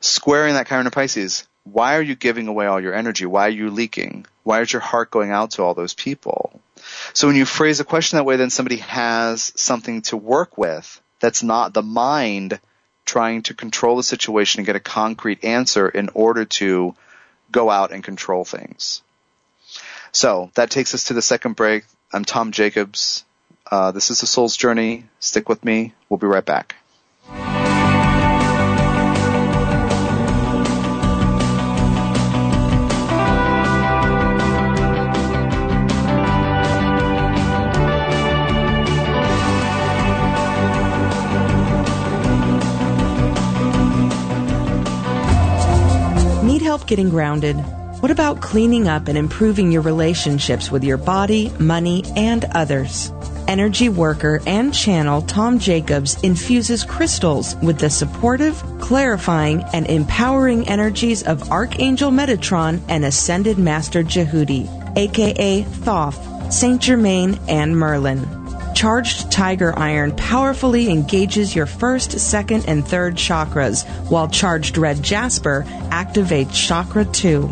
squaring 0.00 0.54
that 0.54 0.66
Chiron 0.66 0.86
of 0.86 0.94
Pisces, 0.94 1.46
why 1.64 1.96
are 1.96 2.02
you 2.02 2.14
giving 2.14 2.46
away 2.46 2.66
all 2.66 2.80
your 2.80 2.94
energy? 2.94 3.26
Why 3.26 3.46
are 3.46 3.50
you 3.50 3.70
leaking? 3.70 4.26
Why 4.42 4.60
is 4.60 4.72
your 4.72 4.82
heart 4.82 5.10
going 5.10 5.30
out 5.30 5.52
to 5.52 5.62
all 5.62 5.74
those 5.74 5.94
people? 5.94 6.60
So 7.14 7.26
when 7.26 7.36
you 7.36 7.46
phrase 7.46 7.80
a 7.80 7.84
question 7.84 8.16
that 8.18 8.24
way, 8.24 8.36
then 8.36 8.50
somebody 8.50 8.76
has 8.76 9.52
something 9.56 10.02
to 10.02 10.16
work 10.16 10.58
with 10.58 11.00
that's 11.20 11.42
not 11.42 11.72
the 11.72 11.82
mind 11.82 12.60
trying 13.06 13.42
to 13.42 13.54
control 13.54 13.96
the 13.96 14.02
situation 14.02 14.60
and 14.60 14.66
get 14.66 14.76
a 14.76 14.80
concrete 14.80 15.44
answer 15.44 15.88
in 15.88 16.10
order 16.14 16.44
to 16.44 16.94
go 17.50 17.70
out 17.70 17.92
and 17.92 18.04
control 18.04 18.44
things. 18.44 19.02
So 20.12 20.50
that 20.54 20.70
takes 20.70 20.94
us 20.94 21.04
to 21.04 21.14
the 21.14 21.22
second 21.22 21.56
break. 21.56 21.84
I'm 22.12 22.24
Tom 22.24 22.52
Jacobs. 22.52 23.24
Uh, 23.70 23.90
this 23.90 24.10
is 24.10 24.20
the 24.20 24.26
Soul's 24.26 24.56
Journey. 24.56 25.04
Stick 25.18 25.48
with 25.48 25.64
me. 25.64 25.94
We'll 26.08 26.18
be 26.18 26.26
right 26.26 26.44
back. 26.44 26.76
Getting 46.86 47.10
grounded? 47.10 47.56
What 48.00 48.10
about 48.10 48.42
cleaning 48.42 48.86
up 48.86 49.08
and 49.08 49.16
improving 49.16 49.72
your 49.72 49.82
relationships 49.82 50.70
with 50.70 50.84
your 50.84 50.96
body, 50.96 51.50
money, 51.58 52.04
and 52.16 52.44
others? 52.52 53.10
Energy 53.48 53.88
worker 53.88 54.40
and 54.46 54.74
channel 54.74 55.22
Tom 55.22 55.58
Jacobs 55.58 56.22
infuses 56.22 56.84
crystals 56.84 57.56
with 57.56 57.78
the 57.78 57.90
supportive, 57.90 58.62
clarifying, 58.80 59.62
and 59.72 59.86
empowering 59.86 60.68
energies 60.68 61.22
of 61.22 61.50
Archangel 61.50 62.10
Metatron 62.10 62.80
and 62.88 63.04
Ascended 63.04 63.58
Master 63.58 64.02
Djehuti, 64.02 64.68
aka 64.96 65.62
Thoth, 65.62 66.52
Saint 66.52 66.80
Germain, 66.80 67.38
and 67.48 67.76
Merlin. 67.76 68.43
Charged 68.74 69.30
Tiger 69.30 69.72
Iron 69.78 70.14
powerfully 70.16 70.90
engages 70.90 71.54
your 71.54 71.66
first, 71.66 72.18
second, 72.18 72.64
and 72.66 72.86
third 72.86 73.14
chakras, 73.14 73.86
while 74.10 74.28
Charged 74.28 74.76
Red 74.76 75.02
Jasper 75.02 75.64
activates 75.90 76.52
Chakra 76.52 77.04
2. 77.04 77.50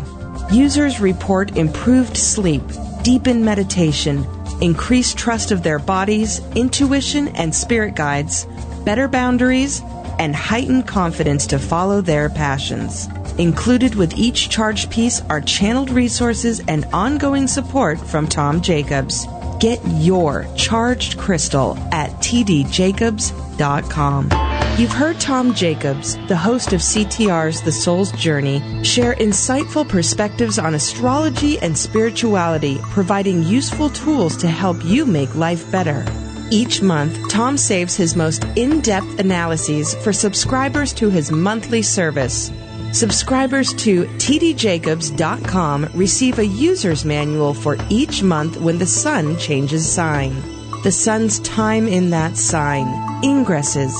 Users 0.51 0.99
report 0.99 1.57
improved 1.57 2.17
sleep, 2.17 2.63
deepened 3.03 3.43
meditation, 3.43 4.27
increased 4.61 5.17
trust 5.17 5.51
of 5.51 5.63
their 5.63 5.79
bodies, 5.79 6.41
intuition 6.55 7.29
and 7.29 7.55
spirit 7.55 7.95
guides, 7.95 8.45
better 8.83 9.07
boundaries, 9.07 9.81
and 10.19 10.35
heightened 10.35 10.87
confidence 10.87 11.47
to 11.47 11.57
follow 11.57 12.01
their 12.01 12.29
passions. 12.29 13.07
Included 13.37 13.95
with 13.95 14.13
each 14.15 14.49
charged 14.49 14.91
piece 14.91 15.21
are 15.21 15.41
channeled 15.41 15.89
resources 15.89 16.61
and 16.67 16.85
ongoing 16.93 17.47
support 17.47 17.99
from 17.99 18.27
Tom 18.27 18.61
Jacobs. 18.61 19.25
Get 19.63 19.79
your 19.87 20.45
charged 20.57 21.17
crystal 21.17 21.77
at 21.93 22.09
tdjacobs.com. 22.15 24.29
You've 24.77 24.91
heard 24.91 25.21
Tom 25.21 25.53
Jacobs, 25.53 26.17
the 26.27 26.35
host 26.35 26.73
of 26.73 26.81
CTR's 26.81 27.61
The 27.61 27.71
Soul's 27.71 28.11
Journey, 28.11 28.83
share 28.83 29.15
insightful 29.15 29.87
perspectives 29.87 30.59
on 30.59 30.75
astrology 30.75 31.59
and 31.59 31.77
spirituality, 31.77 32.77
providing 32.89 33.43
useful 33.43 33.89
tools 33.89 34.35
to 34.35 34.49
help 34.49 34.83
you 34.83 35.05
make 35.05 35.33
life 35.33 35.71
better. 35.71 36.03
Each 36.51 36.81
month, 36.81 37.29
Tom 37.29 37.57
saves 37.57 37.95
his 37.95 38.17
most 38.17 38.43
in 38.57 38.81
depth 38.81 39.17
analyses 39.17 39.95
for 40.03 40.11
subscribers 40.11 40.91
to 40.95 41.09
his 41.09 41.31
monthly 41.31 41.83
service. 41.83 42.51
Subscribers 42.93 43.73
to 43.73 44.03
tdjacobs.com 44.05 45.89
receive 45.95 46.37
a 46.37 46.45
user's 46.45 47.03
manual 47.03 47.55
for 47.55 47.75
each 47.89 48.21
month 48.21 48.57
when 48.57 48.77
the 48.77 48.85
sun 48.85 49.35
changes 49.39 49.91
sign. 49.91 50.35
The 50.83 50.91
sun's 50.91 51.39
time 51.39 51.87
in 51.87 52.11
that 52.11 52.37
sign, 52.37 52.85
ingresses, 53.23 53.91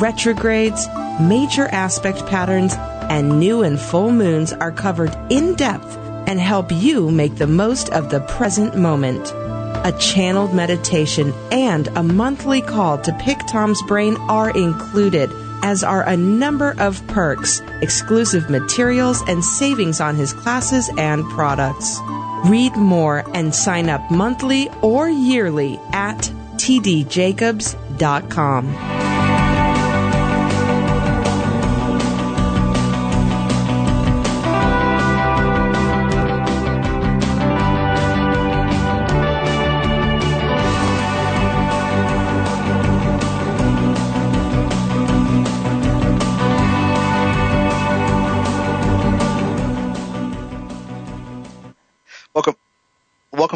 retrogrades, 0.00 0.86
major 1.20 1.66
aspect 1.66 2.24
patterns, 2.26 2.74
and 3.10 3.40
new 3.40 3.64
and 3.64 3.80
full 3.80 4.12
moons 4.12 4.52
are 4.52 4.70
covered 4.70 5.16
in 5.28 5.56
depth 5.56 5.96
and 6.28 6.38
help 6.38 6.70
you 6.70 7.10
make 7.10 7.34
the 7.34 7.48
most 7.48 7.88
of 7.90 8.10
the 8.10 8.20
present 8.20 8.76
moment. 8.76 9.28
A 9.84 9.92
channeled 9.98 10.54
meditation 10.54 11.32
and 11.50 11.88
a 11.96 12.02
monthly 12.04 12.62
call 12.62 12.98
to 12.98 13.12
pick 13.14 13.38
Tom's 13.48 13.82
brain 13.88 14.16
are 14.28 14.50
included 14.50 15.32
as 15.66 15.82
are 15.82 16.08
a 16.08 16.16
number 16.16 16.76
of 16.78 17.04
perks, 17.08 17.60
exclusive 17.82 18.48
materials, 18.48 19.20
and 19.26 19.44
savings 19.44 20.00
on 20.00 20.14
his 20.14 20.32
classes 20.32 20.88
and 20.96 21.28
products. 21.30 21.98
Read 22.44 22.76
more 22.76 23.24
and 23.34 23.52
sign 23.52 23.88
up 23.88 24.08
monthly 24.08 24.70
or 24.80 25.10
yearly 25.10 25.80
at 25.92 26.18
tdjacobs.com. 26.54 29.05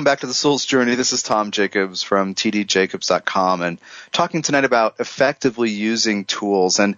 welcome 0.00 0.12
back 0.12 0.20
to 0.20 0.26
the 0.26 0.32
Soul's 0.32 0.64
Journey. 0.64 0.94
This 0.94 1.12
is 1.12 1.22
Tom 1.22 1.50
Jacobs 1.50 2.02
from 2.02 2.34
tdjacobs.com 2.34 3.60
and 3.60 3.78
talking 4.12 4.40
tonight 4.40 4.64
about 4.64 4.98
effectively 4.98 5.68
using 5.68 6.24
tools 6.24 6.78
and 6.78 6.96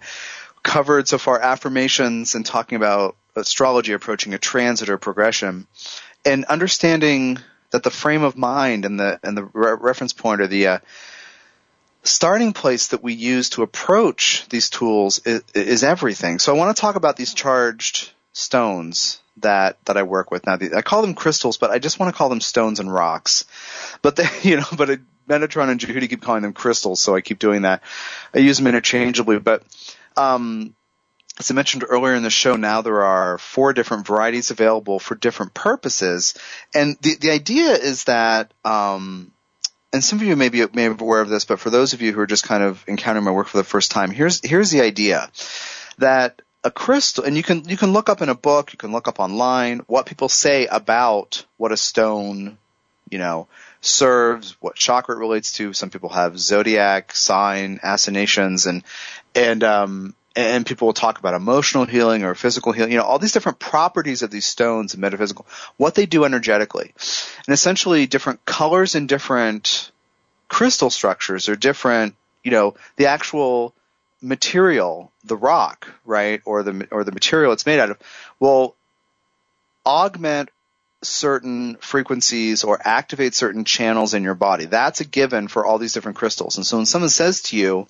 covered 0.63 1.09
so 1.09 1.17
far 1.17 1.37
affirmations 1.37 2.33
and 2.33 2.45
talking 2.45 2.77
about 2.77 3.17
astrology 3.35 3.91
approaching 3.91 4.33
a 4.33 4.37
transit 4.37 4.87
or 4.87 4.97
progression 4.97 5.67
and 6.23 6.45
understanding 6.45 7.39
that 7.71 7.83
the 7.83 7.91
frame 7.91 8.23
of 8.23 8.37
mind 8.37 8.85
and 8.85 8.97
the 8.97 9.19
and 9.21 9.35
the 9.35 9.43
re- 9.51 9.75
reference 9.81 10.13
point 10.13 10.39
or 10.39 10.47
the 10.47 10.67
uh, 10.67 10.79
starting 12.03 12.53
place 12.53 12.87
that 12.87 13.03
we 13.03 13.11
use 13.11 13.49
to 13.49 13.63
approach 13.63 14.47
these 14.47 14.69
tools 14.69 15.19
is, 15.25 15.43
is 15.53 15.83
everything. 15.83 16.39
So 16.39 16.55
I 16.55 16.57
want 16.57 16.73
to 16.73 16.79
talk 16.79 16.95
about 16.95 17.17
these 17.17 17.33
charged 17.33 18.11
stones 18.31 19.19
that 19.37 19.77
that 19.85 19.97
I 19.97 20.03
work 20.03 20.31
with 20.31 20.45
now. 20.45 20.57
I 20.75 20.81
call 20.81 21.01
them 21.01 21.15
crystals, 21.15 21.57
but 21.57 21.71
I 21.71 21.79
just 21.79 21.99
want 21.99 22.13
to 22.13 22.17
call 22.17 22.29
them 22.29 22.41
stones 22.41 22.79
and 22.79 22.93
rocks. 22.93 23.45
But 24.01 24.15
they, 24.15 24.27
you 24.43 24.57
know, 24.57 24.65
but 24.75 24.99
Metatron 25.27 25.69
and 25.69 25.79
Judy 25.79 26.07
keep 26.07 26.21
calling 26.21 26.43
them 26.43 26.53
crystals, 26.53 27.01
so 27.01 27.15
I 27.15 27.21
keep 27.21 27.39
doing 27.39 27.63
that. 27.63 27.81
I 28.33 28.39
use 28.39 28.57
them 28.57 28.67
interchangeably, 28.67 29.39
but 29.39 29.63
um, 30.17 30.75
as 31.39 31.49
I 31.49 31.53
mentioned 31.53 31.85
earlier 31.87 32.13
in 32.13 32.23
the 32.23 32.29
show, 32.29 32.55
now 32.55 32.81
there 32.81 33.03
are 33.03 33.37
four 33.37 33.73
different 33.73 34.05
varieties 34.05 34.51
available 34.51 34.99
for 34.99 35.15
different 35.15 35.53
purposes, 35.53 36.35
and 36.73 36.97
the 37.01 37.15
the 37.15 37.31
idea 37.31 37.71
is 37.71 38.05
that. 38.05 38.53
Um, 38.63 39.31
and 39.91 40.03
some 40.03 40.17
of 40.17 40.25
you 40.25 40.35
may 40.35 40.49
be, 40.49 40.65
may 40.73 40.87
be 40.87 41.03
aware 41.03 41.21
of 41.21 41.29
this, 41.29 41.45
but 41.45 41.59
for 41.59 41.69
those 41.69 41.93
of 41.93 42.01
you 42.01 42.13
who 42.13 42.19
are 42.19 42.25
just 42.25 42.43
kind 42.43 42.63
of 42.63 42.83
encountering 42.87 43.25
my 43.25 43.29
work 43.29 43.45
for 43.45 43.57
the 43.57 43.63
first 43.63 43.91
time, 43.91 44.09
here's 44.09 44.43
here's 44.43 44.71
the 44.71 44.81
idea 44.81 45.29
that 45.99 46.41
a 46.63 46.71
crystal, 46.71 47.23
and 47.23 47.35
you 47.35 47.43
can 47.43 47.67
you 47.67 47.77
can 47.77 47.91
look 47.91 48.09
up 48.09 48.21
in 48.21 48.29
a 48.29 48.35
book, 48.35 48.71
you 48.73 48.77
can 48.77 48.91
look 48.91 49.07
up 49.07 49.19
online 49.19 49.79
what 49.87 50.05
people 50.05 50.29
say 50.29 50.65
about 50.67 51.45
what 51.57 51.71
a 51.71 51.77
stone, 51.77 52.57
you 53.09 53.19
know, 53.19 53.47
serves, 53.81 54.55
what 54.61 54.75
chakra 54.75 55.15
it 55.15 55.19
relates 55.19 55.53
to. 55.53 55.73
Some 55.73 55.89
people 55.89 56.09
have 56.09 56.39
zodiac 56.39 57.15
sign 57.15 57.79
assignations, 57.83 58.65
and 58.65 58.83
and 59.35 59.63
um 59.63 60.15
and 60.35 60.65
people 60.65 60.87
will 60.87 60.93
talk 60.93 61.19
about 61.19 61.35
emotional 61.35 61.85
healing 61.85 62.23
or 62.23 62.33
physical 62.33 62.71
healing, 62.71 62.91
you 62.91 62.97
know, 62.97 63.03
all 63.03 63.19
these 63.19 63.33
different 63.33 63.59
properties 63.59 64.23
of 64.23 64.31
these 64.31 64.45
stones 64.45 64.93
and 64.93 65.01
metaphysical, 65.01 65.45
what 65.77 65.95
they 65.95 66.05
do 66.05 66.25
energetically. 66.25 66.93
And 67.45 67.53
essentially 67.53 68.07
different 68.07 68.43
colors 68.45 68.95
and 68.95 69.07
different 69.07 69.91
crystal 70.47 70.89
structures 70.89 71.49
or 71.49 71.55
different, 71.55 72.15
you 72.43 72.51
know, 72.51 72.75
the 72.95 73.07
actual 73.07 73.75
material, 74.23 75.11
the 75.25 75.37
rock, 75.37 75.87
right, 76.05 76.41
or 76.45 76.63
the 76.63 76.87
or 76.89 77.03
the 77.03 77.11
material 77.11 77.51
it's 77.51 77.65
made 77.65 77.79
out 77.79 77.91
of, 77.91 77.99
will 78.39 78.75
augment 79.85 80.49
certain 81.01 81.75
frequencies 81.75 82.63
or 82.63 82.79
activate 82.81 83.35
certain 83.35 83.65
channels 83.65 84.13
in 84.13 84.23
your 84.23 84.35
body. 84.35 84.65
That's 84.65 85.01
a 85.01 85.05
given 85.05 85.49
for 85.49 85.65
all 85.65 85.77
these 85.77 85.93
different 85.93 86.17
crystals. 86.17 86.55
And 86.55 86.65
so 86.65 86.77
when 86.77 86.85
someone 86.85 87.09
says 87.09 87.41
to 87.43 87.57
you, 87.57 87.87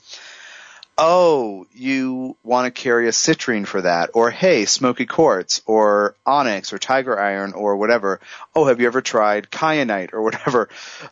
"Oh, 0.98 1.68
you 1.74 2.36
want 2.44 2.66
to 2.66 2.82
carry 2.82 3.08
a 3.08 3.12
citrine 3.12 3.68
for 3.68 3.82
that," 3.84 4.10
or 4.14 4.32
"Hey, 4.32 4.66
smoky 4.66 5.06
quartz," 5.06 5.62
or 5.68 6.16
onyx, 6.26 6.74
or 6.74 6.80
tiger 6.80 7.20
iron, 7.20 7.54
or 7.54 7.76
whatever. 7.76 8.20
Oh, 8.56 8.66
have 8.66 8.82
you 8.82 8.88
ever 8.88 9.02
tried 9.02 9.52
kyanite 9.52 10.14
or 10.14 10.24
whatever? 10.24 10.70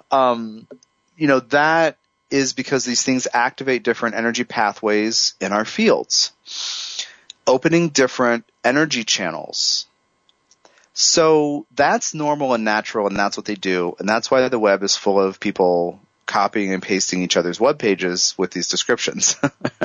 Um, 0.10 0.68
you 1.16 1.28
know 1.28 1.42
that 1.42 1.98
is 2.32 2.54
because 2.54 2.86
these 2.86 3.04
things 3.04 3.28
activate 3.34 3.84
different 3.84 4.16
energy 4.16 4.44
pathways 4.44 5.36
in 5.40 5.52
our 5.52 5.66
fields, 5.66 6.32
opening 7.46 7.90
different 7.90 8.46
energy 8.64 9.04
channels. 9.04 9.86
So 10.94 11.66
that's 11.76 12.14
normal 12.14 12.54
and 12.54 12.64
natural 12.64 13.08
and 13.08 13.16
that's 13.16 13.38
what 13.38 13.46
they 13.46 13.56
do. 13.56 13.96
And 14.00 14.08
that's 14.08 14.30
why 14.30 14.48
the 14.48 14.60
web 14.60 14.84
is 14.84 14.96
full 14.96 15.20
of 15.20 15.40
people 15.40 16.00
copying 16.26 16.74
and 16.74 16.82
pasting 16.82 17.22
each 17.22 17.36
other's 17.36 17.60
web 17.60 17.78
pages 17.78 18.36
with 18.38 18.52
these 18.52 18.70
descriptions. 18.70 19.36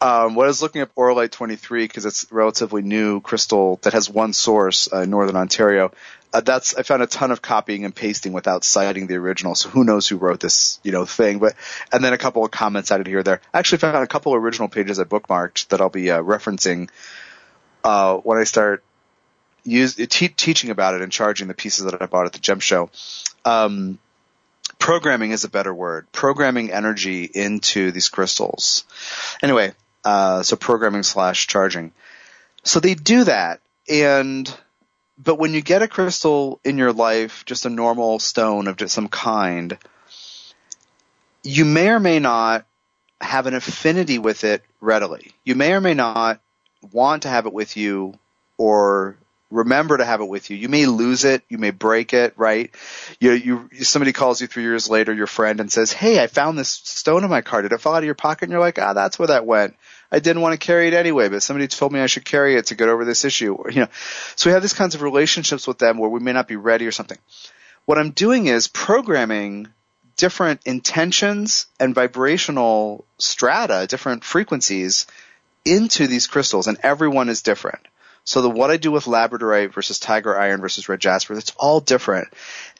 um, 0.00 0.34
what 0.34 0.44
I 0.44 0.48
was 0.48 0.62
looking 0.62 0.80
up 0.80 0.94
Auralite 0.94 1.30
23 1.30 1.84
because 1.84 2.06
it's 2.06 2.30
relatively 2.32 2.82
new 2.82 3.20
crystal 3.20 3.78
that 3.82 3.92
has 3.92 4.08
one 4.08 4.32
source 4.32 4.90
uh, 4.92 5.00
in 5.00 5.10
Northern 5.10 5.36
Ontario 5.36 5.92
uh, 6.32 6.40
that's 6.40 6.74
I 6.76 6.82
found 6.82 7.02
a 7.02 7.06
ton 7.06 7.30
of 7.30 7.42
copying 7.42 7.84
and 7.84 7.94
pasting 7.94 8.32
without 8.32 8.64
citing 8.64 9.06
the 9.06 9.16
original. 9.16 9.54
So 9.54 9.68
who 9.68 9.84
knows 9.84 10.06
who 10.06 10.16
wrote 10.16 10.40
this, 10.40 10.78
you 10.82 10.92
know, 10.92 11.04
thing? 11.04 11.38
But 11.38 11.54
and 11.92 12.04
then 12.04 12.12
a 12.12 12.18
couple 12.18 12.44
of 12.44 12.50
comments 12.50 12.90
added 12.90 13.06
here 13.06 13.22
there. 13.22 13.40
I 13.52 13.58
actually 13.58 13.78
found 13.78 13.96
a 13.96 14.06
couple 14.06 14.34
of 14.34 14.42
original 14.42 14.68
pages 14.68 15.00
I 15.00 15.04
bookmarked 15.04 15.68
that 15.68 15.80
I'll 15.80 15.88
be 15.88 16.10
uh, 16.10 16.22
referencing 16.22 16.88
uh, 17.82 18.16
when 18.18 18.38
I 18.38 18.44
start 18.44 18.84
use 19.64 19.94
te- 19.94 20.28
teaching 20.28 20.70
about 20.70 20.94
it 20.94 21.02
and 21.02 21.12
charging 21.12 21.48
the 21.48 21.54
pieces 21.54 21.84
that 21.84 22.00
I 22.00 22.06
bought 22.06 22.26
at 22.26 22.32
the 22.32 22.38
Gem 22.38 22.60
Show. 22.60 22.90
Um, 23.44 23.98
programming 24.78 25.32
is 25.32 25.44
a 25.44 25.50
better 25.50 25.74
word. 25.74 26.10
Programming 26.12 26.70
energy 26.70 27.24
into 27.24 27.90
these 27.90 28.08
crystals. 28.08 28.84
Anyway, 29.42 29.72
uh, 30.04 30.42
so 30.42 30.56
programming 30.56 31.02
slash 31.02 31.46
charging. 31.46 31.92
So 32.62 32.80
they 32.80 32.94
do 32.94 33.24
that 33.24 33.60
and 33.88 34.52
but 35.22 35.38
when 35.38 35.52
you 35.52 35.60
get 35.60 35.82
a 35.82 35.88
crystal 35.88 36.60
in 36.64 36.78
your 36.78 36.92
life, 36.92 37.44
just 37.44 37.66
a 37.66 37.70
normal 37.70 38.18
stone 38.18 38.68
of 38.68 38.76
just 38.76 38.94
some 38.94 39.08
kind, 39.08 39.76
you 41.42 41.64
may 41.64 41.90
or 41.90 42.00
may 42.00 42.18
not 42.18 42.66
have 43.20 43.46
an 43.46 43.54
affinity 43.54 44.18
with 44.18 44.44
it 44.44 44.62
readily. 44.80 45.32
You 45.44 45.54
may 45.54 45.72
or 45.72 45.80
may 45.80 45.94
not 45.94 46.40
want 46.92 47.22
to 47.22 47.28
have 47.28 47.46
it 47.46 47.52
with 47.52 47.76
you 47.76 48.14
or 48.56 49.16
remember 49.50 49.98
to 49.98 50.04
have 50.04 50.20
it 50.22 50.28
with 50.28 50.48
you. 50.48 50.56
You 50.56 50.70
may 50.70 50.86
lose 50.86 51.24
it, 51.24 51.42
you 51.50 51.58
may 51.58 51.70
break 51.70 52.14
it, 52.14 52.32
right? 52.36 52.74
You, 53.18 53.32
you, 53.32 53.68
somebody 53.82 54.12
calls 54.12 54.40
you 54.40 54.46
three 54.46 54.62
years 54.62 54.88
later, 54.88 55.12
your 55.12 55.26
friend, 55.26 55.60
and 55.60 55.70
says, 55.70 55.92
"Hey, 55.92 56.22
I 56.22 56.28
found 56.28 56.58
this 56.58 56.70
stone 56.70 57.24
in 57.24 57.30
my 57.30 57.42
car. 57.42 57.60
Did 57.60 57.72
it 57.72 57.80
fall 57.80 57.94
out 57.94 57.98
of 57.98 58.04
your 58.04 58.14
pocket?" 58.14 58.44
And 58.44 58.52
you're 58.52 58.60
like, 58.60 58.78
"Ah, 58.78 58.94
that's 58.94 59.18
where 59.18 59.28
that 59.28 59.44
went." 59.44 59.76
I 60.12 60.18
didn't 60.18 60.42
want 60.42 60.58
to 60.58 60.64
carry 60.64 60.88
it 60.88 60.94
anyway, 60.94 61.28
but 61.28 61.42
somebody 61.42 61.68
told 61.68 61.92
me 61.92 62.00
I 62.00 62.06
should 62.06 62.24
carry 62.24 62.56
it 62.56 62.66
to 62.66 62.74
get 62.74 62.88
over 62.88 63.04
this 63.04 63.24
issue. 63.24 63.54
Or, 63.54 63.70
you 63.70 63.80
know, 63.80 63.88
so 64.36 64.50
we 64.50 64.54
have 64.54 64.62
these 64.62 64.72
kinds 64.72 64.94
of 64.94 65.02
relationships 65.02 65.66
with 65.66 65.78
them 65.78 65.98
where 65.98 66.10
we 66.10 66.20
may 66.20 66.32
not 66.32 66.48
be 66.48 66.56
ready 66.56 66.86
or 66.86 66.92
something. 66.92 67.18
What 67.84 67.98
I'm 67.98 68.10
doing 68.10 68.46
is 68.46 68.68
programming 68.68 69.68
different 70.16 70.60
intentions 70.66 71.66
and 71.78 71.94
vibrational 71.94 73.04
strata, 73.18 73.86
different 73.88 74.22
frequencies 74.22 75.06
into 75.64 76.06
these 76.06 76.26
crystals, 76.26 76.66
and 76.66 76.78
everyone 76.82 77.28
is 77.28 77.42
different. 77.42 77.80
So 78.24 78.42
the 78.42 78.50
what 78.50 78.70
I 78.70 78.76
do 78.76 78.90
with 78.90 79.06
labradorite 79.06 79.72
versus 79.72 79.98
tiger 79.98 80.38
iron 80.38 80.60
versus 80.60 80.88
red 80.88 81.00
jasper, 81.00 81.34
it's 81.34 81.52
all 81.56 81.80
different. 81.80 82.28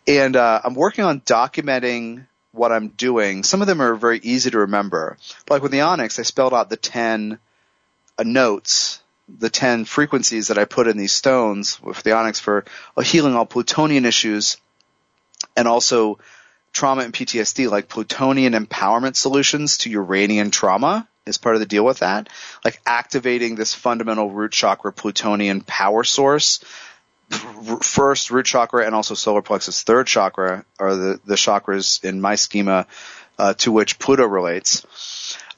And 0.06 0.36
uh, 0.36 0.60
I'm 0.62 0.74
working 0.74 1.04
on 1.04 1.20
documenting 1.20 2.26
what 2.52 2.72
I'm 2.72 2.88
doing. 2.88 3.42
Some 3.42 3.60
of 3.60 3.66
them 3.66 3.80
are 3.80 3.94
very 3.94 4.18
easy 4.22 4.50
to 4.50 4.58
remember. 4.58 5.16
Like 5.48 5.62
with 5.62 5.72
the 5.72 5.82
Onyx, 5.82 6.18
I 6.18 6.22
spelled 6.22 6.54
out 6.54 6.68
the 6.68 6.76
10 6.76 7.38
uh, 8.18 8.22
notes, 8.24 9.00
the 9.28 9.50
10 9.50 9.84
frequencies 9.84 10.48
that 10.48 10.58
I 10.58 10.64
put 10.64 10.88
in 10.88 10.96
these 10.96 11.12
stones 11.12 11.80
with 11.82 12.02
the 12.02 12.12
Onyx 12.12 12.40
for 12.40 12.64
uh, 12.96 13.02
healing 13.02 13.34
all 13.34 13.46
plutonian 13.46 14.04
issues 14.04 14.56
and 15.56 15.68
also 15.68 16.18
trauma 16.72 17.02
and 17.02 17.12
PTSD, 17.12 17.70
like 17.70 17.88
plutonian 17.88 18.52
empowerment 18.52 19.16
solutions 19.16 19.78
to 19.78 19.90
Uranian 19.90 20.50
trauma 20.50 21.08
is 21.26 21.38
part 21.38 21.54
of 21.54 21.60
the 21.60 21.66
deal 21.66 21.84
with 21.84 22.00
that. 22.00 22.28
Like 22.64 22.80
activating 22.86 23.54
this 23.54 23.74
fundamental 23.74 24.30
root 24.30 24.52
chakra 24.52 24.92
plutonian 24.92 25.60
power 25.60 26.04
source 26.04 26.64
first 27.30 28.30
root 28.30 28.46
chakra 28.46 28.86
and 28.86 28.94
also 28.94 29.14
solar 29.14 29.42
plexus 29.42 29.82
third 29.82 30.06
chakra 30.06 30.64
are 30.78 30.96
the, 30.96 31.20
the 31.24 31.34
chakras 31.34 32.02
in 32.04 32.20
my 32.20 32.34
schema 32.34 32.86
uh, 33.38 33.54
to 33.54 33.72
which 33.72 33.98
Pluto 33.98 34.26
relates. 34.26 34.86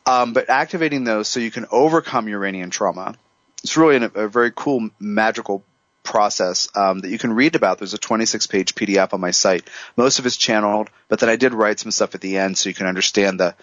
Um, 0.07 0.33
but 0.33 0.49
activating 0.49 1.05
those 1.05 1.29
so 1.29 1.41
you 1.41 1.51
can 1.51 1.67
overcome 1.71 2.29
Uranian 2.29 2.71
trauma. 2.71 3.15
It's 3.63 3.77
really 3.77 3.97
an, 3.97 4.11
a 4.15 4.29
very 4.29 4.53
cool 4.55 4.91
magical 4.99 5.65
process 6.03 6.69
um, 6.75 7.01
that 7.01 7.11
you 7.11 7.19
can 7.19 7.33
read 7.33 7.55
about. 7.55 7.79
There's 7.79 7.95
a 7.95 7.99
26 7.99 8.47
page 8.49 8.75
PDF 8.75 9.15
on 9.15 9.21
my 9.21 9.31
site. 9.31 9.69
Most 9.97 10.19
of 10.19 10.27
it's 10.27 10.37
channeled, 10.37 10.91
but 11.09 11.21
then 11.21 11.29
I 11.29 11.37
did 11.37 11.55
write 11.55 11.81
some 11.81 11.93
stuff 11.93 12.15
at 12.15 12.21
the 12.21 12.39
end 12.39 12.59
so 12.59 12.69
you 12.69 12.75
can 12.75 12.87
understand 12.87 13.39
the 13.39 13.55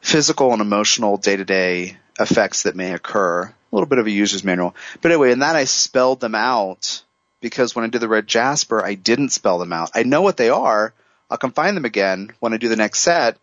physical 0.00 0.52
and 0.52 0.60
emotional 0.60 1.16
day 1.16 1.36
to 1.36 1.44
day 1.44 1.96
effects 2.18 2.64
that 2.64 2.76
may 2.76 2.92
occur. 2.92 3.42
A 3.42 3.76
little 3.76 3.86
bit 3.86 3.98
of 3.98 4.06
a 4.06 4.10
user's 4.10 4.42
manual. 4.42 4.74
But 5.00 5.12
anyway, 5.12 5.30
in 5.30 5.40
that 5.40 5.54
I 5.54 5.64
spelled 5.64 6.20
them 6.20 6.34
out 6.34 7.02
because 7.40 7.74
when 7.74 7.84
I 7.84 7.88
did 7.88 8.00
the 8.00 8.08
red 8.08 8.26
jasper, 8.26 8.84
I 8.84 8.94
didn't 8.94 9.30
spell 9.30 9.58
them 9.58 9.72
out. 9.72 9.90
I 9.94 10.02
know 10.02 10.22
what 10.22 10.36
they 10.36 10.50
are. 10.50 10.92
I 11.30 11.36
can 11.36 11.50
find 11.50 11.76
them 11.76 11.84
again 11.84 12.32
when 12.40 12.52
I 12.52 12.56
do 12.56 12.68
the 12.68 12.76
next 12.76 13.00
set. 13.00 13.38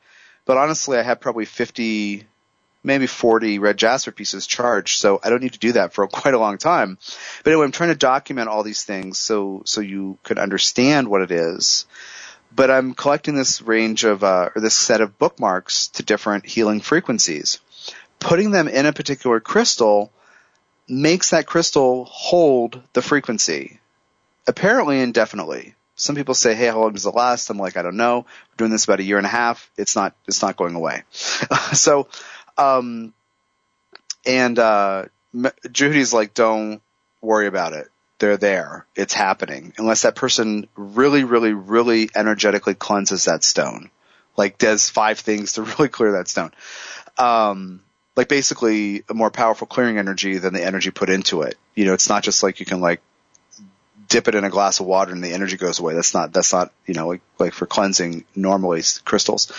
But 0.45 0.57
honestly, 0.57 0.97
I 0.97 1.01
have 1.01 1.19
probably 1.19 1.45
50, 1.45 2.25
maybe 2.83 3.07
40 3.07 3.59
red 3.59 3.77
jasper 3.77 4.11
pieces 4.11 4.47
charged. 4.47 4.99
So 4.99 5.19
I 5.23 5.29
don't 5.29 5.41
need 5.41 5.53
to 5.53 5.59
do 5.59 5.73
that 5.73 5.93
for 5.93 6.07
quite 6.07 6.33
a 6.33 6.39
long 6.39 6.57
time. 6.57 6.97
But 7.43 7.51
anyway, 7.51 7.65
I'm 7.65 7.71
trying 7.71 7.89
to 7.89 7.95
document 7.95 8.49
all 8.49 8.63
these 8.63 8.83
things 8.83 9.17
so, 9.17 9.63
so 9.65 9.81
you 9.81 10.17
could 10.23 10.39
understand 10.39 11.07
what 11.07 11.21
it 11.21 11.31
is. 11.31 11.85
But 12.55 12.71
I'm 12.71 12.93
collecting 12.93 13.35
this 13.35 13.61
range 13.61 14.03
of, 14.05 14.23
uh, 14.23 14.49
or 14.55 14.61
this 14.61 14.73
set 14.73 15.01
of 15.01 15.17
bookmarks 15.17 15.89
to 15.89 16.03
different 16.03 16.45
healing 16.45 16.79
frequencies. 16.79 17.59
Putting 18.19 18.51
them 18.51 18.67
in 18.67 18.85
a 18.85 18.93
particular 18.93 19.39
crystal 19.39 20.11
makes 20.87 21.31
that 21.31 21.45
crystal 21.45 22.05
hold 22.05 22.81
the 22.93 23.01
frequency. 23.01 23.79
Apparently 24.47 25.01
indefinitely. 25.01 25.75
Some 25.95 26.15
people 26.15 26.35
say, 26.35 26.55
"Hey, 26.55 26.67
how 26.67 26.79
long 26.79 26.93
does 26.93 27.05
it 27.05 27.13
last?" 27.13 27.49
I'm 27.49 27.57
like, 27.57 27.75
"I 27.75 27.81
don't 27.81 27.97
know. 27.97 28.19
We're 28.19 28.57
doing 28.57 28.71
this 28.71 28.85
about 28.85 28.99
a 28.99 29.03
year 29.03 29.17
and 29.17 29.25
a 29.25 29.29
half. 29.29 29.69
It's 29.77 29.95
not. 29.95 30.15
It's 30.27 30.41
not 30.41 30.55
going 30.55 30.75
away." 30.75 31.03
so, 31.73 32.07
um, 32.57 33.13
and 34.25 34.57
uh, 34.57 35.05
Judy's 35.71 36.13
like, 36.13 36.33
"Don't 36.33 36.81
worry 37.19 37.47
about 37.47 37.73
it. 37.73 37.89
They're 38.19 38.37
there. 38.37 38.85
It's 38.95 39.13
happening. 39.13 39.73
Unless 39.77 40.03
that 40.03 40.15
person 40.15 40.67
really, 40.75 41.23
really, 41.23 41.53
really 41.53 42.09
energetically 42.15 42.75
cleanses 42.75 43.25
that 43.25 43.43
stone, 43.43 43.89
like 44.37 44.57
does 44.59 44.89
five 44.89 45.19
things 45.19 45.53
to 45.53 45.61
really 45.77 45.89
clear 45.89 46.13
that 46.13 46.27
stone." 46.27 46.51
Um, 47.17 47.81
like 48.15 48.27
basically 48.27 49.03
a 49.09 49.13
more 49.13 49.31
powerful 49.31 49.67
clearing 49.67 49.97
energy 49.97 50.37
than 50.37 50.53
the 50.53 50.63
energy 50.63 50.91
put 50.91 51.09
into 51.09 51.41
it. 51.41 51.57
You 51.75 51.85
know, 51.85 51.93
it's 51.93 52.09
not 52.09 52.23
just 52.23 52.43
like 52.43 52.59
you 52.59 52.65
can 52.65 52.81
like 52.81 53.01
dip 54.07 54.27
it 54.27 54.35
in 54.35 54.43
a 54.43 54.49
glass 54.49 54.79
of 54.79 54.85
water 54.85 55.11
and 55.11 55.23
the 55.23 55.33
energy 55.33 55.57
goes 55.57 55.79
away. 55.79 55.93
That's 55.93 56.13
not, 56.13 56.33
that's 56.33 56.53
not, 56.53 56.71
you 56.85 56.93
know, 56.93 57.07
like, 57.07 57.21
like 57.39 57.53
for 57.53 57.65
cleansing 57.65 58.25
normally 58.35 58.83
crystals. 59.03 59.51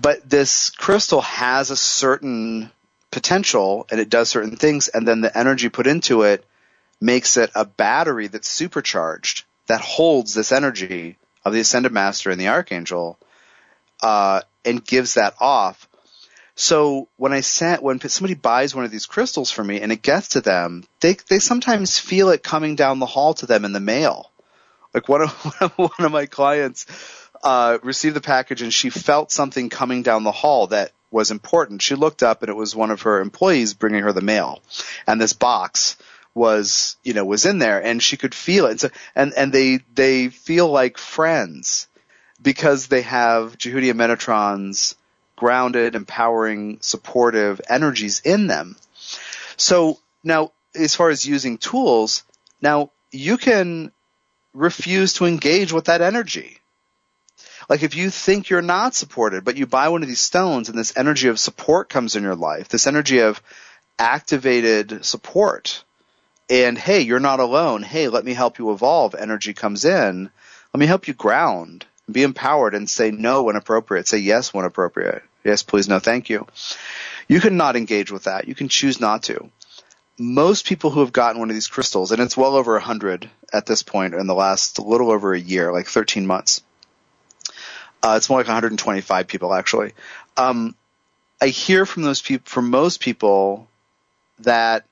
But 0.00 0.28
this 0.28 0.70
crystal 0.70 1.22
has 1.22 1.70
a 1.70 1.76
certain 1.76 2.70
potential 3.10 3.86
and 3.90 4.00
it 4.00 4.10
does 4.10 4.28
certain 4.28 4.56
things 4.56 4.88
and 4.88 5.06
then 5.06 5.20
the 5.20 5.36
energy 5.36 5.68
put 5.68 5.86
into 5.86 6.22
it 6.22 6.44
makes 7.00 7.36
it 7.36 7.50
a 7.54 7.64
battery 7.64 8.26
that's 8.26 8.48
supercharged 8.48 9.44
that 9.66 9.80
holds 9.80 10.34
this 10.34 10.52
energy 10.52 11.16
of 11.44 11.52
the 11.52 11.60
ascended 11.60 11.92
master 11.92 12.30
and 12.30 12.40
the 12.40 12.48
archangel, 12.48 13.18
uh, 14.02 14.40
and 14.64 14.84
gives 14.84 15.14
that 15.14 15.34
off 15.40 15.88
so 16.58 17.08
when 17.16 17.34
I 17.34 17.42
sent, 17.42 17.82
when 17.82 18.00
somebody 18.00 18.32
buys 18.32 18.74
one 18.74 18.86
of 18.86 18.90
these 18.90 19.04
crystals 19.04 19.50
for 19.50 19.62
me 19.62 19.82
and 19.82 19.92
it 19.92 20.00
gets 20.00 20.28
to 20.28 20.40
them, 20.40 20.84
they, 21.00 21.12
they 21.28 21.38
sometimes 21.38 21.98
feel 21.98 22.30
it 22.30 22.42
coming 22.42 22.76
down 22.76 22.98
the 22.98 23.06
hall 23.06 23.34
to 23.34 23.46
them 23.46 23.66
in 23.66 23.72
the 23.72 23.80
mail. 23.80 24.32
Like 24.94 25.06
one 25.08 25.20
of, 25.20 25.30
one 25.76 25.90
of 25.98 26.10
my 26.10 26.24
clients, 26.24 26.86
uh, 27.44 27.76
received 27.82 28.16
the 28.16 28.22
package 28.22 28.62
and 28.62 28.72
she 28.72 28.88
felt 28.88 29.30
something 29.30 29.68
coming 29.68 30.02
down 30.02 30.24
the 30.24 30.32
hall 30.32 30.68
that 30.68 30.92
was 31.10 31.30
important. 31.30 31.82
She 31.82 31.94
looked 31.94 32.22
up 32.22 32.42
and 32.42 32.48
it 32.48 32.56
was 32.56 32.74
one 32.74 32.90
of 32.90 33.02
her 33.02 33.20
employees 33.20 33.74
bringing 33.74 34.02
her 34.02 34.14
the 34.14 34.22
mail. 34.22 34.62
And 35.06 35.20
this 35.20 35.34
box 35.34 35.98
was, 36.34 36.96
you 37.04 37.12
know, 37.12 37.26
was 37.26 37.44
in 37.44 37.58
there 37.58 37.82
and 37.84 38.02
she 38.02 38.16
could 38.16 38.34
feel 38.34 38.64
it. 38.64 38.70
And, 38.70 38.80
so, 38.80 38.88
and, 39.14 39.34
and 39.34 39.52
they, 39.52 39.80
they 39.94 40.28
feel 40.28 40.68
like 40.68 40.96
friends 40.96 41.86
because 42.40 42.86
they 42.86 43.02
have 43.02 43.58
Jehudia 43.58 43.92
Metatron's 43.92 44.96
grounded, 45.36 45.94
empowering, 45.94 46.78
supportive 46.80 47.60
energies 47.68 48.20
in 48.20 48.46
them. 48.46 48.76
So 49.56 49.98
now, 50.24 50.52
as 50.74 50.94
far 50.94 51.10
as 51.10 51.26
using 51.26 51.58
tools, 51.58 52.24
now 52.60 52.90
you 53.12 53.36
can 53.36 53.92
refuse 54.52 55.14
to 55.14 55.26
engage 55.26 55.72
with 55.72 55.86
that 55.86 56.02
energy. 56.02 56.58
Like 57.68 57.82
if 57.82 57.94
you 57.94 58.10
think 58.10 58.48
you're 58.48 58.62
not 58.62 58.94
supported, 58.94 59.44
but 59.44 59.56
you 59.56 59.66
buy 59.66 59.88
one 59.88 60.02
of 60.02 60.08
these 60.08 60.20
stones 60.20 60.68
and 60.68 60.78
this 60.78 60.96
energy 60.96 61.28
of 61.28 61.38
support 61.38 61.88
comes 61.88 62.16
in 62.16 62.22
your 62.22 62.34
life, 62.34 62.68
this 62.68 62.86
energy 62.86 63.20
of 63.20 63.42
activated 63.98 65.04
support, 65.04 65.82
and 66.48 66.78
hey, 66.78 67.00
you're 67.00 67.18
not 67.18 67.40
alone. 67.40 67.82
Hey, 67.82 68.08
let 68.08 68.24
me 68.24 68.34
help 68.34 68.58
you 68.58 68.70
evolve. 68.70 69.14
Energy 69.14 69.52
comes 69.52 69.84
in. 69.84 70.30
Let 70.72 70.78
me 70.78 70.86
help 70.86 71.08
you 71.08 71.14
ground 71.14 71.86
be 72.10 72.22
empowered 72.22 72.74
and 72.74 72.88
say 72.88 73.10
no 73.10 73.42
when 73.44 73.56
appropriate, 73.56 74.08
say 74.08 74.18
yes 74.18 74.54
when 74.54 74.64
appropriate. 74.64 75.22
Yes, 75.44 75.62
please, 75.62 75.88
no, 75.88 75.98
thank 75.98 76.28
you. 76.28 76.46
You 77.28 77.40
can 77.40 77.56
not 77.56 77.76
engage 77.76 78.10
with 78.10 78.24
that. 78.24 78.48
You 78.48 78.54
can 78.54 78.68
choose 78.68 79.00
not 79.00 79.24
to. 79.24 79.50
Most 80.18 80.66
people 80.66 80.90
who 80.90 81.00
have 81.00 81.12
gotten 81.12 81.40
one 81.40 81.50
of 81.50 81.56
these 81.56 81.68
crystals, 81.68 82.12
and 82.12 82.22
it's 82.22 82.36
well 82.36 82.54
over 82.54 82.76
a 82.76 82.80
hundred 82.80 83.28
at 83.52 83.66
this 83.66 83.82
point 83.82 84.14
in 84.14 84.26
the 84.26 84.34
last 84.34 84.78
little 84.78 85.10
over 85.10 85.34
a 85.34 85.38
year, 85.38 85.72
like 85.72 85.86
13 85.86 86.26
months. 86.26 86.62
Uh, 88.02 88.14
it's 88.16 88.28
more 88.28 88.38
like 88.38 88.46
125 88.46 89.26
people 89.26 89.52
actually. 89.52 89.92
Um, 90.36 90.74
I 91.40 91.48
hear 91.48 91.84
from 91.84 92.02
those 92.02 92.22
people, 92.22 92.48
from 92.48 92.70
most 92.70 93.00
people 93.00 93.68
that 94.40 94.84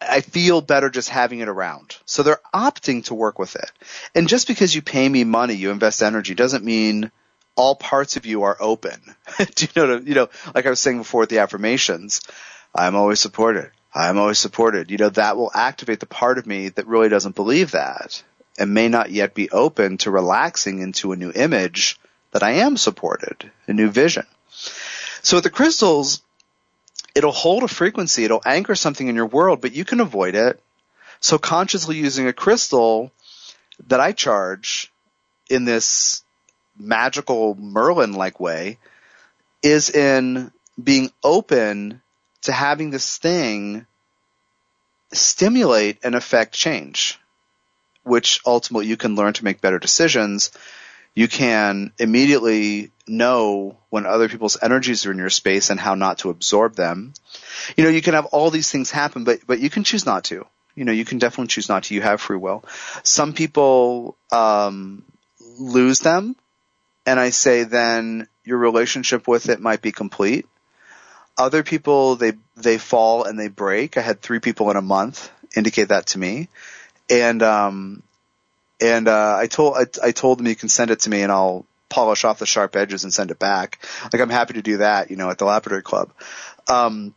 I 0.00 0.20
feel 0.20 0.60
better 0.60 0.90
just 0.90 1.08
having 1.08 1.40
it 1.40 1.48
around. 1.48 1.96
So 2.04 2.22
they're 2.22 2.40
opting 2.54 3.04
to 3.06 3.14
work 3.14 3.38
with 3.38 3.56
it. 3.56 3.70
And 4.14 4.28
just 4.28 4.46
because 4.46 4.74
you 4.74 4.82
pay 4.82 5.08
me 5.08 5.24
money, 5.24 5.54
you 5.54 5.70
invest 5.70 6.02
energy 6.02 6.34
doesn't 6.34 6.64
mean 6.64 7.10
all 7.56 7.74
parts 7.74 8.16
of 8.16 8.24
you 8.24 8.44
are 8.44 8.56
open. 8.60 9.00
Do 9.54 9.66
you 9.74 9.86
know, 9.86 9.96
you 9.96 10.14
know, 10.14 10.28
like 10.54 10.66
I 10.66 10.70
was 10.70 10.80
saying 10.80 10.98
before 10.98 11.20
with 11.20 11.30
the 11.30 11.40
affirmations, 11.40 12.20
I'm 12.74 12.94
always 12.94 13.18
supported. 13.18 13.72
I'm 13.92 14.18
always 14.18 14.38
supported. 14.38 14.90
You 14.90 14.98
know, 14.98 15.08
that 15.10 15.36
will 15.36 15.50
activate 15.52 15.98
the 15.98 16.06
part 16.06 16.38
of 16.38 16.46
me 16.46 16.68
that 16.68 16.86
really 16.86 17.08
doesn't 17.08 17.34
believe 17.34 17.72
that 17.72 18.22
and 18.58 18.74
may 18.74 18.88
not 18.88 19.10
yet 19.10 19.34
be 19.34 19.50
open 19.50 19.98
to 19.98 20.10
relaxing 20.10 20.80
into 20.80 21.12
a 21.12 21.16
new 21.16 21.32
image 21.32 21.98
that 22.32 22.42
I 22.42 22.52
am 22.52 22.76
supported, 22.76 23.50
a 23.66 23.72
new 23.72 23.88
vision. 23.88 24.26
So 25.22 25.36
with 25.36 25.44
the 25.44 25.50
crystals, 25.50 26.22
it'll 27.18 27.32
hold 27.32 27.64
a 27.64 27.68
frequency, 27.68 28.24
it'll 28.24 28.42
anchor 28.46 28.76
something 28.76 29.08
in 29.08 29.16
your 29.16 29.26
world, 29.26 29.60
but 29.60 29.72
you 29.72 29.84
can 29.84 29.98
avoid 29.98 30.36
it. 30.36 30.62
So 31.18 31.36
consciously 31.36 31.96
using 31.96 32.28
a 32.28 32.32
crystal 32.32 33.10
that 33.88 33.98
I 33.98 34.12
charge 34.12 34.92
in 35.50 35.64
this 35.64 36.22
magical 36.78 37.56
Merlin 37.56 38.12
like 38.12 38.38
way 38.38 38.78
is 39.64 39.90
in 39.90 40.52
being 40.80 41.10
open 41.24 42.00
to 42.42 42.52
having 42.52 42.90
this 42.90 43.18
thing 43.18 43.84
stimulate 45.12 45.98
and 46.04 46.14
affect 46.14 46.54
change, 46.54 47.18
which 48.04 48.40
ultimately 48.46 48.86
you 48.86 48.96
can 48.96 49.16
learn 49.16 49.32
to 49.32 49.44
make 49.44 49.60
better 49.60 49.80
decisions 49.80 50.52
you 51.18 51.26
can 51.26 51.92
immediately 51.98 52.92
know 53.08 53.76
when 53.90 54.06
other 54.06 54.28
people's 54.28 54.58
energies 54.60 55.06
are 55.06 55.12
in 55.12 55.18
your 55.18 55.30
space 55.30 55.70
and 55.70 55.80
how 55.80 55.94
not 55.94 56.18
to 56.18 56.30
absorb 56.30 56.74
them. 56.74 57.14
You 57.76 57.84
know, 57.84 57.90
you 57.90 58.02
can 58.02 58.14
have 58.14 58.26
all 58.26 58.50
these 58.50 58.70
things 58.70 58.90
happen, 58.90 59.24
but, 59.24 59.40
but 59.46 59.60
you 59.60 59.70
can 59.70 59.84
choose 59.84 60.06
not 60.06 60.24
to. 60.24 60.46
You 60.74 60.84
know, 60.84 60.92
you 60.92 61.04
can 61.04 61.18
definitely 61.18 61.48
choose 61.48 61.68
not 61.68 61.84
to. 61.84 61.94
You 61.94 62.02
have 62.02 62.20
free 62.20 62.36
will. 62.36 62.64
Some 63.02 63.32
people, 63.32 64.16
um, 64.30 65.04
lose 65.58 66.00
them 66.00 66.36
and 67.08 67.18
I 67.18 67.30
say 67.30 67.64
then 67.64 68.28
your 68.44 68.58
relationship 68.58 69.26
with 69.26 69.48
it 69.48 69.60
might 69.60 69.80
be 69.80 69.92
complete. 69.92 70.46
Other 71.38 71.62
people, 71.62 72.16
they, 72.16 72.32
they 72.56 72.78
fall 72.78 73.24
and 73.24 73.38
they 73.38 73.48
break. 73.48 73.96
I 73.96 74.02
had 74.02 74.20
three 74.20 74.40
people 74.40 74.70
in 74.70 74.76
a 74.76 74.82
month 74.82 75.30
indicate 75.56 75.88
that 75.88 76.08
to 76.08 76.18
me. 76.18 76.48
And, 77.08 77.42
um, 77.42 78.02
and 78.80 79.08
uh, 79.08 79.36
I 79.38 79.46
told 79.46 79.76
I, 79.76 80.08
I 80.08 80.12
told 80.12 80.38
them 80.38 80.46
you 80.46 80.54
can 80.54 80.68
send 80.68 80.90
it 80.90 81.00
to 81.00 81.10
me 81.10 81.22
and 81.22 81.32
I'll 81.32 81.64
polish 81.88 82.24
off 82.24 82.38
the 82.38 82.46
sharp 82.46 82.76
edges 82.76 83.04
and 83.04 83.12
send 83.12 83.30
it 83.30 83.38
back. 83.38 83.78
Like 84.12 84.20
I'm 84.20 84.30
happy 84.30 84.54
to 84.54 84.62
do 84.62 84.78
that, 84.78 85.10
you 85.10 85.16
know, 85.16 85.30
at 85.30 85.38
the 85.38 85.44
Lapidary 85.44 85.82
Club. 85.82 86.12
Um, 86.68 87.14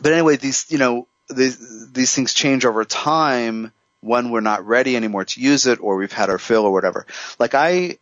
but 0.00 0.12
anyway, 0.12 0.36
these 0.36 0.66
you 0.70 0.78
know 0.78 1.06
these 1.28 1.92
these 1.92 2.14
things 2.14 2.34
change 2.34 2.64
over 2.64 2.84
time 2.84 3.72
when 4.00 4.30
we're 4.30 4.40
not 4.40 4.66
ready 4.66 4.96
anymore 4.96 5.24
to 5.24 5.40
use 5.40 5.66
it 5.66 5.78
or 5.80 5.96
we've 5.96 6.12
had 6.12 6.30
our 6.30 6.38
fill 6.38 6.64
or 6.64 6.72
whatever. 6.72 7.06
Like 7.38 7.54
I 7.54 7.98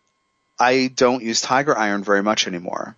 I 0.59 0.93
don't 0.95 1.23
use 1.23 1.41
tiger 1.41 1.77
iron 1.77 2.05
very 2.05 2.23
much 2.23 2.47
anymore. 2.47 2.97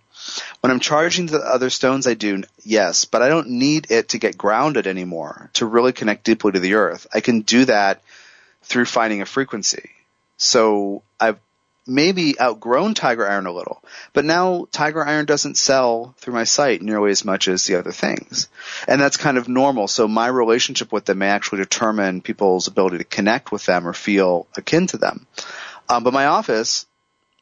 When 0.61 0.71
I'm 0.71 0.79
charging 0.79 1.25
the 1.25 1.39
other 1.39 1.69
stones, 1.69 2.07
I 2.07 2.13
do, 2.13 2.43
yes, 2.63 3.05
but 3.05 3.21
I 3.21 3.29
don't 3.29 3.49
need 3.49 3.89
it 3.89 4.09
to 4.09 4.17
get 4.19 4.37
grounded 4.37 4.87
anymore 4.87 5.49
to 5.53 5.65
really 5.65 5.91
connect 5.91 6.23
deeply 6.23 6.53
to 6.53 6.59
the 6.59 6.75
earth. 6.75 7.07
I 7.13 7.19
can 7.19 7.41
do 7.41 7.65
that 7.65 8.01
through 8.63 8.85
finding 8.85 9.21
a 9.21 9.25
frequency. 9.25 9.91
So 10.37 11.03
I've 11.19 11.39
maybe 11.85 12.39
outgrown 12.39 12.93
Tiger 12.93 13.27
Iron 13.27 13.45
a 13.45 13.51
little, 13.51 13.83
but 14.13 14.25
now 14.25 14.67
Tiger 14.71 15.05
Iron 15.05 15.25
doesn't 15.25 15.57
sell 15.57 16.15
through 16.17 16.33
my 16.33 16.45
site 16.45 16.81
nearly 16.81 17.11
as 17.11 17.25
much 17.25 17.47
as 17.47 17.65
the 17.65 17.75
other 17.75 17.91
things. 17.91 18.47
And 18.87 19.01
that's 19.01 19.17
kind 19.17 19.37
of 19.37 19.49
normal. 19.49 19.87
So 19.87 20.07
my 20.07 20.27
relationship 20.27 20.91
with 20.91 21.05
them 21.05 21.19
may 21.19 21.27
actually 21.27 21.59
determine 21.59 22.21
people's 22.21 22.67
ability 22.67 22.99
to 22.99 23.03
connect 23.03 23.51
with 23.51 23.65
them 23.65 23.87
or 23.87 23.93
feel 23.93 24.47
akin 24.55 24.87
to 24.87 24.97
them. 24.97 25.27
Um, 25.89 26.03
but 26.03 26.13
my 26.13 26.27
office, 26.27 26.85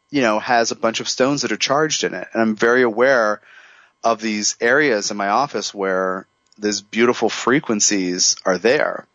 you 0.10 0.22
know, 0.22 0.40
has 0.40 0.72
a 0.72 0.76
bunch 0.76 1.00
of 1.00 1.10
stones 1.10 1.44
that 1.44 1.52
are 1.52 1.58
charged 1.58 2.04
in 2.04 2.14
it. 2.14 2.28
And 2.34 2.42
I'm 2.42 2.56
very 2.56 2.82
aware 2.82 3.42
of 4.04 4.22
these 4.22 4.58
areas 4.60 5.12
in 5.12 5.18
my 5.18 5.30
office 5.30 5.74
where 5.74 6.26
these 6.58 6.82
beautiful 6.82 7.30
frequencies 7.30 8.36
are 8.46 8.58
there. 8.58 9.06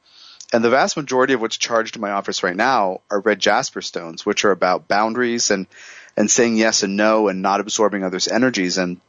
And 0.52 0.62
the 0.62 0.70
vast 0.70 0.96
majority 0.96 1.34
of 1.34 1.40
what's 1.40 1.56
charged 1.56 1.96
in 1.96 2.02
my 2.02 2.12
office 2.12 2.42
right 2.42 2.54
now 2.56 3.00
are 3.10 3.20
red 3.20 3.40
jasper 3.40 3.82
stones, 3.82 4.24
which 4.24 4.44
are 4.44 4.52
about 4.52 4.88
boundaries 4.88 5.50
and, 5.50 5.66
and 6.16 6.30
saying 6.30 6.56
yes 6.56 6.82
and 6.82 6.96
no 6.96 7.28
and 7.28 7.42
not 7.42 7.60
absorbing 7.60 8.04
others' 8.04 8.28
energies. 8.28 8.78
And, 8.78 9.00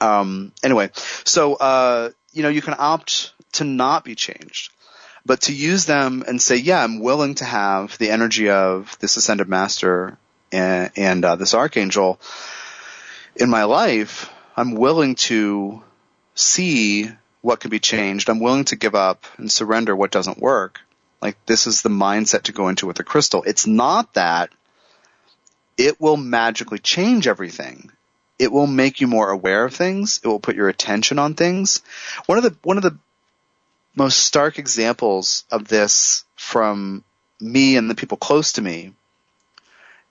um, 0.00 0.52
anyway, 0.62 0.90
so, 0.94 1.54
uh, 1.54 2.10
you 2.32 2.42
know, 2.42 2.48
you 2.48 2.62
can 2.62 2.74
opt 2.76 3.32
to 3.52 3.64
not 3.64 4.04
be 4.04 4.14
changed, 4.14 4.72
but 5.24 5.42
to 5.42 5.54
use 5.54 5.84
them 5.84 6.24
and 6.26 6.42
say, 6.42 6.56
yeah, 6.56 6.82
I'm 6.82 7.00
willing 7.00 7.36
to 7.36 7.44
have 7.44 7.96
the 7.98 8.10
energy 8.10 8.50
of 8.50 8.96
this 8.98 9.16
ascended 9.16 9.48
master 9.48 10.18
and, 10.50 10.90
and 10.96 11.24
uh, 11.24 11.36
this 11.36 11.54
archangel 11.54 12.20
in 13.36 13.48
my 13.48 13.64
life. 13.64 14.32
I'm 14.56 14.74
willing 14.74 15.14
to 15.14 15.82
see 16.34 17.10
what 17.42 17.60
can 17.60 17.70
be 17.70 17.80
changed. 17.80 18.30
I'm 18.30 18.40
willing 18.40 18.64
to 18.66 18.76
give 18.76 18.94
up 18.94 19.26
and 19.36 19.52
surrender 19.52 19.94
what 19.94 20.12
doesn't 20.12 20.38
work. 20.38 20.80
Like 21.20 21.36
this 21.46 21.66
is 21.66 21.82
the 21.82 21.88
mindset 21.88 22.44
to 22.44 22.52
go 22.52 22.68
into 22.68 22.86
with 22.86 22.96
the 22.96 23.04
crystal. 23.04 23.42
It's 23.42 23.66
not 23.66 24.14
that 24.14 24.50
it 25.76 26.00
will 26.00 26.16
magically 26.16 26.78
change 26.78 27.26
everything. 27.26 27.90
It 28.38 28.50
will 28.50 28.66
make 28.66 29.00
you 29.00 29.06
more 29.06 29.30
aware 29.30 29.64
of 29.64 29.74
things. 29.74 30.20
It 30.24 30.28
will 30.28 30.40
put 30.40 30.56
your 30.56 30.68
attention 30.68 31.18
on 31.18 31.34
things. 31.34 31.82
One 32.26 32.38
of 32.38 32.44
the, 32.44 32.56
one 32.62 32.76
of 32.76 32.82
the 32.82 32.96
most 33.94 34.18
stark 34.18 34.58
examples 34.58 35.44
of 35.50 35.68
this 35.68 36.24
from 36.36 37.04
me 37.40 37.76
and 37.76 37.90
the 37.90 37.94
people 37.94 38.16
close 38.16 38.54
to 38.54 38.62
me, 38.62 38.92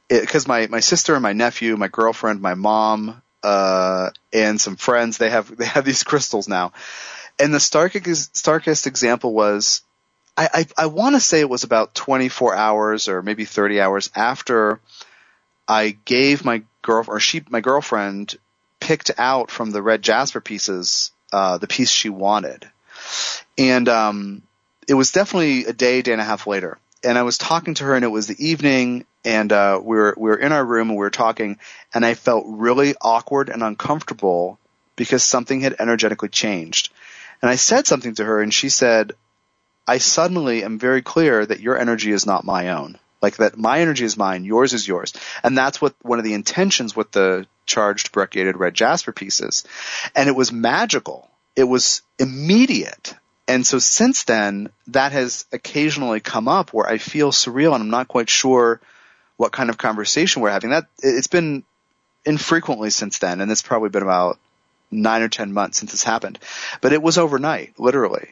because 0.10 0.48
my, 0.48 0.68
my 0.68 0.82
sister 0.82 1.14
and 1.14 1.24
my 1.24 1.34
nephew, 1.34 1.76
my 1.78 1.88
girlfriend, 1.88 2.42
my 2.42 2.54
mom, 2.54 3.22
uh, 3.44 4.12
and 4.32 4.62
some 4.62 4.76
friends, 4.76 5.18
they 5.18 5.30
have, 5.30 5.56
they 5.58 5.66
have 5.66 5.86
these 5.86 6.04
crystals 6.04 6.48
now 6.48 6.72
and 7.42 7.54
the 7.54 7.60
starkest, 7.60 8.88
example 8.88 9.34
was, 9.34 9.82
I, 10.38 10.50
I, 10.54 10.84
I 10.84 10.86
want 10.86 11.16
to 11.16 11.20
say 11.20 11.40
it 11.40 11.50
was 11.50 11.64
about 11.64 11.96
24 11.96 12.56
hours 12.56 13.08
or 13.10 13.22
maybe 13.22 13.46
30 13.46 13.82
hours 13.82 14.12
after 14.16 14.80
I 15.68 15.98
gave 16.06 16.46
my 16.46 16.62
girl 16.82 17.04
or 17.08 17.20
she, 17.20 17.44
my 17.50 17.62
girlfriend 17.62 18.38
picked 18.80 19.12
out 19.18 19.50
from 19.52 19.72
the 19.72 19.82
red 19.82 20.02
jasper 20.02 20.40
pieces, 20.40 21.12
uh, 21.34 21.58
the 21.58 21.68
piece 21.68 21.90
she 21.90 22.10
wanted. 22.10 22.70
And, 23.58 23.90
um, 23.90 24.44
it 24.88 24.94
was 24.94 25.12
definitely 25.12 25.66
a 25.66 25.74
day, 25.74 26.02
day 26.02 26.12
and 26.12 26.22
a 26.22 26.26
half 26.26 26.48
later. 26.48 26.78
And 27.04 27.18
I 27.18 27.24
was 27.24 27.38
talking 27.38 27.74
to 27.76 27.86
her 27.86 27.96
and 27.96 28.06
it 28.06 28.10
was 28.10 28.28
the 28.28 28.46
evening 28.46 29.06
and, 29.26 29.52
uh, 29.52 29.80
we 29.84 29.98
were, 29.98 30.14
we 30.18 30.30
were 30.30 30.38
in 30.38 30.52
our 30.52 30.64
room 30.64 30.90
and 30.90 30.98
we 30.98 31.04
were 31.04 31.10
talking 31.10 31.58
and 31.94 32.06
I 32.06 32.14
felt 32.14 32.46
really 32.48 32.94
awkward 33.02 33.50
and 33.50 33.64
uncomfortable 33.64 34.60
because 34.96 35.24
something 35.24 35.62
had 35.62 35.76
energetically 35.80 36.30
changed. 36.30 36.92
And 37.42 37.50
I 37.50 37.56
said 37.56 37.88
something 37.88 38.16
to 38.16 38.26
her 38.26 38.42
and 38.42 38.54
she 38.54 38.70
said, 38.70 39.14
I 39.88 39.98
suddenly 39.98 40.64
am 40.64 40.80
very 40.80 41.02
clear 41.02 41.46
that 41.46 41.60
your 41.60 41.78
energy 41.78 42.12
is 42.12 42.26
not 42.26 42.46
my 42.46 42.70
own. 42.70 42.98
Like 43.22 43.38
that 43.38 43.58
my 43.58 43.80
energy 43.80 44.06
is 44.06 44.18
mine, 44.18 44.46
yours 44.46 44.74
is 44.74 44.88
yours. 44.88 45.14
And 45.44 45.58
that's 45.58 45.82
what 45.82 45.96
one 46.02 46.18
of 46.20 46.26
the 46.26 46.34
intentions 46.34 46.96
with 46.96 47.12
the 47.12 47.46
charged 47.66 48.12
brecciated 48.12 48.58
red 48.58 48.74
jasper 48.74 49.12
pieces. 49.12 49.64
And 50.16 50.28
it 50.28 50.36
was 50.36 50.52
magical. 50.52 51.30
It 51.56 51.66
was 51.66 52.02
immediate. 52.18 53.16
And 53.48 53.66
so 53.66 53.80
since 53.80 54.24
then, 54.24 54.70
that 54.88 55.12
has 55.12 55.46
occasionally 55.52 56.20
come 56.20 56.48
up 56.48 56.74
where 56.74 56.88
I 56.88 56.98
feel 56.98 57.32
surreal 57.32 57.74
and 57.74 57.84
I'm 57.84 57.90
not 57.90 58.08
quite 58.08 58.30
sure 58.30 58.80
what 59.38 59.52
kind 59.52 59.70
of 59.70 59.78
conversation 59.78 60.42
we're 60.42 60.52
having. 60.52 60.70
That 60.70 60.86
it's 61.02 61.28
been 61.28 61.64
infrequently 62.26 62.92
since 62.92 63.18
then, 63.18 63.42
and 63.42 63.52
it's 63.52 63.64
probably 63.64 63.90
been 63.90 64.04
about 64.04 64.40
nine 64.92 65.22
or 65.22 65.30
ten 65.30 65.54
months 65.54 65.80
since 65.80 65.92
this 65.92 66.04
happened, 66.04 66.38
but 66.82 66.94
it 66.94 67.02
was 67.02 67.18
overnight, 67.18 67.80
literally. 67.80 68.30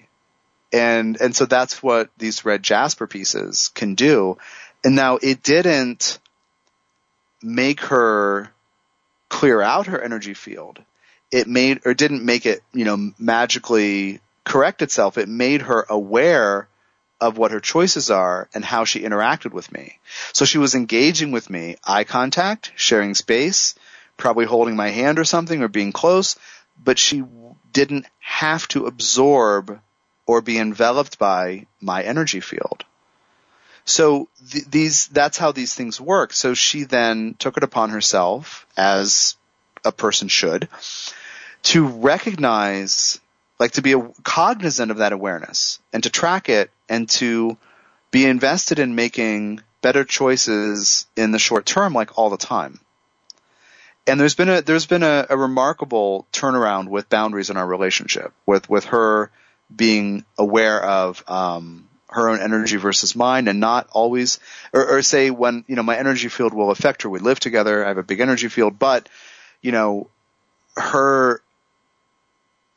And, 0.72 1.20
and 1.20 1.36
so 1.36 1.45
that's 1.45 1.82
what 1.82 2.10
these 2.18 2.45
red 2.45 2.62
jasper 2.62 3.07
pieces 3.07 3.70
can 3.74 3.95
do. 3.95 4.38
And 4.84 4.95
now 4.95 5.18
it 5.22 5.41
didn't 5.41 6.20
make 7.41 7.82
her 7.82 8.51
clear 9.30 9.62
out 9.62 9.88
her 9.88 10.01
energy 10.01 10.34
field. 10.34 10.80
It 11.32 11.47
made, 11.47 11.82
or 11.86 11.93
didn't 11.93 12.26
make 12.26 12.45
it, 12.45 12.62
you 12.74 12.86
know, 12.86 13.12
magically 13.18 14.20
correct 14.43 14.82
itself. 14.82 15.18
It 15.18 15.30
made 15.30 15.62
her 15.62 15.86
aware 15.89 16.68
of 17.22 17.38
what 17.38 17.51
her 17.51 17.60
choices 17.60 18.10
are 18.10 18.49
and 18.53 18.64
how 18.64 18.86
she 18.86 19.01
interacted 19.01 19.51
with 19.51 19.72
me. 19.72 19.99
So 20.34 20.45
she 20.45 20.57
was 20.57 20.74
engaging 20.74 21.32
with 21.32 21.49
me, 21.49 21.76
eye 21.84 22.03
contact, 22.03 22.72
sharing 22.76 23.14
space, 23.14 23.76
probably 24.20 24.45
holding 24.45 24.76
my 24.76 24.89
hand 24.89 25.17
or 25.17 25.24
something 25.24 25.63
or 25.63 25.67
being 25.67 25.91
close, 25.91 26.38
but 26.84 26.99
she 26.99 27.24
didn't 27.74 28.05
have 28.20 28.67
to 28.67 28.86
absorb 28.86 29.80
or 30.28 30.41
be 30.41 30.59
enveloped 30.59 31.17
by 31.17 31.65
my 31.82 32.03
energy 32.03 32.39
field. 32.39 32.86
So 33.86 34.30
th- 34.51 34.65
these, 34.65 35.07
that's 35.07 35.39
how 35.39 35.51
these 35.51 35.74
things 35.74 35.99
work. 35.99 36.34
So 36.34 36.53
she 36.53 36.84
then 36.84 37.36
took 37.39 37.57
it 37.57 37.63
upon 37.63 37.89
herself, 37.89 38.67
as 38.78 39.36
a 39.84 39.91
person 39.91 40.28
should, 40.28 40.70
to 41.63 41.88
recognize, 41.88 43.20
like 43.59 43.72
to 43.72 43.82
be 43.82 43.93
a, 43.93 44.11
cognizant 44.24 44.91
of 44.91 44.97
that 44.97 45.13
awareness 45.13 45.80
and 45.91 46.03
to 46.03 46.09
track 46.09 46.49
it 46.49 46.70
and 46.88 47.09
to 47.09 47.57
be 48.11 48.26
invested 48.26 48.78
in 48.78 48.93
making 48.93 49.61
better 49.82 50.03
choices 50.03 51.07
in 51.15 51.32
the 51.32 51.39
short 51.39 51.65
term, 51.65 51.93
like 51.93 52.17
all 52.17 52.30
the 52.30 52.38
time 52.38 52.80
and 54.10 54.20
there's 54.20 54.36
been 54.36 54.49
a 54.49 54.62
there's 54.62 54.86
been 54.86 55.03
a, 55.03 55.26
a, 55.30 55.38
remarkable 55.38 56.28
turnaround 56.32 56.89
with 56.89 57.10
boundaries 57.10 57.49
in 57.49 57.57
our 57.57 57.66
relationship 57.66 58.34
with 58.45 58.70
with 58.70 58.86
her 58.86 59.32
being 59.74 60.26
aware 60.38 60.84
of 60.84 61.24
um, 61.28 61.88
her 62.07 62.30
own 62.30 62.39
energy 62.39 62.78
versus 62.78 63.16
mine 63.16 63.47
and 63.47 63.60
not 63.60 63.88
always 63.91 64.39
or, 64.74 64.97
or, 64.97 65.01
say 65.01 65.30
when 65.30 65.64
you 65.68 65.76
know 65.76 65.84
my 65.84 65.97
energy 65.97 66.28
field 66.28 66.53
will 66.53 66.72
affect 66.72 67.03
her. 67.03 67.10
We 67.10 67.20
live 67.20 67.39
together. 67.39 67.86
I 67.86 67.89
have 67.89 67.97
a 67.97 68.03
big 68.03 68.20
energy 68.20 68.47
field. 68.47 68.80
But 68.80 69.07
you 69.62 69.72
know 69.72 70.10
her 70.76 71.41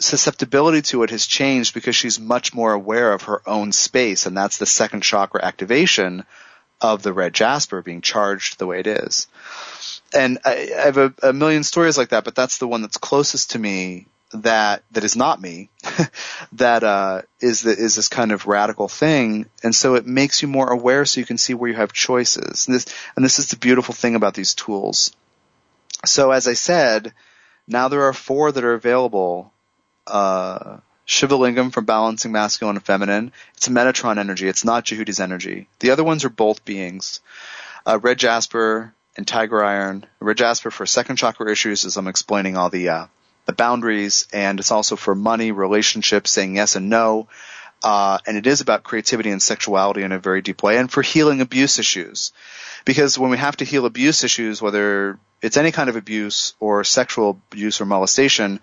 susceptibility 0.00 0.82
to 0.82 1.02
it 1.04 1.10
has 1.10 1.26
changed 1.26 1.74
because 1.74 1.94
she's 1.94 2.18
much 2.18 2.52
more 2.52 2.72
aware 2.72 3.12
of 3.12 3.22
her 3.22 3.40
own 3.46 3.72
space. 3.72 4.26
And 4.26 4.36
that's 4.36 4.58
the 4.58 4.66
second 4.66 5.02
chakra 5.02 5.44
activation 5.44 6.24
of 6.80 7.02
the 7.02 7.12
red 7.12 7.32
jasper 7.32 7.80
being 7.80 8.00
charged 8.00 8.58
the 8.58 8.66
way 8.66 8.80
it 8.80 8.86
is 8.88 9.28
and 10.14 10.38
I, 10.44 10.70
I 10.76 10.82
have 10.82 10.98
a, 10.98 11.14
a, 11.22 11.32
million 11.32 11.64
stories 11.64 11.98
like 11.98 12.10
that, 12.10 12.24
but 12.24 12.34
that's 12.34 12.58
the 12.58 12.68
one 12.68 12.82
that's 12.82 12.96
closest 12.96 13.52
to 13.52 13.58
me 13.58 14.06
that 14.34 14.82
that 14.92 15.04
is 15.04 15.16
not 15.16 15.40
me. 15.40 15.70
that 16.52 16.82
uh, 16.82 17.22
is 17.40 17.62
the, 17.62 17.70
is 17.70 17.96
this 17.96 18.08
kind 18.08 18.32
of 18.32 18.46
radical 18.46 18.88
thing, 18.88 19.46
and 19.62 19.74
so 19.74 19.94
it 19.94 20.06
makes 20.06 20.42
you 20.42 20.48
more 20.48 20.70
aware, 20.70 21.04
so 21.04 21.20
you 21.20 21.26
can 21.26 21.38
see 21.38 21.54
where 21.54 21.70
you 21.70 21.76
have 21.76 21.92
choices. 21.92 22.66
And 22.66 22.74
this 22.74 22.86
and 23.16 23.24
this 23.24 23.38
is 23.38 23.48
the 23.48 23.56
beautiful 23.56 23.94
thing 23.94 24.14
about 24.14 24.34
these 24.34 24.54
tools. 24.54 25.14
So 26.04 26.30
as 26.30 26.48
I 26.48 26.54
said, 26.54 27.12
now 27.68 27.88
there 27.88 28.04
are 28.04 28.12
four 28.12 28.52
that 28.52 28.64
are 28.64 28.74
available. 28.74 29.52
Uh, 30.06 30.78
Shivalingam 31.06 31.72
for 31.72 31.80
balancing 31.80 32.32
masculine 32.32 32.76
and 32.76 32.84
feminine. 32.84 33.32
It's 33.54 33.66
a 33.66 33.70
Metatron 33.70 34.18
energy. 34.18 34.48
It's 34.48 34.64
not 34.64 34.84
Djehuti's 34.84 35.20
energy. 35.20 35.68
The 35.80 35.90
other 35.90 36.04
ones 36.04 36.24
are 36.24 36.30
both 36.30 36.64
beings. 36.64 37.20
Uh, 37.84 37.98
Red 38.00 38.18
Jasper, 38.18 38.94
and 39.16 39.26
Tiger 39.26 39.62
Iron. 39.62 40.06
Red 40.20 40.38
Jasper 40.38 40.70
for 40.70 40.86
second 40.86 41.16
chakra 41.16 41.50
issues 41.50 41.84
as 41.84 41.96
I'm 41.96 42.08
explaining 42.08 42.56
all 42.56 42.70
the, 42.70 42.88
uh, 42.88 43.06
the 43.46 43.52
boundaries 43.52 44.26
and 44.32 44.58
it's 44.58 44.70
also 44.70 44.96
for 44.96 45.14
money, 45.14 45.52
relationships, 45.52 46.30
saying 46.30 46.56
yes 46.56 46.76
and 46.76 46.88
no. 46.88 47.28
Uh, 47.82 48.18
and 48.26 48.36
it 48.36 48.46
is 48.46 48.60
about 48.60 48.84
creativity 48.84 49.30
and 49.30 49.42
sexuality 49.42 50.02
in 50.02 50.12
a 50.12 50.18
very 50.18 50.40
deep 50.40 50.62
way 50.62 50.76
and 50.76 50.90
for 50.90 51.02
healing 51.02 51.40
abuse 51.40 51.78
issues. 51.78 52.32
Because 52.84 53.18
when 53.18 53.30
we 53.30 53.38
have 53.38 53.56
to 53.56 53.64
heal 53.64 53.86
abuse 53.86 54.22
issues, 54.24 54.62
whether 54.62 55.18
it's 55.40 55.56
any 55.56 55.72
kind 55.72 55.88
of 55.88 55.96
abuse 55.96 56.54
or 56.60 56.84
sexual 56.84 57.40
abuse 57.50 57.80
or 57.80 57.84
molestation, 57.84 58.60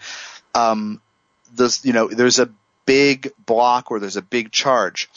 um, 0.55 1.01
this, 1.53 1.83
you 1.83 1.93
know, 1.93 2.07
there's 2.07 2.39
a 2.39 2.49
big 2.85 3.31
block 3.45 3.91
or 3.91 3.99
there's 3.99 4.17
a 4.17 4.21
big 4.21 4.51
charge 4.51 5.09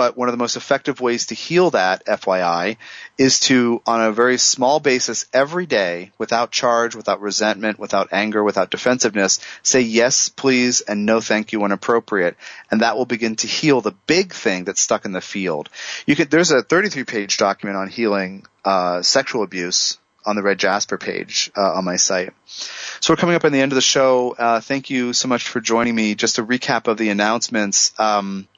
but 0.00 0.16
one 0.16 0.28
of 0.28 0.32
the 0.32 0.38
most 0.38 0.56
effective 0.56 0.98
ways 1.02 1.26
to 1.26 1.34
heal 1.34 1.72
that, 1.72 2.06
FYI, 2.06 2.78
is 3.18 3.38
to, 3.38 3.82
on 3.84 4.00
a 4.00 4.12
very 4.12 4.38
small 4.38 4.80
basis 4.80 5.26
every 5.34 5.66
day, 5.66 6.10
without 6.16 6.50
charge, 6.50 6.94
without 6.94 7.20
resentment, 7.20 7.78
without 7.78 8.08
anger, 8.10 8.42
without 8.42 8.70
defensiveness, 8.70 9.40
say 9.62 9.82
yes, 9.82 10.30
please, 10.30 10.80
and 10.80 11.04
no 11.04 11.20
thank 11.20 11.52
you 11.52 11.60
when 11.60 11.70
appropriate. 11.70 12.34
And 12.70 12.80
that 12.80 12.96
will 12.96 13.04
begin 13.04 13.36
to 13.36 13.46
heal 13.46 13.82
the 13.82 13.92
big 14.06 14.32
thing 14.32 14.64
that's 14.64 14.80
stuck 14.80 15.04
in 15.04 15.12
the 15.12 15.20
field. 15.20 15.68
You 16.06 16.16
could, 16.16 16.30
there's 16.30 16.50
a 16.50 16.62
33 16.62 17.04
page 17.04 17.36
document 17.36 17.76
on 17.76 17.88
healing, 17.88 18.46
uh, 18.64 19.02
sexual 19.02 19.42
abuse 19.42 19.98
on 20.24 20.34
the 20.34 20.42
Red 20.42 20.58
Jasper 20.58 20.96
page 20.96 21.50
uh, 21.54 21.74
on 21.74 21.84
my 21.84 21.96
site. 21.96 22.32
So 22.46 23.12
we're 23.12 23.18
coming 23.18 23.36
up 23.36 23.44
on 23.44 23.52
the 23.52 23.60
end 23.60 23.72
of 23.72 23.76
the 23.76 23.82
show. 23.82 24.34
Uh, 24.38 24.60
thank 24.60 24.88
you 24.88 25.12
so 25.12 25.28
much 25.28 25.46
for 25.46 25.60
joining 25.60 25.94
me. 25.94 26.14
Just 26.14 26.38
a 26.38 26.42
recap 26.42 26.88
of 26.88 26.96
the 26.96 27.10
announcements. 27.10 27.92
Um, 28.00 28.48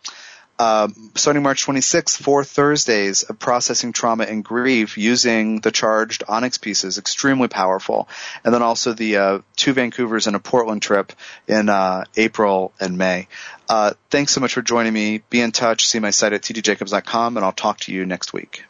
uh, 0.63 0.87
starting 1.17 1.43
March 1.43 1.67
26th, 1.67 2.23
four 2.23 2.45
Thursdays 2.45 3.25
of 3.25 3.37
processing 3.37 3.93
trauma 3.93 4.23
and 4.23 4.45
grief 4.45 4.97
using 4.97 5.59
the 5.59 5.73
charged 5.73 6.23
onyx 6.29 6.57
pieces, 6.57 6.99
extremely 6.99 7.49
powerful. 7.49 8.09
And 8.45 8.55
then 8.55 8.63
also 8.63 8.93
the 8.93 9.17
uh, 9.17 9.39
two 9.57 9.75
Vancouvers 9.75 10.29
and 10.29 10.37
a 10.37 10.39
Portland 10.39 10.81
trip 10.81 11.13
in 11.49 11.69
uh, 11.69 12.05
April 12.17 12.73
and 12.79 12.97
May. 12.97 13.27
Uh, 13.69 13.95
thanks 14.09 14.31
so 14.31 14.41
much 14.41 14.55
for 14.55 14.63
joining 14.63 14.93
me. 14.93 15.23
Be 15.31 15.41
in 15.41 15.51
touch. 15.51 15.89
See 15.89 15.99
my 15.99 16.11
site 16.11 16.33
at 16.33 16.43
tdjacobs.com, 16.43 17.37
and 17.37 17.45
I'll 17.45 17.51
talk 17.51 17.81
to 17.81 17.93
you 17.93 18.07
next 18.07 18.33
week. 18.33 18.63